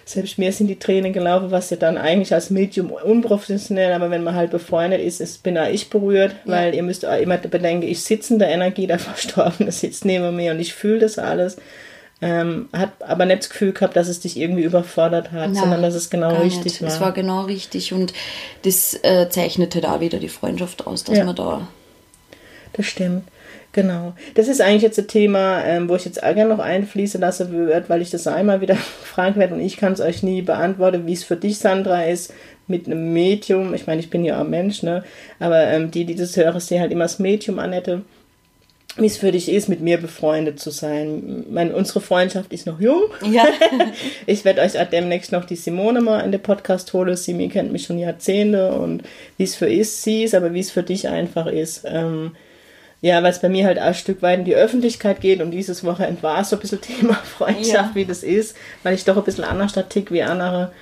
selbst 0.08 0.38
mir 0.38 0.52
sind 0.52 0.68
die 0.68 0.78
Tränen 0.78 1.12
gelaufen, 1.12 1.50
was 1.50 1.70
ja 1.70 1.76
dann 1.76 1.98
eigentlich 1.98 2.32
als 2.32 2.50
Medium 2.50 2.92
unprofessionell, 2.92 3.92
aber 3.92 4.08
wenn 4.08 4.22
man 4.22 4.36
halt 4.36 4.52
befreundet 4.52 5.00
ist, 5.00 5.20
ist 5.20 5.42
bin 5.42 5.58
auch 5.58 5.68
ich 5.68 5.90
berührt, 5.90 6.36
ja. 6.44 6.52
weil 6.52 6.74
ihr 6.76 6.84
müsst 6.84 7.04
auch 7.04 7.18
immer 7.18 7.36
bedenken, 7.38 7.82
ich 7.82 8.04
sitze 8.04 8.34
in 8.34 8.38
der 8.38 8.50
Energie, 8.50 8.86
der 8.86 8.98
Verstorbene 9.00 9.72
sitzt 9.72 10.04
neben 10.04 10.34
mir 10.36 10.52
und 10.52 10.60
ich 10.60 10.74
fühle 10.74 11.00
das 11.00 11.18
alles. 11.18 11.56
Ähm, 12.22 12.70
hat 12.72 12.92
aber 13.00 13.26
nicht 13.26 13.40
das 13.40 13.50
Gefühl 13.50 13.72
gehabt, 13.72 13.94
dass 13.96 14.08
es 14.08 14.20
dich 14.20 14.38
irgendwie 14.38 14.62
überfordert 14.62 15.32
hat, 15.32 15.50
Na, 15.52 15.60
sondern 15.60 15.82
dass 15.82 15.94
es 15.94 16.08
genau 16.08 16.36
richtig 16.36 16.64
nicht. 16.64 16.82
war. 16.82 16.88
Es 16.88 17.00
war 17.00 17.12
genau 17.12 17.42
richtig 17.42 17.92
und 17.92 18.14
das 18.62 18.94
äh, 19.02 19.28
zeichnete 19.28 19.80
da 19.80 20.00
wieder 20.00 20.18
die 20.18 20.28
Freundschaft 20.28 20.86
aus, 20.86 21.02
dass 21.02 21.18
ja. 21.18 21.24
man 21.24 21.36
da. 21.36 21.68
Das 22.72 22.86
stimmt. 22.86 23.24
Genau. 23.76 24.14
Das 24.32 24.48
ist 24.48 24.62
eigentlich 24.62 24.80
jetzt 24.80 24.98
ein 24.98 25.06
Thema, 25.06 25.62
ähm, 25.62 25.90
wo 25.90 25.96
ich 25.96 26.06
jetzt 26.06 26.22
auch 26.22 26.34
gerne 26.34 26.48
noch 26.48 26.60
einfließen 26.60 27.20
lasse 27.20 27.52
wird, 27.52 27.90
weil 27.90 28.00
ich 28.00 28.08
das 28.08 28.26
einmal 28.26 28.62
wieder 28.62 28.74
gefragt 29.02 29.36
werde 29.36 29.54
und 29.54 29.60
ich 29.60 29.76
kann 29.76 29.92
es 29.92 30.00
euch 30.00 30.22
nie 30.22 30.40
beantworten, 30.40 31.06
wie 31.06 31.12
es 31.12 31.24
für 31.24 31.36
dich, 31.36 31.58
Sandra, 31.58 32.04
ist 32.04 32.32
mit 32.68 32.86
einem 32.86 33.12
Medium. 33.12 33.74
Ich 33.74 33.86
meine, 33.86 34.00
ich 34.00 34.08
bin 34.08 34.24
ja 34.24 34.40
auch 34.40 34.48
Mensch, 34.48 34.82
ne? 34.82 35.04
Aber 35.40 35.62
ähm, 35.64 35.90
die, 35.90 36.06
die 36.06 36.14
das 36.14 36.38
hören, 36.38 36.58
sehen 36.58 36.80
halt 36.80 36.90
immer 36.90 37.04
das 37.04 37.18
Medium, 37.18 37.58
Annette. 37.58 38.00
Wie 38.96 39.04
es 39.04 39.18
für 39.18 39.30
dich 39.30 39.50
ist, 39.50 39.68
mit 39.68 39.82
mir 39.82 39.98
befreundet 39.98 40.59
zu 40.59 40.70
sein. 40.70 41.44
Meine, 41.51 41.76
unsere 41.76 42.01
Freundschaft 42.01 42.55
ist 42.55 42.66
noch 42.66 42.80
jung. 42.80 43.03
Ja. 43.30 43.44
ich 44.26 44.46
werde 44.46 44.62
euch 44.62 44.72
demnächst 44.90 45.32
noch 45.32 45.44
die 45.44 45.57
Simone 45.57 46.01
mal 46.01 46.20
in 46.20 46.32
den 46.32 46.42
Podcast 46.42 46.94
holen. 46.94 47.14
Sie 47.14 47.48
kennt 47.48 47.72
mich 47.72 47.84
schon 47.84 47.98
Jahrzehnte 47.98 48.72
und 48.72 49.03
wie 49.36 49.44
es 49.44 49.55
für 49.55 49.68
ist, 49.68 50.03
sie 50.03 50.24
ist, 50.24 50.34
aber 50.34 50.55
wie 50.55 50.61
es 50.61 50.70
für 50.70 50.82
dich 50.82 51.09
einfach 51.09 51.44
ist. 51.44 51.84
Ähm, 51.86 52.30
ja, 53.01 53.22
weil 53.22 53.30
es 53.30 53.40
bei 53.40 53.49
mir 53.49 53.66
halt 53.66 53.78
auch 53.78 53.84
ein 53.84 53.94
Stück 53.94 54.22
weit 54.22 54.40
in 54.40 54.44
die 54.44 54.55
Öffentlichkeit 54.55 55.20
geht 55.20 55.40
und 55.40 55.51
dieses 55.51 55.84
Wochenende 55.84 56.22
war 56.22 56.44
so 56.44 56.57
ein 56.57 56.61
bisschen 56.61 56.80
Thema 56.82 57.14
Freundschaft, 57.14 57.72
ja. 57.72 57.94
wie 57.94 58.05
das 58.05 58.22
ist, 58.22 58.57
weil 58.82 58.94
ich 58.94 59.05
doch 59.05 59.16
ein 59.16 59.24
bisschen 59.24 59.44
anders 59.44 59.74
tick 59.88 60.11
wie 60.11 60.22
andere. 60.22 60.72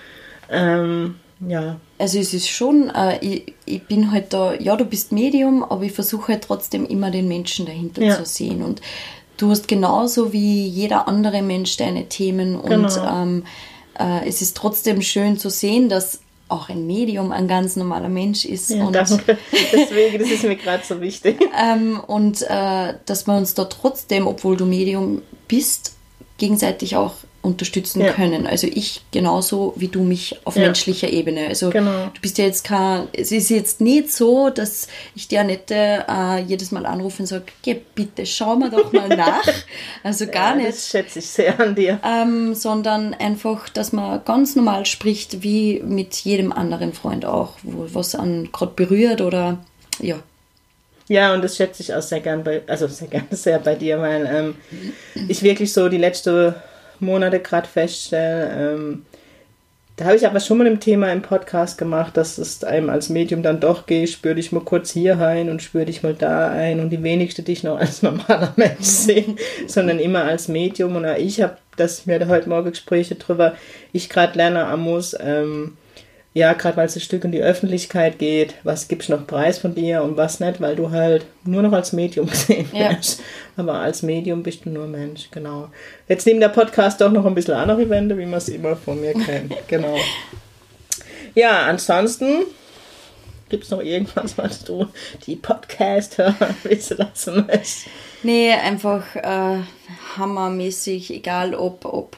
Ähm, 0.51 1.17
ja. 1.47 1.77
Also 1.99 2.19
es 2.19 2.33
ist 2.35 2.49
schon, 2.49 2.91
äh, 2.91 3.19
ich, 3.21 3.55
ich 3.65 3.83
bin 3.85 4.13
halt 4.13 4.33
da, 4.33 4.55
ja, 4.55 4.77
du 4.77 4.85
bist 4.85 5.13
Medium, 5.13 5.65
aber 5.65 5.83
ich 5.85 5.93
versuche 5.93 6.33
halt 6.33 6.45
trotzdem 6.45 6.87
immer 6.87 7.11
den 7.11 7.29
Menschen 7.29 7.67
dahinter 7.67 8.03
ja. 8.03 8.17
zu 8.17 8.25
sehen. 8.25 8.63
Und 8.63 8.81
du 9.37 9.51
hast 9.51 9.69
genauso 9.69 10.33
wie 10.33 10.67
jeder 10.67 11.09
andere 11.09 11.43
Mensch 11.43 11.77
deine 11.77 12.09
Themen 12.09 12.57
und 12.57 12.71
genau. 12.71 13.23
ähm, 13.23 13.45
äh, 13.99 14.27
es 14.29 14.43
ist 14.43 14.57
trotzdem 14.57 15.03
schön 15.03 15.39
zu 15.39 15.51
sehen, 15.51 15.89
dass 15.89 16.21
auch 16.49 16.69
ein 16.69 16.87
Medium 16.87 17.33
ein 17.33 17.49
ganz 17.49 17.77
normaler 17.77 18.09
Mensch 18.09 18.45
ist. 18.45 18.71
Ja, 18.71 18.85
und, 18.85 18.95
danke. 18.95 19.39
Deswegen, 19.73 20.19
das 20.19 20.31
ist 20.31 20.45
mir 20.45 20.57
gerade 20.57 20.85
so 20.85 21.01
wichtig. 21.01 21.41
ähm, 21.59 22.01
und 22.01 22.43
äh, 22.43 22.95
dass 23.07 23.27
wir 23.27 23.37
uns 23.37 23.55
da 23.55 23.65
trotzdem, 23.65 24.27
obwohl 24.27 24.57
du 24.57 24.67
Medium 24.67 25.23
bist, 25.49 25.95
gegenseitig 26.39 26.97
auch 26.97 27.15
unterstützen 27.45 28.01
ja. 28.01 28.13
können. 28.13 28.47
Also 28.47 28.67
ich 28.67 29.03
genauso 29.13 29.75
wie 29.77 29.89
du 29.89 30.03
mich 30.03 30.41
auf 30.45 30.57
ja. 30.57 30.63
menschlicher 30.63 31.11
Ebene. 31.11 31.49
Also 31.49 31.71
genau. 31.71 32.11
du 32.15 32.21
bist 32.21 32.39
ja 32.39 32.45
jetzt 32.47 32.65
kein, 32.65 33.09
es 33.13 33.31
ist 33.33 33.51
jetzt 33.51 33.81
nicht 33.81 34.11
so, 34.11 34.51
dass 34.51 34.89
ich 35.15 35.29
dir 35.29 35.41
Annette 35.41 36.05
äh, 36.09 36.43
jedes 36.43 36.73
Mal 36.73 36.87
anrufe 36.87 37.23
und 37.23 37.27
sage, 37.27 37.45
geh 37.63 37.77
bitte, 37.95 38.25
schau 38.25 38.57
mal 38.57 38.71
doch 38.71 38.93
mal 38.93 39.09
nach. 39.17 39.47
Also 40.03 40.27
gar 40.27 40.51
ja, 40.51 40.57
nicht. 40.57 40.69
Das 40.69 40.89
schätze 40.89 41.19
ich 41.19 41.27
sehr 41.27 41.61
an 41.61 41.75
dir. 41.75 42.01
Ähm, 42.03 42.55
sondern 42.55 43.15
einfach, 43.15 43.69
dass 43.69 43.93
man 43.93 44.25
ganz 44.25 44.57
normal 44.57 44.87
spricht, 44.87 45.43
wie 45.43 45.81
mit 45.85 46.15
jedem 46.15 46.53
anderen 46.53 46.95
Freund 46.95 47.27
auch, 47.27 47.55
wo 47.63 47.87
was 47.93 48.15
an 48.15 48.49
gerade 48.53 48.73
berührt 48.75 49.21
oder 49.21 49.59
ja. 50.01 50.17
Ja, 51.09 51.35
und 51.35 51.45
das 51.45 51.57
schätze 51.57 51.83
ich 51.83 51.93
auch 51.93 52.01
sehr 52.01 52.21
gern 52.21 52.43
bei, 52.43 52.63
also 52.67 52.87
sehr 52.87 53.09
gern 53.09 53.27
sehr 53.31 53.59
bei 53.59 53.75
dir, 53.75 54.01
weil 54.01 54.27
ähm, 54.27 54.55
ich 55.29 55.43
wirklich 55.43 55.73
so 55.73 55.91
die 55.91 55.99
letzte 55.99 56.63
Monate 57.01 57.41
gerade 57.41 57.69
feststelle. 57.69 58.75
Ähm, 58.75 59.07
da 59.97 60.07
habe 60.07 60.17
ich 60.17 60.27
aber 60.27 60.41
schon 60.41 60.59
mal 60.59 60.67
ein 60.67 60.81
Thema 60.81 61.13
im 61.13 61.23
Podcast 61.23 61.79
gemacht, 61.79 62.17
dass 62.17 62.39
es 62.39 62.65
einem 62.65 62.91
als 62.91 63.11
Medium 63.11 63.45
dann 63.45 63.61
doch 63.61 63.87
geht, 63.87 64.11
spür 64.11 64.35
dich 64.35 64.51
mal 64.51 64.65
kurz 64.65 64.91
hier 64.91 65.21
ein 65.21 65.49
und 65.49 65.63
spür 65.63 65.85
dich 65.85 66.03
mal 66.03 66.15
da 66.15 66.51
ein 66.51 66.81
und 66.81 66.91
die 66.91 67.05
wenigsten 67.05 67.45
dich 67.45 67.63
noch 67.63 67.79
als 67.79 68.03
normaler 68.03 68.53
Mensch 68.57 68.81
sehen, 68.81 69.39
sondern 69.69 70.01
immer 70.01 70.25
als 70.25 70.49
Medium. 70.49 70.97
Und 70.97 71.05
ich 71.19 71.41
habe, 71.41 71.59
das 71.77 72.07
mir 72.07 72.27
heute 72.27 72.49
Morgen 72.49 72.71
Gespräche 72.71 73.15
drüber, 73.15 73.55
ich 73.93 74.09
gerade 74.09 74.37
lerne 74.37 74.67
Amos, 74.67 75.17
ähm, 75.21 75.77
ja, 76.35 76.53
gerade 76.53 76.77
weil 76.77 76.87
es 76.87 76.97
ein 76.97 77.01
Stück 77.01 77.25
in 77.25 77.31
die 77.31 77.41
Öffentlichkeit 77.41 78.19
geht, 78.19 78.55
was 78.65 78.89
gibst 78.89 79.09
du 79.09 79.13
noch 79.15 79.25
preis 79.25 79.59
von 79.59 79.77
dir 79.77 80.03
und 80.03 80.17
was 80.17 80.41
nicht, 80.41 80.61
weil 80.61 80.75
du 80.75 80.91
halt 80.91 81.25
nur 81.45 81.63
noch 81.63 81.73
als 81.73 81.93
Medium 81.93 82.27
gesehen 82.31 82.69
ja. 82.73 82.91
wirst. 82.91 83.23
Aber 83.57 83.75
als 83.75 84.03
Medium 84.03 84.43
bist 84.43 84.65
du 84.65 84.71
nur 84.71 84.89
Mensch, 84.89 85.29
genau. 85.31 85.69
Jetzt 86.09 86.27
nimmt 86.27 86.43
der 86.43 86.49
Podcast 86.49 87.01
doch 87.01 87.13
noch 87.13 87.25
ein 87.25 87.37
bisschen 87.37 87.55
andere 87.55 87.89
Wände, 87.89 88.19
wie 88.19 88.27
man 88.27 88.39
es 88.39 88.49
immer 88.49 88.75
von 88.75 89.01
mir 89.01 89.13
kennt, 89.15 89.55
genau. 89.69 89.97
Ja, 91.37 91.67
ansonsten 91.67 92.47
gibt 93.49 93.65
es 93.65 93.71
noch 93.71 93.81
irgendwas, 93.81 94.37
was 94.37 94.65
du 94.65 94.89
die 95.27 95.37
Podcast-Hörer 95.37 96.51
wissen 96.65 96.97
lassen 96.97 97.47
möchtest? 97.47 97.87
Nee, 98.25 98.51
einfach 98.51 99.15
äh, 99.15 99.61
hammermäßig, 100.17 101.13
egal 101.13 101.55
ob, 101.55 101.85
ob 101.85 102.17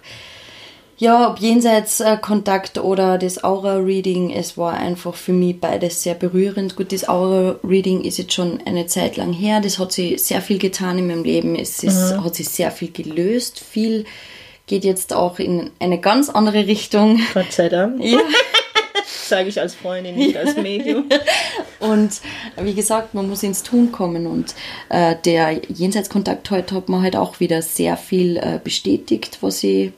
ja, 0.98 1.30
ob 1.30 1.40
jenseits 1.40 2.00
äh, 2.00 2.16
Kontakt 2.16 2.78
oder 2.78 3.18
das 3.18 3.44
Aura-Reading, 3.44 4.30
es 4.30 4.56
war 4.56 4.74
einfach 4.74 5.14
für 5.14 5.32
mich 5.32 5.60
beides 5.60 6.02
sehr 6.02 6.14
berührend. 6.14 6.74
Gut, 6.74 6.90
das 6.92 7.06
Aura-Reading 7.06 8.02
ist 8.02 8.16
jetzt 8.16 8.32
schon 8.32 8.60
eine 8.64 8.86
Zeit 8.86 9.16
lang 9.16 9.32
her, 9.32 9.60
das 9.60 9.78
hat 9.78 9.92
sich 9.92 10.22
sehr 10.22 10.40
viel 10.40 10.58
getan 10.58 10.98
in 10.98 11.06
meinem 11.06 11.24
Leben, 11.24 11.54
es 11.54 11.82
ist, 11.82 12.12
mhm. 12.12 12.24
hat 12.24 12.34
sich 12.34 12.48
sehr 12.48 12.70
viel 12.70 12.90
gelöst, 12.90 13.60
viel 13.60 14.06
geht 14.66 14.84
jetzt 14.84 15.12
auch 15.12 15.38
in 15.38 15.70
eine 15.78 16.00
ganz 16.00 16.28
andere 16.28 16.66
Richtung. 16.66 17.20
Gott 17.34 17.52
sei 17.52 17.68
Dank. 17.68 18.02
Ja. 18.04 18.20
Sage 19.04 19.48
ich 19.48 19.60
als 19.60 19.74
Freundin, 19.74 20.16
nicht 20.16 20.36
als 20.36 20.56
Medium. 20.62 21.04
und 21.80 22.20
wie 22.60 22.74
gesagt, 22.74 23.12
man 23.14 23.28
muss 23.28 23.42
ins 23.42 23.62
Tun 23.62 23.92
kommen 23.92 24.26
und 24.26 24.54
äh, 24.88 25.16
der 25.24 25.60
Jenseitskontakt 25.68 26.50
heute 26.50 26.74
hat 26.74 26.88
mir 26.88 27.02
halt 27.02 27.14
auch 27.14 27.38
wieder 27.38 27.60
sehr 27.60 27.96
viel 27.96 28.36
äh, 28.36 28.58
bestätigt, 28.62 29.38
was 29.42 29.62
ich 29.62 29.92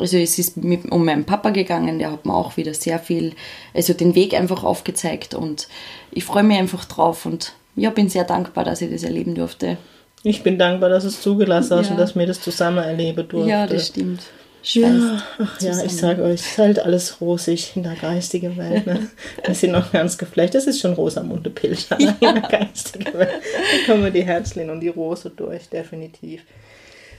also 0.00 0.16
es 0.16 0.38
ist 0.38 0.56
mit, 0.56 0.90
um 0.90 1.04
meinen 1.04 1.24
Papa 1.24 1.50
gegangen, 1.50 1.98
der 1.98 2.12
hat 2.12 2.26
mir 2.26 2.34
auch 2.34 2.56
wieder 2.56 2.74
sehr 2.74 2.98
viel, 2.98 3.34
also 3.74 3.92
den 3.92 4.14
Weg 4.14 4.34
einfach 4.34 4.64
aufgezeigt 4.64 5.34
und 5.34 5.68
ich 6.10 6.24
freue 6.24 6.42
mich 6.42 6.58
einfach 6.58 6.84
drauf 6.84 7.26
und 7.26 7.52
ja, 7.76 7.90
bin 7.90 8.08
sehr 8.08 8.24
dankbar, 8.24 8.64
dass 8.64 8.82
ich 8.82 8.90
das 8.90 9.04
erleben 9.04 9.34
durfte. 9.34 9.78
Ich 10.22 10.42
bin 10.42 10.58
dankbar, 10.58 10.90
dass 10.90 11.04
es 11.04 11.22
zugelassen 11.22 11.76
hast 11.76 11.86
ja. 11.86 11.92
und 11.92 11.98
dass 11.98 12.14
wir 12.14 12.26
das 12.26 12.40
zusammen 12.40 12.84
erleben 12.84 13.26
durften. 13.26 13.48
Ja, 13.48 13.66
das 13.66 13.86
stimmt. 13.86 14.22
Ja, 14.62 15.22
ach 15.38 15.60
ja, 15.62 15.82
ich 15.84 15.96
sage 15.96 16.22
euch, 16.22 16.34
es 16.34 16.46
ist 16.46 16.58
halt 16.58 16.78
alles 16.80 17.20
rosig 17.20 17.72
in 17.76 17.82
der 17.82 17.94
geistigen 17.94 18.58
Welt. 18.58 18.86
Ne? 18.86 19.08
Wir 19.46 19.54
sind 19.54 19.72
noch 19.72 19.90
ganz 19.90 20.18
geflecht. 20.18 20.54
Das 20.54 20.66
ist 20.66 20.80
schon 20.80 20.92
Rosamunde 20.92 21.48
Pilcher 21.48 21.98
ja. 21.98 22.10
in 22.20 22.34
der 22.34 22.42
geistigen 22.42 23.14
Welt. 23.14 23.30
Da 23.40 23.92
kommen 23.92 24.12
die 24.12 24.22
Herzlin 24.22 24.68
und 24.68 24.80
die 24.80 24.88
Rose 24.88 25.30
durch, 25.30 25.70
definitiv. 25.70 26.42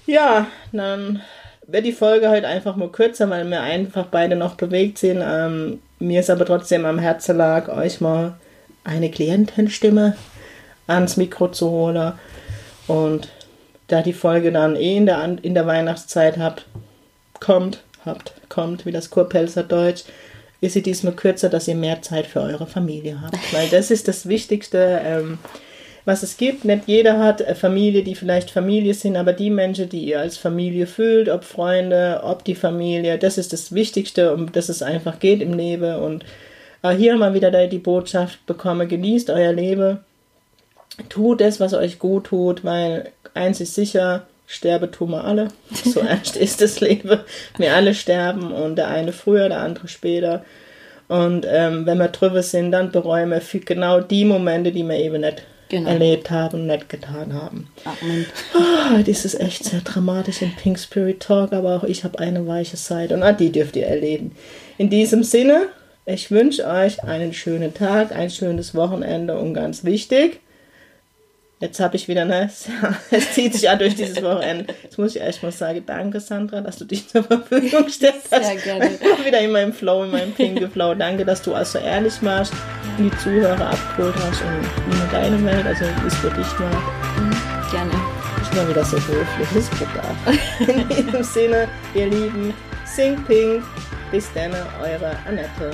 Ja, 0.06 0.48
dann 0.72 1.22
wird 1.72 1.86
die 1.86 1.94
Folge 1.94 2.30
heute 2.30 2.48
einfach 2.48 2.76
mal 2.76 2.90
kürzer, 2.90 3.30
weil 3.30 3.50
wir 3.50 3.62
einfach 3.62 4.08
beide 4.08 4.36
noch 4.36 4.56
bewegt 4.56 4.98
sind. 4.98 5.22
Ähm, 5.24 5.80
mir 6.00 6.20
ist 6.20 6.30
aber 6.30 6.46
trotzdem 6.46 6.86
am 6.86 7.00
Herzen 7.00 7.38
lag, 7.38 7.70
euch 7.70 8.02
mal 8.02 8.36
eine 8.84 9.10
Klientenstimme 9.10 10.16
ans 10.88 11.18
Mikro 11.18 11.50
zu 11.50 11.70
holen. 11.70 12.14
Und 12.88 13.30
da 13.88 14.02
die 14.02 14.14
Folge 14.14 14.52
dann 14.52 14.76
eh 14.76 14.98
in 14.98 15.06
der, 15.06 15.38
in 15.42 15.54
der 15.54 15.68
Weihnachtszeit 15.68 16.38
habt, 16.38 16.66
kommt, 17.40 17.84
habt, 18.06 18.34
kommt, 18.50 18.86
wie 18.86 18.92
das 18.92 19.10
Kurpelzer 19.10 19.64
Deutsch, 19.64 20.04
ist 20.60 20.74
sie 20.74 20.82
diesmal 20.82 21.14
kürzer, 21.14 21.50
dass 21.50 21.68
ihr 21.68 21.76
mehr 21.76 22.02
Zeit 22.02 22.28
für 22.28 22.42
eure 22.42 22.68
Familie 22.68 23.22
habt. 23.22 23.54
Weil 23.54 23.68
das 23.70 23.92
ist 23.92 24.08
das 24.08 24.28
Wichtigste. 24.28 25.02
Ähm, 25.04 25.40
was 26.06 26.24
es 26.24 26.38
gibt. 26.38 26.66
Nicht 26.66 26.84
jeder 26.88 27.20
hat 27.20 27.42
eine 27.42 27.56
Familie, 27.56 28.04
die 28.04 28.16
vielleicht 28.16 28.52
Familie 28.52 28.94
sind, 28.94 29.16
aber 29.16 29.34
die 29.34 29.50
Menschen, 29.50 29.90
die 29.90 30.06
ihr 30.06 30.20
als 30.20 30.38
Familie 30.38 30.88
fühlt, 30.88 31.30
ob 31.30 31.44
Freunde, 31.44 32.22
ob 32.24 32.44
die 32.44 32.56
Familie, 32.56 33.18
das 33.18 33.38
ist 33.38 33.54
das 33.54 33.74
Wichtigste, 33.74 34.34
um 34.34 34.52
das 34.52 34.70
es 34.70 34.82
einfach 34.82 35.20
geht 35.20 35.42
im 35.42 35.54
Leben. 35.54 35.96
Und 35.96 36.26
auch 36.82 36.92
hier 36.92 37.16
mal 37.16 37.34
wieder 37.34 37.68
die 37.68 37.78
Botschaft 37.78 38.46
bekommen, 38.46 38.88
genießt 38.88 39.30
euer 39.30 39.54
Leben, 39.54 40.00
tut 41.10 41.42
es, 41.42 41.60
was 41.60 41.74
euch 41.74 42.00
gut 42.00 42.26
tut, 42.26 42.64
weil 42.64 43.12
eins 43.34 43.62
ist 43.62 43.76
sicher, 43.76 44.28
sterbe 44.48 44.92
tun 44.92 45.12
wir 45.12 45.24
alle. 45.24 45.50
So 45.86 46.02
ernst 46.02 46.36
ist 46.36 46.62
das 46.62 46.80
Leben. 46.80 47.20
Wir 47.58 47.74
alle 47.74 47.94
sterben 47.94 48.52
und 48.52 48.76
der 48.76 48.88
eine 48.90 49.14
früher, 49.14 49.50
der 49.50 49.60
andere 49.60 49.88
später. 49.88 50.44
Und 51.08 51.46
ähm, 51.50 51.86
wenn 51.86 51.98
wir 51.98 52.08
drüber 52.08 52.42
sind, 52.42 52.72
dann 52.72 52.92
bereuen 52.92 53.30
wir 53.30 53.42
für 53.42 53.60
genau 53.60 54.00
die 54.00 54.24
Momente, 54.24 54.72
die 54.72 54.84
wir 54.84 54.96
eben 54.96 55.22
nicht 55.22 55.44
genau. 55.72 55.90
erlebt 55.90 56.30
haben, 56.30 56.68
nicht 56.68 56.90
getan 56.90 57.34
haben. 57.34 57.68
Amen. 57.86 58.26
Oh, 58.54 59.02
das 59.04 59.26
ist 59.26 59.40
echt 59.40 59.64
sehr 59.64 59.82
dramatisch 59.82 60.42
im 60.44 60.56
Pink 60.56 60.78
Spirit 60.78 61.22
Talk, 61.22 61.54
aber 61.54 61.78
auch 61.78 61.84
ich 61.84 62.04
habe 62.04 62.20
eine 62.20 62.46
weiche 62.46 62.78
Seite 62.78 63.16
und 63.16 63.40
die 63.40 63.52
dürft 63.52 63.76
ihr 63.76 63.88
erleben. 63.88 64.36
In 64.78 64.90
diesem 64.90 65.24
Sinne, 65.24 65.68
ich 66.06 66.30
wünsche 66.30 66.68
euch 66.68 67.04
einen 67.04 67.34
schönen 67.34 67.74
Tag, 67.74 68.16
ein 68.16 68.30
schönes 68.30 68.76
Wochenende 68.76 69.38
und 69.38 69.54
ganz 69.54 69.84
wichtig, 69.84 70.42
Jetzt 71.62 71.80
habe 71.80 71.96
ich 71.96 72.08
wieder, 72.08 72.26
ne? 72.26 72.50
Es 73.12 73.34
zieht 73.34 73.54
sich 73.54 73.62
ja 73.64 73.76
durch 73.76 73.96
dieses 73.96 74.22
Wochenende. 74.24 74.74
Jetzt 74.82 74.98
muss 74.98 75.16
ich 75.16 75.22
echt 75.22 75.44
mal 75.44 75.52
sagen, 75.52 75.84
danke 75.86 76.20
Sandra, 76.20 76.60
dass 76.62 76.78
du 76.78 76.86
dich 76.86 77.08
zur 77.08 77.24
Verfügung 77.24 77.88
stellst. 77.88 78.30
Sehr 78.30 78.56
gerne. 78.56 78.90
Wieder 79.24 79.40
in 79.40 79.52
meinem 79.52 79.72
Flow, 79.72 80.04
in 80.04 80.12
meinem 80.12 80.34
pinke 80.34 80.68
Flow. 80.68 80.96
Danke, 80.96 81.24
dass 81.24 81.44
du 81.44 81.54
also 81.54 81.78
ehrlich 81.78 82.14
warst 82.22 82.54
die 82.98 83.12
Zuhörer 83.18 83.70
abgeholt 83.70 84.16
hast 84.16 84.42
und 84.42 84.94
in 84.94 85.12
deine 85.12 85.46
Welt, 85.46 85.66
also 85.66 85.86
wie 85.86 86.08
es 86.08 86.16
für 86.16 86.30
dich 86.30 86.60
war. 86.60 86.70
Mhm, 87.20 87.72
gerne. 87.72 87.92
Ich 88.42 88.50
bin 88.50 88.68
wieder 88.68 88.84
so 88.84 88.98
höflich, 88.98 89.48
das 89.54 90.68
ist. 90.68 90.68
In 90.68 90.90
diesem 90.90 91.24
Sinne, 91.24 91.68
ihr 91.94 92.08
Lieben, 92.08 92.54
sing 92.86 93.24
pink. 93.26 93.64
Bis 94.12 94.28
dann, 94.34 94.52
eure 94.82 95.16
Annette. 95.26 95.72